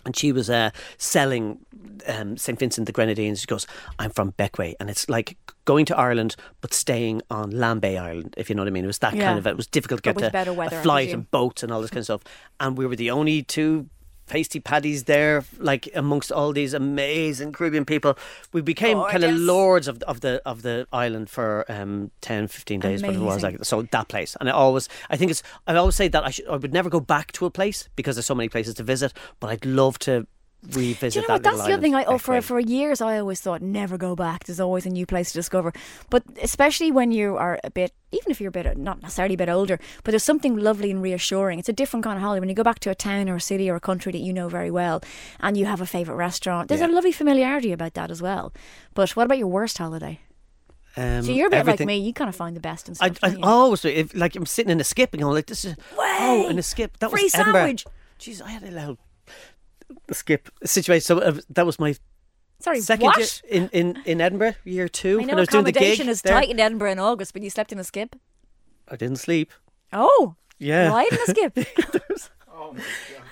And 0.05 0.15
she 0.15 0.31
was 0.31 0.49
uh, 0.49 0.69
selling 0.97 1.59
um, 2.07 2.37
St. 2.37 2.57
Vincent 2.57 2.85
the 2.85 2.93
Grenadines. 2.93 3.41
She 3.41 3.47
goes, 3.47 3.67
I'm 3.99 4.11
from 4.11 4.31
Bequia. 4.31 4.75
And 4.79 4.89
it's 4.89 5.09
like 5.09 5.35
going 5.65 5.85
to 5.87 5.97
Ireland, 5.97 6.37
but 6.61 6.73
staying 6.73 7.21
on 7.29 7.51
Lambay 7.51 7.99
Island, 7.99 8.33
if 8.37 8.49
you 8.49 8.55
know 8.55 8.61
what 8.61 8.69
I 8.69 8.71
mean. 8.71 8.85
It 8.85 8.87
was 8.87 8.99
that 8.99 9.13
Yeah. 9.13 9.25
kind 9.25 9.37
of, 9.37 9.45
it 9.45 9.57
was 9.57 9.67
difficult 9.67 10.01
to 10.03 10.13
get 10.13 10.17
to 10.19 10.29
better 10.31 10.53
weather, 10.53 10.77
a 10.79 10.81
flight 10.83 11.11
and 11.13 11.29
boats 11.31 11.63
and 11.63 11.71
all 11.73 11.81
this 11.81 11.89
kind 11.91 11.99
of 11.99 12.05
stuff. 12.05 12.21
And 12.61 12.77
we 12.77 12.85
were 12.85 12.95
the 12.95 13.11
only 13.11 13.43
two 13.43 13.89
pasty 14.29 14.59
paddies 14.59 15.03
there, 15.03 15.43
like 15.57 15.89
amongst 15.93 16.31
all 16.31 16.53
these 16.53 16.73
amazing 16.73 17.51
Caribbean 17.51 17.83
people. 17.83 18.17
We 18.53 18.61
became 18.61 19.01
kind 19.03 19.23
of 19.23 19.35
lords 19.35 19.87
of, 19.87 20.01
of 20.03 20.21
the 20.21 20.41
of 20.45 20.61
the 20.61 20.87
island 20.93 21.29
for 21.29 21.65
um, 21.67 22.11
10, 22.21 22.47
15 22.47 22.79
days, 22.79 23.01
whatever 23.01 23.23
it 23.23 23.25
was. 23.25 23.43
Like, 23.43 23.65
so 23.65 23.81
that 23.81 24.07
place. 24.07 24.37
And 24.39 24.47
I 24.47 24.53
always, 24.53 24.87
I 25.09 25.17
think 25.17 25.31
it's, 25.31 25.43
I 25.67 25.75
always 25.75 25.95
say 25.95 26.07
that 26.07 26.23
I, 26.23 26.29
should, 26.29 26.47
I 26.47 26.55
would 26.55 26.73
never 26.73 26.89
go 26.89 26.99
back 26.99 27.31
to 27.33 27.45
a 27.45 27.51
place 27.51 27.89
because 27.95 28.15
there's 28.15 28.25
so 28.25 28.35
many 28.35 28.49
places 28.49 28.75
to 28.75 28.83
visit, 28.83 29.11
but 29.39 29.49
I'd 29.49 29.65
love 29.65 29.99
to 29.99 30.27
revisit 30.73 31.13
Do 31.13 31.19
you 31.19 31.21
know 31.21 31.27
that 31.27 31.33
what? 31.33 31.43
That's 31.43 31.67
the 31.67 31.73
other 31.73 31.81
thing. 31.81 31.95
I 31.95 32.03
oh, 32.05 32.17
for 32.17 32.41
for 32.41 32.59
years, 32.59 33.01
I 33.01 33.17
always 33.19 33.39
thought 33.41 33.61
never 33.61 33.97
go 33.97 34.15
back. 34.15 34.43
There's 34.43 34.59
always 34.59 34.85
a 34.85 34.89
new 34.89 35.05
place 35.05 35.31
to 35.31 35.37
discover. 35.39 35.71
But 36.09 36.23
especially 36.41 36.91
when 36.91 37.11
you 37.11 37.37
are 37.37 37.59
a 37.63 37.69
bit, 37.71 37.93
even 38.11 38.31
if 38.31 38.41
you're 38.41 38.49
a 38.49 38.51
bit 38.51 38.77
not 38.77 39.01
necessarily 39.01 39.35
a 39.35 39.37
bit 39.37 39.49
older, 39.49 39.79
but 40.03 40.11
there's 40.11 40.23
something 40.23 40.57
lovely 40.57 40.91
and 40.91 41.01
reassuring. 41.01 41.59
It's 41.59 41.69
a 41.69 41.73
different 41.73 42.03
kind 42.03 42.17
of 42.17 42.21
holiday 42.23 42.39
when 42.41 42.49
you 42.49 42.55
go 42.55 42.63
back 42.63 42.79
to 42.79 42.89
a 42.89 42.95
town 42.95 43.29
or 43.29 43.35
a 43.35 43.41
city 43.41 43.69
or 43.69 43.75
a 43.75 43.79
country 43.79 44.11
that 44.11 44.19
you 44.19 44.33
know 44.33 44.49
very 44.49 44.71
well, 44.71 45.01
and 45.39 45.55
you 45.57 45.65
have 45.65 45.81
a 45.81 45.85
favorite 45.85 46.15
restaurant. 46.15 46.67
There's 46.67 46.81
a 46.81 46.87
lovely 46.87 47.11
familiarity 47.13 47.71
about 47.71 47.93
that 47.93 48.11
as 48.11 48.21
well. 48.21 48.51
But 48.93 49.11
what 49.15 49.23
about 49.25 49.37
your 49.37 49.47
worst 49.47 49.77
holiday? 49.77 50.19
Um, 50.97 51.23
So 51.23 51.31
you're 51.31 51.47
a 51.47 51.49
bit 51.51 51.59
everything- 51.59 51.87
like 51.87 51.99
me. 51.99 52.05
You 52.05 52.13
kind 52.13 52.27
of 52.29 52.35
find 52.35 52.55
the 52.55 52.59
best 52.59 52.89
in 52.89 52.93
I, 52.99 53.11
stuff. 53.11 53.19
I 53.23 53.27
you? 53.29 53.39
always. 53.43 53.85
If, 53.85 54.13
like 54.15 54.35
I'm 54.35 54.45
sitting 54.45 54.71
in 54.71 54.81
a 54.81 54.83
skip 54.83 55.13
and 55.13 55.21
going 55.21 55.35
like 55.35 55.45
this 55.45 55.63
is 55.63 55.75
oh 55.97 56.47
in 56.49 56.59
a 56.59 56.63
skip 56.63 56.97
that 56.99 57.11
Free 57.11 57.23
was 57.23 57.35
Edinburgh. 57.35 57.61
sandwich. 57.61 57.85
Jeez, 58.19 58.41
I 58.41 58.49
had 58.49 58.63
a 58.63 58.71
loud 58.71 58.97
skip 60.11 60.49
situation. 60.65 61.01
So 61.05 61.19
uh, 61.19 61.39
that 61.49 61.65
was 61.65 61.79
my 61.79 61.95
Sorry, 62.61 62.81
second 62.81 63.05
what? 63.05 63.17
year 63.17 63.27
in, 63.49 63.69
in, 63.69 64.01
in 64.05 64.19
Edinburgh, 64.21 64.55
year 64.65 64.89
two. 64.89 65.19
I 65.21 65.23
know 65.23 65.27
when 65.29 65.37
I 65.37 65.39
was 65.41 65.47
doing 65.49 65.63
the 65.63 65.71
gig 65.71 65.81
accommodation 65.81 66.09
is 66.09 66.21
there. 66.23 66.33
tight 66.33 66.49
in 66.49 66.59
Edinburgh 66.59 66.91
in 66.91 66.99
August, 66.99 67.33
but 67.33 67.41
you 67.41 67.49
slept 67.49 67.71
in 67.71 67.79
a 67.79 67.83
skip. 67.83 68.15
I 68.89 68.95
didn't 68.97 69.17
sleep. 69.17 69.51
Oh, 69.93 70.35
Yeah, 70.57 70.89
right 70.89 71.11
in 71.11 71.17
a 71.17 71.25
skip. 71.27 71.57
Oh 72.61 72.73
my 72.73 72.79
god. 72.79 72.85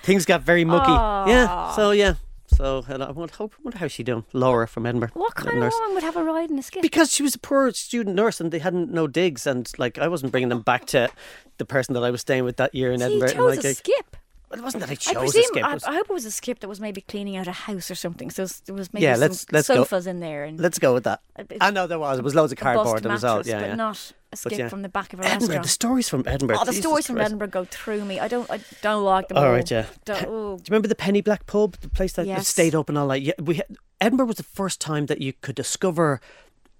things 0.04 0.26
got 0.26 0.42
very 0.44 0.64
mucky. 0.64 0.90
Yeah, 1.30 1.74
so 1.76 1.92
yeah, 1.92 2.14
so 2.48 2.86
and 2.88 3.04
I 3.04 3.12
wonder, 3.12 3.36
hope, 3.36 3.54
wonder 3.62 3.78
how 3.78 3.88
she 3.90 4.02
doing, 4.04 4.24
Laura 4.32 4.66
from 4.68 4.86
Edinburgh. 4.86 5.10
what 5.14 5.36
the 5.36 5.42
kind 5.42 5.58
of 5.58 5.64
nurse. 5.64 5.74
woman 5.80 5.96
would 5.96 6.04
have 6.04 6.16
a 6.16 6.24
ride 6.24 6.50
in 6.50 6.58
a 6.58 6.64
skip? 6.64 6.82
Because 6.82 7.12
she 7.14 7.24
was 7.24 7.36
a 7.36 7.40
poor 7.40 7.72
student 7.74 8.16
nurse 8.16 8.40
and 8.40 8.52
they 8.54 8.60
hadn't 8.60 8.90
no 8.92 9.06
digs 9.08 9.46
and 9.46 9.70
like 9.78 9.98
I 9.98 10.08
wasn't 10.08 10.32
bringing 10.32 10.48
them 10.48 10.62
back 10.62 10.86
to 10.88 11.10
the 11.58 11.66
person 11.66 11.94
that 11.96 12.04
I 12.06 12.10
was 12.10 12.22
staying 12.22 12.46
with 12.46 12.56
that 12.58 12.74
year 12.74 12.94
in 12.94 13.00
So 13.02 13.08
Edinburgh. 13.08 13.28
you 13.28 13.32
and, 13.34 13.38
chose 13.38 13.56
like, 13.58 13.66
a 13.66 13.70
I- 13.70 13.74
skip. 13.74 14.17
Well, 14.50 14.60
it 14.60 14.64
wasn't 14.64 14.82
that 14.82 14.90
I 14.90 14.94
I 14.94 14.96
chose 14.96 15.14
presume. 15.34 15.42
a 15.42 15.46
skip. 15.46 15.58
it 15.58 15.64
I, 15.88 15.92
I 15.92 15.96
hope 15.96 16.10
it 16.10 16.14
was 16.14 16.26
a 16.26 16.32
skip 16.32 16.60
that 16.60 16.70
was 16.70 16.80
maybe 16.80 17.02
cleaning 17.02 17.36
out 17.36 17.48
a 17.48 17.52
house 17.52 17.92
or 17.92 17.96
something. 17.96 18.30
So 18.30 18.46
there 18.66 18.76
was 18.76 18.94
maybe 18.94 19.04
Yeah, 19.04 19.16
some 19.16 19.22
let's- 19.22 19.46
let's 19.52 19.68
go. 19.68 19.98
in 20.10 20.20
there 20.22 20.46
and 20.46 20.60
Let's 20.60 20.80
go 20.80 20.94
with 20.94 21.04
that. 21.04 21.22
I 21.60 21.72
know 21.72 21.86
there 21.88 22.00
was. 22.00 22.20
It 22.20 22.24
was 22.24 22.34
loads 22.34 22.52
of 22.54 22.58
cardboard. 22.58 23.04
There 23.04 23.12
was 23.12 23.24
all. 23.26 23.46
Yeah, 23.46 23.60
but 23.60 23.68
yeah. 23.68 23.76
not 23.76 24.14
a 24.32 24.38
skip 24.38 24.58
yeah. 24.58 24.70
from 24.70 24.82
the 24.84 24.90
back 24.90 25.12
of 25.14 25.20
a 25.20 25.26
Edinburgh. 25.26 25.64
The 25.64 25.68
stories 25.68 26.08
from 26.10 26.24
Edinburgh. 26.26 26.58
Oh, 26.62 26.66
the 26.66 26.72
Jesus 26.72 26.84
stories 26.86 27.08
from 27.08 27.16
Christ. 27.18 27.26
Edinburgh 27.28 27.48
go 27.50 27.66
through 27.66 28.06
me. 28.06 28.20
I 28.20 28.28
don't. 28.28 28.50
I 28.50 28.60
don't 28.82 29.04
like 29.04 29.28
them. 29.28 29.38
All 29.38 29.46
all. 29.46 29.52
right, 29.52 29.70
yeah. 29.70 29.86
Don't- 30.06 30.26
oh. 30.28 30.56
Do 30.58 30.62
you 30.62 30.64
remember 30.70 30.88
the 30.88 30.96
Penny 30.96 31.22
Black 31.22 31.46
pub, 31.46 31.78
the 31.82 31.90
place 31.90 32.14
that 32.14 32.26
Yes. 32.26 32.48
stayed 32.48 32.74
open 32.74 32.96
all 32.96 33.08
night? 33.08 33.24
Yeah, 33.24 33.34
we 33.40 33.56
had, 33.56 33.66
Edinburgh 34.00 34.28
was 34.28 34.38
the 34.38 34.44
first 34.44 34.80
time 34.80 35.08
that 35.08 35.22
you 35.22 35.34
could 35.34 35.56
discover 35.56 36.22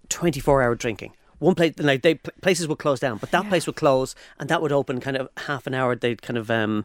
twenty-four 0.10 0.62
hour 0.62 0.76
drinking. 0.76 1.14
One 1.40 1.54
place, 1.54 1.74
like 1.78 2.02
they 2.02 2.16
places 2.16 2.68
would 2.68 2.80
close 2.80 3.00
down, 3.00 3.18
but 3.20 3.30
that 3.30 3.48
place 3.48 3.68
would 3.68 3.76
close, 3.76 4.16
and 4.40 4.50
that 4.50 4.60
would 4.62 4.72
open 4.72 5.00
kind 5.00 5.16
of 5.16 5.30
half 5.38 5.68
an 5.68 5.76
hour. 5.76 5.96
They'd 5.96 6.22
kind 6.24 6.38
of 6.38 6.50
um, 6.50 6.84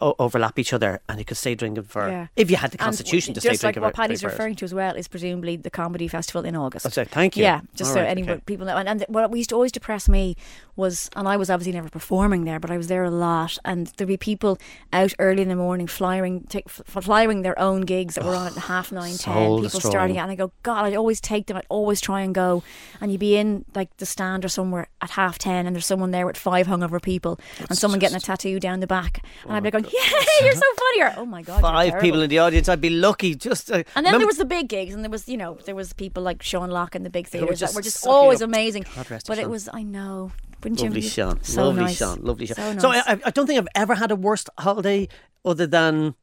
o- 0.00 0.14
overlap 0.18 0.58
each 0.58 0.72
other, 0.72 1.00
and 1.08 1.18
you 1.18 1.24
could 1.24 1.36
stay 1.36 1.54
drinking 1.54 1.84
for 1.84 2.08
Yeah. 2.08 2.26
if 2.36 2.50
you 2.50 2.56
had 2.56 2.70
the 2.70 2.78
And 2.80 2.84
constitution 2.86 3.34
to 3.34 3.40
stay 3.40 3.50
just 3.50 3.62
like 3.62 3.74
drinking. 3.74 3.82
what 3.82 3.94
for- 3.96 4.02
Paddy's 4.02 4.20
for 4.20 4.26
hours. 4.28 4.32
referring 4.34 4.54
to 4.56 4.64
as 4.64 4.74
well 4.74 4.94
is 4.94 5.08
presumably 5.08 5.56
the 5.56 5.70
comedy 5.70 6.08
festival 6.08 6.44
in 6.44 6.56
August. 6.56 6.84
Oh, 6.84 6.88
That's 6.88 6.98
it, 6.98 7.10
thank 7.10 7.36
you. 7.36 7.42
Yeah, 7.44 7.60
just 7.74 7.90
All 7.90 7.94
so 7.96 8.00
right, 8.00 8.08
any 8.08 8.22
okay. 8.22 8.40
people 8.46 8.66
know. 8.66 8.76
And, 8.76 8.88
and 8.88 9.04
what 9.08 9.34
used 9.36 9.50
to 9.50 9.54
always 9.56 9.72
depress 9.72 10.08
me 10.08 10.36
was, 10.76 11.08
and 11.16 11.28
I 11.28 11.36
was 11.36 11.50
obviously 11.50 11.72
never 11.72 11.88
performing 11.88 12.44
there, 12.44 12.58
but 12.58 12.70
I 12.70 12.76
was 12.76 12.88
there 12.88 13.04
a 13.04 13.10
lot, 13.10 13.58
and 13.64 13.86
there'd 13.96 14.08
be 14.08 14.16
people 14.16 14.58
out 14.92 15.12
early 15.18 15.42
in 15.42 15.48
the 15.48 15.56
morning 15.56 15.86
flying, 15.86 16.42
take, 16.48 16.64
f- 16.66 16.82
flying 17.04 17.42
their 17.42 17.58
own 17.58 17.82
gigs 17.82 18.16
that 18.16 18.24
were 18.24 18.34
on 18.34 18.46
at 18.48 18.54
half 18.54 18.90
nine, 18.90 19.14
ten. 19.16 19.56
People 19.62 19.80
starting 19.80 20.16
it, 20.16 20.20
and 20.20 20.30
I 20.30 20.34
go, 20.34 20.50
God, 20.62 20.84
I'd 20.84 20.96
always 20.96 21.20
take 21.20 21.46
them. 21.46 21.56
I'd 21.56 21.66
always 21.68 22.00
try 22.00 22.22
and 22.22 22.34
go, 22.34 22.62
and 23.00 23.10
you'd 23.12 23.20
be 23.20 23.36
in 23.36 23.64
like 23.74 23.96
the 23.98 24.06
stand 24.06 24.44
or 24.44 24.48
somewhere 24.48 24.88
at 25.00 25.10
half 25.10 25.38
ten, 25.38 25.66
and 25.66 25.76
there's 25.76 25.86
someone 25.86 26.10
there 26.10 26.26
with 26.26 26.36
five 26.36 26.66
hungover 26.66 27.00
people, 27.00 27.38
and 27.68 27.78
someone 27.78 27.98
getting 28.00 28.16
a 28.16 28.20
tattoo 28.20 28.58
down 28.58 28.80
the 28.80 28.86
back, 28.86 29.22
and 29.44 29.52
I'd 29.52 29.62
be 29.62 29.70
going, 29.84 29.94
Yeah, 30.12 30.46
you're 30.46 30.54
so 30.54 30.60
funny. 30.76 31.02
Or, 31.02 31.14
oh 31.18 31.26
my 31.26 31.42
God, 31.42 31.60
Five 31.60 32.00
people 32.00 32.20
in 32.22 32.28
the 32.30 32.38
audience, 32.40 32.68
I'd 32.68 32.80
be 32.80 32.90
lucky. 32.90 33.34
Just 33.34 33.70
uh, 33.70 33.74
And 33.74 33.84
then 33.94 34.04
remember- 34.04 34.18
there 34.18 34.26
was 34.26 34.38
the 34.38 34.44
big 34.44 34.68
gigs, 34.68 34.94
and 34.94 35.02
there 35.04 35.10
was 35.10 35.28
you 35.28 35.36
know 35.36 35.58
there 35.66 35.74
was 35.74 35.92
people 35.92 36.22
like 36.22 36.42
Sean 36.42 36.70
Lock 36.70 36.94
and 36.94 37.04
the 37.04 37.10
big 37.10 37.26
were 37.26 37.30
theaters 37.30 37.60
that 37.60 37.74
were 37.74 37.82
just 37.82 38.06
always 38.06 38.40
amazing. 38.40 38.84
God 38.94 39.22
But 39.26 39.38
it 39.38 39.48
was 39.48 39.68
I 39.72 39.82
know, 39.82 40.32
wouldn't 40.62 40.80
Lovely 40.80 41.00
you? 41.02 41.08
Sean. 41.08 41.42
So 41.42 41.66
lovely 41.66 41.82
nice. 41.84 41.96
Sean. 41.96 42.20
Lovely 42.22 42.46
Sean. 42.46 42.56
So 42.56 42.78
So, 42.78 42.90
nice. 42.92 43.02
I, 43.06 43.20
I 43.26 43.30
don't 43.30 43.46
think 43.46 43.58
I've 43.58 43.68
ever 43.74 43.94
had 43.94 44.10
a 44.10 44.16
worst 44.16 44.48
holiday 44.58 45.08
other 45.44 45.66
than 45.66 46.14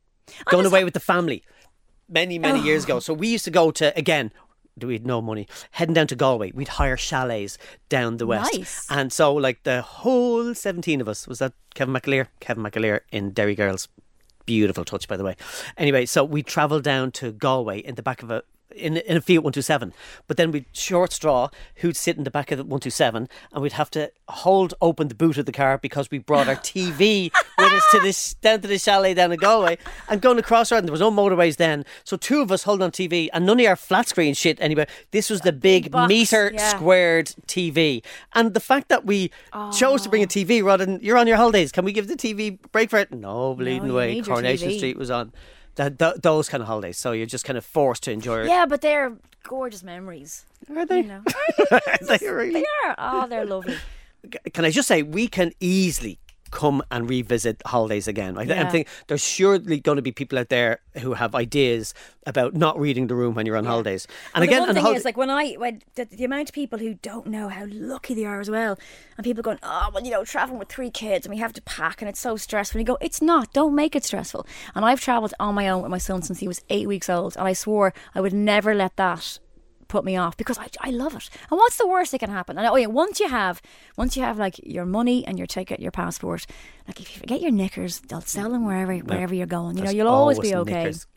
going 0.45 0.65
away 0.65 0.84
with 0.84 0.93
the 0.93 1.00
family 1.00 1.43
many, 2.10 2.39
many 2.39 2.60
years 2.62 2.84
ago. 2.84 3.00
So 3.00 3.13
we 3.13 3.28
used 3.28 3.45
to 3.45 3.52
go 3.52 3.71
to, 3.71 3.95
again, 3.97 4.32
we 4.81 4.93
had 4.93 5.05
no 5.05 5.21
money, 5.21 5.47
heading 5.71 5.93
down 5.93 6.07
to 6.07 6.15
Galway. 6.15 6.51
We'd 6.53 6.67
hire 6.67 6.97
chalets 6.97 7.57
down 7.89 8.17
the 8.17 8.27
west. 8.27 8.53
Nice. 8.53 8.88
And 8.89 9.12
so, 9.12 9.34
like, 9.34 9.63
the 9.63 9.81
whole 9.81 10.53
17 10.53 11.01
of 11.01 11.10
us 11.10 11.27
was 11.27 11.39
that 11.39 11.53
Kevin 11.73 11.93
McAleer? 11.93 12.27
Kevin 12.39 12.63
McAleer 12.63 13.01
in 13.12 13.31
Derry 13.31 13.55
Girls. 13.55 13.88
Beautiful 14.45 14.86
touch, 14.86 15.07
by 15.07 15.17
the 15.17 15.23
way. 15.23 15.36
Anyway, 15.77 16.05
so 16.05 16.23
we 16.23 16.41
travelled 16.41 16.84
down 16.84 17.12
to 17.12 17.31
Galway 17.31 17.79
in 17.79 17.95
the 17.95 18.03
back 18.03 18.23
of 18.23 18.31
a 18.31 18.43
in, 18.75 18.97
in 18.97 19.17
a 19.17 19.21
Fiat 19.21 19.43
127. 19.43 19.93
But 20.27 20.38
then 20.38 20.51
we'd 20.51 20.65
short 20.73 21.13
straw 21.13 21.49
who'd 21.77 21.95
sit 21.95 22.17
in 22.17 22.23
the 22.23 22.31
back 22.31 22.51
of 22.51 22.57
the 22.57 22.63
127 22.63 23.29
and 23.53 23.62
we'd 23.62 23.73
have 23.73 23.91
to 23.91 24.12
hold 24.29 24.73
open 24.81 25.07
the 25.07 25.15
boot 25.15 25.38
of 25.38 25.45
the 25.45 25.51
car 25.51 25.77
because 25.77 26.10
we 26.12 26.17
brought 26.19 26.47
our 26.47 26.55
TV 26.55 27.31
with 27.57 27.73
us 27.73 27.84
to 27.91 27.99
this 27.99 28.34
down 28.36 28.62
to 28.62 28.67
the 28.67 28.77
chalet 28.77 29.13
down 29.13 29.31
in 29.31 29.39
Galway 29.39 29.77
and 30.10 30.21
going 30.21 30.39
across 30.39 30.71
road. 30.71 30.79
And 30.79 30.88
there 30.88 30.91
was 30.91 31.01
no 31.01 31.12
motorways 31.12 31.57
then. 31.57 31.86
So 32.03 32.17
two 32.17 32.41
of 32.41 32.51
us 32.51 32.63
holding 32.63 32.84
on 32.84 32.91
TV 32.91 33.29
and 33.34 33.45
none 33.45 33.60
of 33.60 33.65
our 33.65 33.75
flat 33.75 34.07
screen 34.07 34.34
shit 34.34 34.60
anyway. 34.62 34.88
This 35.12 35.29
was 35.29 35.41
the 35.41 35.51
big, 35.51 35.91
box, 35.91 36.10
meter 36.10 36.51
yeah. 36.53 36.69
squared 36.69 37.27
TV. 37.47 38.03
And 38.34 38.53
the 38.53 38.60
fact 38.60 38.89
that 38.89 39.05
we 39.05 39.31
chose 39.73 40.03
to 40.03 40.10
bring 40.10 40.23
a 40.23 40.27
TV 40.27 40.63
rather 40.63 40.86
than 40.86 40.99
you're 41.01 41.17
on 41.17 41.27
your 41.27 41.38
holidays, 41.38 41.71
can 41.71 41.86
we 41.86 41.93
give 41.93 42.07
the 42.07 42.15
TV 42.15 42.57
break 42.71 42.89
for 42.89 42.99
it? 42.99 43.12
No, 43.12 43.53
bleeding 43.55 43.93
need 43.95 44.27
your 44.27 44.36
Coronation 44.36 44.71
Street 44.77 44.97
was 44.97 45.12
on. 45.12 45.31
That, 45.75 45.97
th 45.99 46.15
those 46.21 46.49
kind 46.49 46.62
of 46.62 46.67
holidays. 46.67 46.97
So 46.97 47.12
you're 47.12 47.25
just 47.25 47.45
kind 47.45 47.57
of 47.57 47.65
forced 47.65 48.03
to 48.03 48.12
enjoy 48.12 48.41
it. 48.41 48.47
Yeah, 48.47 48.65
but 48.65 48.81
they're 48.81 49.13
gorgeous 49.43 49.84
memories. 49.84 50.45
Are 50.75 50.86
they? 50.86 51.01
You 51.01 51.07
know, 51.07 51.23
they 52.01 52.27
really? 52.27 52.53
they 52.53 52.65
are. 52.86 52.95
Oh, 52.97 53.27
they're 53.27 53.45
lovely. 53.45 53.77
Can 54.53 54.65
I 54.65 54.69
just 54.71 54.88
say 54.88 55.01
we 55.01 55.27
can 55.27 55.51
easily 55.60 56.19
come 56.51 56.83
and 56.91 57.09
revisit 57.09 57.61
holidays 57.65 58.07
again. 58.07 58.37
I, 58.37 58.41
I 58.41 58.45
Yeah. 58.45 58.69
think 58.69 58.87
there's 59.07 59.23
surely 59.23 59.79
going 59.79 59.95
to 59.95 60.01
be 60.01 60.11
people 60.11 60.37
out 60.37 60.49
there 60.49 60.79
who 60.99 61.13
have 61.13 61.33
ideas 61.33 61.93
about 62.27 62.53
not 62.53 62.79
reading 62.79 63.07
the 63.07 63.15
room 63.15 63.33
when 63.33 63.45
you're 63.45 63.57
on 63.57 63.65
holidays. 63.65 64.05
And 64.35 64.41
Well, 64.41 64.49
again, 64.49 64.57
the 64.57 64.61
one 64.61 64.69
on 64.69 64.75
thing 64.75 64.83
holi- 64.83 64.97
is, 64.97 65.05
like 65.05 65.17
when 65.17 65.29
I 65.29 65.53
when 65.53 65.81
the, 65.95 66.05
the 66.05 66.23
amount 66.25 66.49
of 66.49 66.53
people 66.53 66.77
who 66.77 66.93
don't 66.95 67.25
know 67.27 67.47
how 67.49 67.65
lucky 67.69 68.13
they 68.13 68.25
are 68.25 68.39
as 68.39 68.49
well, 68.49 68.77
and 69.17 69.23
people 69.23 69.41
going, 69.41 69.59
oh 69.63 69.89
well, 69.93 70.03
you 70.03 70.11
know, 70.11 70.23
traveling 70.23 70.59
with 70.59 70.69
three 70.69 70.91
kids 70.91 71.25
and 71.25 71.33
we 71.33 71.39
have 71.39 71.53
to 71.53 71.61
pack 71.63 72.01
and 72.01 72.09
it's 72.09 72.19
so 72.19 72.35
stressful. 72.37 72.77
And 72.79 72.87
you 72.87 72.93
go, 72.93 72.97
it's 73.01 73.21
not. 73.21 73.53
Don't 73.53 73.73
make 73.75 73.95
it 73.95 74.03
stressful. 74.03 74.45
And 74.75 74.85
I've 74.85 75.01
travelled 75.01 75.33
on 75.39 75.55
my 75.55 75.67
own 75.69 75.81
with 75.81 75.91
my 75.91 75.97
son 75.97 76.21
since 76.21 76.39
he 76.39 76.47
was 76.47 76.61
eight 76.69 76.87
weeks 76.87 77.09
old, 77.09 77.35
and 77.37 77.47
I 77.47 77.53
swore 77.53 77.93
I 78.13 78.21
would 78.21 78.33
never 78.33 78.75
let 78.75 78.97
that 78.97 79.39
put 79.91 80.06
me 80.06 80.15
off 80.15 80.38
because 80.38 80.58
I, 80.58 80.67
I 80.80 80.89
love 80.89 81.15
it. 81.15 81.30
And 81.51 81.58
what's 81.60 81.77
the 81.77 81.88
worst 81.88 82.13
that 82.13 82.19
can 82.19 82.30
happen? 82.30 82.58
And 82.58 82.65
oh 82.65 82.75
yeah, 82.75 82.88
once 82.88 83.19
you 83.19 83.27
have 83.27 83.62
once 83.97 84.15
you 84.15 84.23
have 84.23 84.39
like 84.39 84.60
your 84.63 84.86
money 84.86 85.27
and 85.27 85.38
your 85.38 85.47
ticket, 85.47 85.80
your 85.80 85.91
passport, 85.91 86.47
like 86.88 86.99
if 86.99 87.13
you 87.13 87.19
forget 87.19 87.41
your 87.41 87.51
knickers, 87.51 87.99
they'll 87.99 88.21
sell 88.21 88.49
them 88.49 88.65
wherever 88.65 88.95
wherever 88.97 89.36
you're 89.36 89.45
going. 89.45 89.77
You 89.77 89.84
know, 89.84 89.91
you'll 89.91 90.08
always, 90.08 90.39
be 90.39 90.56
okay. 90.56 90.73
knickers. 90.73 91.08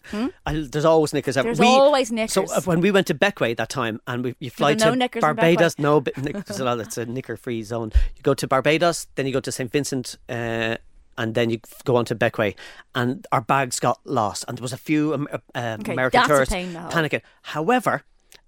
I, 0.44 0.66
there's 0.70 0.84
always 0.84 1.14
knickers. 1.14 1.36
There's 1.36 1.60
we, 1.60 1.66
always 1.66 2.08
So 2.08 2.14
knickers. 2.14 2.52
uh, 2.52 2.60
when 2.62 2.80
we 2.80 2.90
went 2.90 3.06
to 3.06 3.14
Bequia 3.14 3.56
that 3.56 3.68
time, 3.68 4.00
and 4.06 4.24
we, 4.24 4.34
you 4.40 4.50
fly 4.50 4.74
there 4.74 4.94
no 4.94 5.06
to 5.06 5.20
Barbados, 5.20 5.78
no, 5.78 6.02
knickers 6.16 6.60
at 6.60 6.66
all. 6.66 6.80
It's 6.80 6.98
a 6.98 7.06
knicker-free 7.06 7.62
zone. 7.62 7.92
You 8.16 8.22
go 8.22 8.34
to 8.34 8.46
Barbados, 8.46 9.06
then 9.14 9.26
you 9.26 9.32
go 9.32 9.40
to 9.40 9.52
St 9.52 9.70
Vincent. 9.70 10.18
Uh, 10.28 10.76
and 11.16 11.36
then 11.36 11.48
you 11.48 11.60
go 11.84 11.94
on 11.94 12.04
to 12.06 12.16
Bequia, 12.16 12.56
and 12.92 13.24
our 13.30 13.40
bags 13.40 13.78
got 13.78 14.00
lost, 14.04 14.44
and 14.48 14.58
there 14.58 14.62
was 14.62 14.72
a 14.72 14.76
few 14.76 15.14
um, 15.14 15.28
uh, 15.30 15.38
uh, 15.54 15.76
Okay, 15.78 15.92
American 15.92 16.24
tourists 16.26 16.52
pain 16.52 16.66
in 16.66 16.72
the 16.72 16.80
hole. 16.80 16.90
panicking. 16.90 17.22
However, 17.42 18.02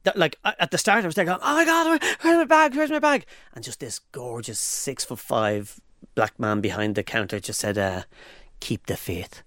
that, 0.07 0.16
like 0.16 0.37
at 0.45 0.71
the 0.71 0.79
start, 0.79 1.05
I 1.05 1.07
was 1.07 1.14
there 1.14 1.25
going, 1.27 1.38
"Oh 1.42 1.55
my 1.55 1.64
god, 1.64 2.03
where's 2.23 2.37
my 2.38 2.45
bag? 2.45 2.75
Where's 2.75 2.90
my 2.90 2.99
bag?" 2.99 3.27
And 3.55 3.62
just 3.62 3.79
this 3.81 4.01
gorgeous 4.12 4.59
six 4.59 5.05
foot 5.05 5.19
five 5.19 5.79
black 6.14 6.38
man 6.40 6.61
behind 6.61 6.95
the 6.95 7.03
counter 7.03 7.38
just 7.38 7.61
said, 7.61 7.77
uh, 7.79 8.03
"Keep 8.61 8.87
the 8.87 8.97
faith." 8.97 9.42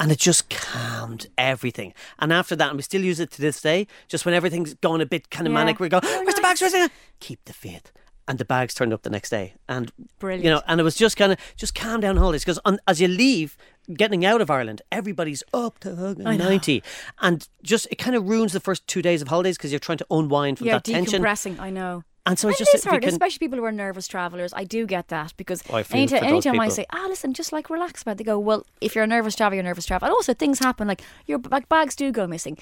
And 0.00 0.10
it 0.10 0.18
just 0.18 0.50
calmed 0.50 1.28
everything. 1.38 1.94
And 2.18 2.32
after 2.32 2.56
that, 2.56 2.68
and 2.70 2.76
we 2.76 2.82
still 2.82 3.02
use 3.04 3.20
it 3.20 3.30
to 3.32 3.40
this 3.40 3.60
day, 3.60 3.86
just 4.08 4.24
when 4.24 4.34
everything's 4.34 4.74
going 4.74 5.00
a 5.00 5.06
bit 5.06 5.30
kind 5.30 5.46
of 5.46 5.52
Yeah. 5.52 5.58
manic, 5.60 5.78
we 5.78 5.88
go, 5.88 6.00
Where's 6.02 6.34
the 6.34 6.40
bags? 6.42 6.60
Where's 6.60 6.72
the 6.72 6.90
Keep 7.20 7.44
the 7.44 7.52
faith. 7.52 7.92
And 8.26 8.38
the 8.38 8.44
bags 8.44 8.72
turned 8.72 8.92
up 8.92 9.02
the 9.02 9.10
next 9.10 9.28
day. 9.30 9.54
And, 9.68 9.92
you 10.22 10.44
know, 10.44 10.62
and 10.66 10.80
it 10.80 10.84
was 10.84 10.96
just 10.96 11.16
kind 11.16 11.32
of, 11.32 11.38
just 11.56 11.74
calm 11.74 12.00
down 12.00 12.16
holidays. 12.16 12.42
Because 12.42 12.58
as 12.88 13.00
you 13.00 13.08
leave, 13.08 13.56
getting 13.92 14.24
out 14.24 14.40
of 14.40 14.50
Ireland, 14.50 14.80
everybody's 14.90 15.42
up 15.52 15.78
to 15.80 16.14
90. 16.14 16.82
And 17.20 17.46
just, 17.62 17.86
it 17.90 17.96
kind 17.96 18.16
of 18.16 18.26
ruins 18.26 18.54
the 18.54 18.60
first 18.60 18.86
two 18.86 19.02
days 19.02 19.20
of 19.20 19.28
holidays 19.28 19.58
because 19.58 19.72
you're 19.72 19.78
trying 19.78 19.98
to 19.98 20.06
unwind 20.10 20.58
from 20.58 20.68
yeah, 20.68 20.74
that 20.74 20.84
tension. 20.84 21.22
decompressing. 21.22 21.58
I 21.58 21.68
know. 21.68 22.02
And 22.26 22.38
so 22.38 22.48
And 22.48 22.52
it's 22.52 22.58
just, 22.60 22.74
is 22.74 22.80
if 22.80 22.84
you 22.86 22.90
hard, 22.92 23.02
can, 23.02 23.10
especially 23.10 23.40
people 23.40 23.58
who 23.58 23.64
are 23.66 23.72
nervous 23.72 24.08
travellers. 24.08 24.54
I 24.54 24.64
do 24.64 24.86
get 24.86 25.08
that 25.08 25.34
because 25.36 25.62
I 25.70 25.82
feel 25.82 25.98
anytime, 25.98 26.24
anytime 26.24 26.58
I 26.58 26.68
say, 26.68 26.86
ah, 26.90 27.04
listen, 27.08 27.34
just 27.34 27.52
like 27.52 27.68
relax 27.68 28.00
about 28.00 28.12
it, 28.12 28.18
they 28.18 28.24
go, 28.24 28.38
well, 28.38 28.64
if 28.80 28.94
you're 28.94 29.04
a 29.04 29.06
nervous 29.06 29.34
traveller, 29.36 29.56
you're 29.56 29.60
a 29.60 29.64
nervous 29.64 29.84
traveller. 29.84 30.08
And 30.08 30.14
also, 30.14 30.32
things 30.32 30.58
happen, 30.58 30.88
like 30.88 31.02
your 31.26 31.38
like 31.50 31.68
bags 31.68 31.94
do 31.94 32.10
go 32.10 32.26
missing. 32.26 32.56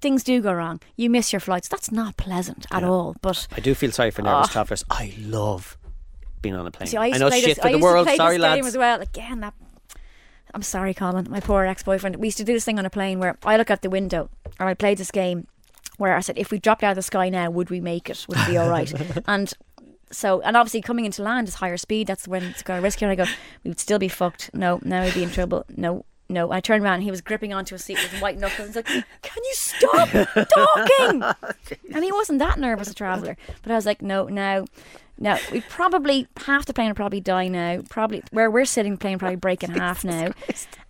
Things 0.00 0.22
do 0.22 0.40
go 0.40 0.52
wrong. 0.52 0.80
You 0.96 1.08
miss 1.08 1.32
your 1.32 1.40
flights. 1.40 1.68
That's 1.68 1.90
not 1.90 2.16
pleasant 2.16 2.66
at 2.70 2.84
all. 2.84 3.16
But 3.22 3.48
I 3.56 3.60
do 3.60 3.74
feel 3.74 3.90
sorry 3.90 4.10
for 4.10 4.22
nervous 4.22 4.48
ah. 4.48 4.50
Oh. 4.50 4.52
travellers. 4.52 4.84
I 4.90 5.14
love 5.18 5.78
being 6.42 6.54
on 6.54 6.66
a 6.66 6.70
plane. 6.70 6.86
see, 6.86 6.96
I 6.96 7.06
used 7.06 7.20
know 7.20 7.30
to 7.30 7.36
shit 7.36 7.58
for 7.58 7.68
I 7.68 7.72
the 7.72 7.78
world. 7.78 8.06
to 8.06 8.16
Sorry, 8.16 8.36
this 8.36 8.42
game 8.44 8.64
lads. 8.64 8.66
as 8.68 8.76
well. 8.76 9.00
Again, 9.00 9.40
that. 9.40 9.54
I'm 10.54 10.62
sorry, 10.62 10.94
Colin, 10.94 11.26
my 11.28 11.40
poor 11.40 11.64
ex-boyfriend. 11.64 12.16
We 12.16 12.28
used 12.28 12.38
to 12.38 12.44
do 12.44 12.52
this 12.52 12.64
thing 12.64 12.78
on 12.78 12.86
a 12.86 12.90
plane 12.90 13.18
where 13.18 13.36
I 13.44 13.56
look 13.56 13.70
out 13.70 13.82
the 13.82 13.90
window 13.90 14.30
and 14.58 14.68
I 14.68 14.74
played 14.74 14.98
this 14.98 15.10
game 15.10 15.46
where 15.98 16.14
I 16.14 16.20
said, 16.20 16.38
if 16.38 16.50
we 16.50 16.58
dropped 16.58 16.82
out 16.82 16.90
of 16.90 16.96
the 16.96 17.02
sky 17.02 17.28
now, 17.28 17.50
would 17.50 17.70
we 17.70 17.80
make 17.80 18.08
it? 18.08 18.24
Would 18.28 18.38
it 18.38 18.46
be 18.46 18.56
all 18.56 18.68
right? 18.68 18.92
and 19.26 19.52
so, 20.10 20.40
and 20.42 20.56
obviously 20.56 20.82
coming 20.82 21.04
into 21.04 21.22
land 21.22 21.48
is 21.48 21.54
higher 21.56 21.76
speed. 21.76 22.06
That's 22.06 22.28
when 22.28 22.42
it's 22.44 22.62
kind 22.62 22.78
of 22.78 22.90
riskier. 22.90 23.02
And 23.02 23.12
I 23.12 23.14
go, 23.16 23.24
we 23.64 23.70
would 23.70 23.80
still 23.80 23.98
be 23.98 24.08
fucked. 24.08 24.50
No, 24.54 24.78
now 24.82 25.04
we'd 25.04 25.14
be 25.14 25.22
in 25.22 25.30
trouble. 25.30 25.64
No, 25.76 26.04
no. 26.28 26.50
I 26.52 26.60
turned 26.60 26.82
around 26.84 26.94
and 26.94 27.02
he 27.02 27.10
was 27.10 27.20
gripping 27.20 27.52
onto 27.52 27.74
a 27.74 27.78
seat 27.78 27.98
with 28.02 28.20
white 28.20 28.38
knuckles. 28.38 28.68
He's 28.68 28.76
like, 28.76 28.86
can 28.86 29.04
you 29.44 29.54
stop 29.54 30.08
talking? 30.08 31.22
and 31.94 32.04
he 32.04 32.12
wasn't 32.12 32.38
that 32.40 32.58
nervous 32.58 32.90
a 32.90 32.94
traveller. 32.94 33.36
But 33.62 33.72
I 33.72 33.74
was 33.76 33.86
like, 33.86 34.02
no, 34.02 34.24
no, 34.26 34.66
Now 35.18 35.38
we 35.52 35.60
probably 35.62 36.26
half 36.36 36.66
the 36.66 36.74
plane 36.74 36.88
would 36.88 36.96
probably 36.96 37.20
die 37.20 37.48
now. 37.48 37.82
Probably 37.88 38.22
where 38.32 38.50
we're 38.50 38.64
sitting, 38.64 38.92
the 38.92 38.98
plane 38.98 39.18
probably 39.18 39.36
break 39.36 39.62
in 39.62 39.70
half 39.78 40.04
now. 40.04 40.32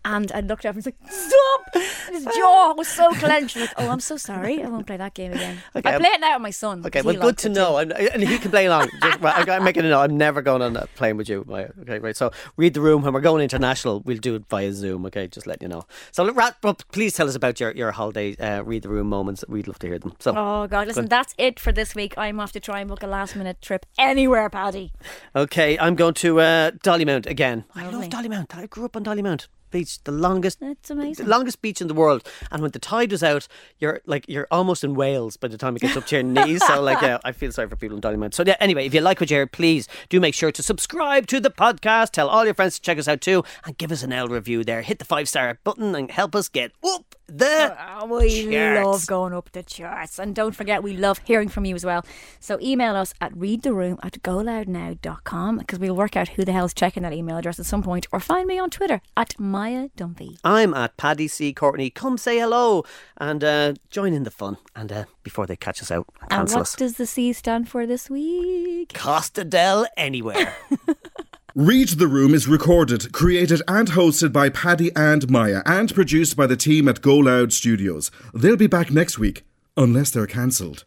And 0.06 0.30
I 0.32 0.38
looked 0.38 0.64
up 0.64 0.70
and 0.70 0.76
was 0.76 0.86
like, 0.86 0.94
"Stop!" 1.10 1.74
And 1.74 2.14
his 2.14 2.24
jaw 2.24 2.74
was 2.74 2.86
so 2.86 3.10
clenched. 3.14 3.56
I'm 3.56 3.62
like, 3.62 3.72
"Oh, 3.76 3.88
I'm 3.88 3.98
so 3.98 4.16
sorry. 4.16 4.62
I 4.62 4.68
won't 4.68 4.86
play 4.86 4.96
that 4.96 5.14
game 5.14 5.32
again." 5.32 5.58
Okay, 5.76 5.94
I 5.94 5.98
play 5.98 6.10
it 6.10 6.20
now 6.20 6.34
with 6.36 6.42
my 6.42 6.50
son. 6.52 6.86
Okay, 6.86 7.02
well, 7.02 7.16
good 7.16 7.36
to 7.38 7.48
know. 7.48 7.78
And, 7.78 7.92
and 7.92 8.22
he 8.22 8.38
can 8.38 8.52
play 8.52 8.66
along. 8.66 8.88
Just, 9.02 9.20
well, 9.20 9.34
I'm 9.36 9.64
making 9.64 9.84
a 9.84 9.90
note. 9.90 10.02
I'm 10.02 10.16
never 10.16 10.42
going 10.42 10.62
on 10.62 10.76
a 10.76 10.86
plane 10.94 11.16
with 11.16 11.28
you. 11.28 11.44
Okay, 11.50 11.98
right. 11.98 12.16
So 12.16 12.30
read 12.56 12.74
the 12.74 12.80
room. 12.80 13.02
When 13.02 13.12
we're 13.12 13.20
going 13.20 13.42
international, 13.42 14.00
we'll 14.06 14.18
do 14.18 14.36
it 14.36 14.44
via 14.48 14.72
Zoom. 14.72 15.04
Okay, 15.06 15.26
just 15.26 15.46
let 15.46 15.60
you 15.60 15.66
know. 15.66 15.82
So 16.12 16.32
wrap 16.32 16.64
up. 16.64 16.84
Please 16.92 17.12
tell 17.14 17.28
us 17.28 17.34
about 17.34 17.58
your 17.58 17.72
your 17.72 17.90
holiday 17.90 18.36
uh, 18.36 18.62
read 18.62 18.82
the 18.82 18.88
room 18.88 19.08
moments. 19.08 19.44
We'd 19.48 19.66
love 19.66 19.80
to 19.80 19.88
hear 19.88 19.98
them. 19.98 20.12
So 20.20 20.34
Oh 20.36 20.66
God! 20.68 20.86
Listen, 20.86 21.06
that's 21.08 21.34
it 21.36 21.58
for 21.58 21.72
this 21.72 21.96
week. 21.96 22.14
I'm 22.16 22.38
off 22.38 22.52
to 22.52 22.60
try 22.60 22.78
and 22.80 22.88
book 22.88 23.02
a 23.02 23.08
last 23.08 23.34
minute 23.34 23.60
trip 23.60 23.84
anywhere, 23.98 24.48
Paddy. 24.48 24.92
okay, 25.34 25.76
I'm 25.78 25.96
going 25.96 26.14
to 26.14 26.40
uh, 26.40 26.70
Dollymount 26.70 27.26
again. 27.26 27.64
I 27.74 27.88
love 27.88 28.04
Dollymount. 28.04 28.54
I 28.54 28.66
grew 28.66 28.84
up 28.84 28.96
on 28.96 29.04
Dollymount 29.04 29.48
Beach, 29.70 30.02
the 30.04 30.12
longest. 30.12 30.58
It's 30.62 30.90
amazing. 30.90 31.24
The 31.26 31.30
longest 31.30 31.60
beach 31.60 31.80
in 31.80 31.88
the 31.88 31.94
world, 31.94 32.28
and 32.50 32.62
when 32.62 32.70
the 32.70 32.78
tide 32.78 33.10
was 33.10 33.22
out, 33.22 33.48
you're 33.78 34.00
like 34.06 34.24
you're 34.28 34.46
almost 34.50 34.84
in 34.84 34.94
Wales 34.94 35.36
by 35.36 35.48
the 35.48 35.58
time 35.58 35.76
it 35.76 35.82
gets 35.82 35.96
up 35.96 36.06
to 36.06 36.16
your 36.16 36.22
knees. 36.46 36.64
So, 36.66 36.80
like, 36.80 37.02
yeah, 37.02 37.18
I 37.24 37.32
feel 37.32 37.50
sorry 37.52 37.68
for 37.68 37.76
people 37.76 37.96
in 37.96 38.02
Dollymount. 38.02 38.34
So, 38.34 38.44
yeah, 38.46 38.56
anyway, 38.60 38.86
if 38.86 38.94
you 38.94 39.00
like 39.00 39.20
what 39.20 39.30
you 39.30 39.36
hear, 39.36 39.46
please 39.46 39.88
do 40.08 40.20
make 40.20 40.34
sure 40.34 40.52
to 40.52 40.62
subscribe 40.62 41.26
to 41.28 41.40
the 41.40 41.50
podcast. 41.50 42.12
Tell 42.12 42.28
all 42.28 42.44
your 42.44 42.54
friends 42.54 42.76
to 42.76 42.82
check 42.82 42.98
us 42.98 43.08
out 43.08 43.20
too, 43.20 43.44
and 43.64 43.76
give 43.76 43.90
us 43.90 44.02
an 44.02 44.12
L 44.12 44.28
review 44.28 44.62
there. 44.62 44.82
Hit 44.82 44.98
the 45.00 45.04
five 45.04 45.28
star 45.28 45.58
button 45.64 45.94
and 45.94 46.10
help 46.10 46.36
us 46.36 46.48
get 46.48 46.70
up 46.84 47.15
the. 47.28 47.76
Oh, 47.98 48.06
we 48.06 48.50
charts. 48.50 48.84
love 48.84 49.06
going 49.06 49.32
up 49.32 49.50
the 49.52 49.62
charts. 49.62 50.18
And 50.18 50.34
don't 50.34 50.52
forget, 50.54 50.82
we 50.82 50.96
love 50.96 51.20
hearing 51.24 51.48
from 51.48 51.64
you 51.64 51.74
as 51.74 51.84
well. 51.84 52.04
So 52.40 52.58
email 52.60 52.94
us 52.96 53.14
at 53.20 53.32
readtheroom 53.34 53.98
at 54.02 54.22
goloudnow.com 54.22 55.58
because 55.58 55.78
we'll 55.78 55.96
work 55.96 56.16
out 56.16 56.28
who 56.28 56.44
the 56.44 56.52
hell's 56.52 56.74
checking 56.74 57.02
that 57.02 57.12
email 57.12 57.36
address 57.36 57.58
at 57.58 57.66
some 57.66 57.82
point 57.82 58.06
or 58.12 58.20
find 58.20 58.46
me 58.46 58.58
on 58.58 58.70
Twitter 58.70 59.00
at 59.16 59.38
Maia 59.38 59.88
Dunphy. 59.96 60.38
I'm 60.44 60.74
at 60.74 60.96
Paddy 60.96 61.28
C. 61.28 61.52
Courtney. 61.52 61.90
Come 61.90 62.18
say 62.18 62.38
hello 62.38 62.84
and 63.16 63.42
uh, 63.42 63.74
join 63.90 64.12
in 64.12 64.22
the 64.22 64.30
fun. 64.30 64.56
And 64.74 64.92
uh, 64.92 65.04
before 65.22 65.46
they 65.46 65.56
catch 65.56 65.82
us 65.82 65.90
out 65.90 66.06
and 66.30 66.40
And 66.40 66.50
what 66.50 66.60
us, 66.60 66.76
does 66.76 66.94
the 66.94 67.06
C 67.06 67.32
stand 67.32 67.68
for 67.68 67.86
this 67.86 68.08
week? 68.10 68.92
Costa 68.94 69.44
del 69.44 69.86
anywhere. 69.96 70.54
Read 71.56 71.88
the 71.88 72.06
Room 72.06 72.34
is 72.34 72.46
recorded, 72.46 73.10
created, 73.14 73.62
and 73.66 73.88
hosted 73.88 74.30
by 74.30 74.50
Paddy 74.50 74.94
and 74.94 75.30
Maia, 75.30 75.62
and 75.64 75.94
produced 75.94 76.36
by 76.36 76.46
the 76.46 76.54
team 76.54 76.86
at 76.86 77.00
Go 77.00 77.16
Loud 77.16 77.50
Studios. 77.50 78.10
They'll 78.34 78.58
be 78.58 78.66
back 78.66 78.90
next 78.90 79.18
week, 79.18 79.42
unless 79.74 80.10
they're 80.10 80.26
cancelled. 80.26 80.84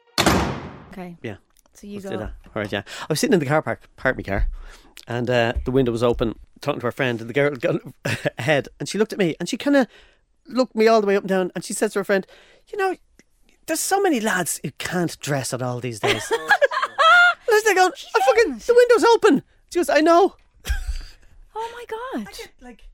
Okay. 0.91 1.17
yeah. 1.23 1.37
So 1.73 1.87
you 1.87 1.95
Let's 1.95 2.05
go. 2.05 2.11
do 2.11 2.17
that. 2.17 2.33
All 2.45 2.61
right, 2.61 2.71
yeah. 2.71 2.83
I 3.01 3.05
was 3.09 3.19
sitting 3.19 3.33
in 3.33 3.39
the 3.39 3.47
car 3.47 3.63
park, 3.63 3.89
parked 3.95 4.19
my 4.19 4.21
car, 4.21 4.47
and 5.07 5.27
uh, 5.27 5.53
the 5.65 5.71
window 5.71 5.91
was 5.91 6.03
open, 6.03 6.37
talking 6.61 6.81
to 6.81 6.85
her 6.85 6.91
friend, 6.91 7.19
and 7.19 7.27
the 7.27 7.33
girl 7.33 7.55
got 7.55 7.81
ahead, 8.37 8.67
and 8.79 8.87
she 8.87 8.99
looked 8.99 9.11
at 9.11 9.17
me, 9.17 9.35
and 9.39 9.49
she 9.49 9.57
kind 9.57 9.75
of 9.75 9.87
looked 10.45 10.75
me 10.75 10.87
all 10.87 11.01
the 11.01 11.07
way 11.07 11.15
up 11.15 11.23
and 11.23 11.29
down, 11.29 11.51
and 11.55 11.65
she 11.65 11.73
says 11.73 11.93
to 11.93 11.99
her 12.01 12.03
friend, 12.03 12.27
"You 12.71 12.77
know, 12.77 12.95
there's 13.65 13.79
so 13.79 13.99
many 13.99 14.19
lads 14.19 14.59
who 14.63 14.69
can't 14.77 15.19
dress 15.19 15.51
at 15.51 15.63
all 15.63 15.79
these 15.79 15.99
days." 15.99 16.29
and 16.31 16.39
I 16.39 17.33
was 17.47 17.63
there 17.63 17.73
going, 17.73 17.91
"I 18.15 18.19
fucking 18.19 18.59
the 18.59 18.75
window's 18.75 19.09
open." 19.15 19.41
She 19.71 19.79
goes, 19.79 19.89
"I 19.89 20.01
know." 20.01 20.35
Oh 21.55 21.71
my 21.73 22.23
god. 22.25 22.27
Like 22.61 22.88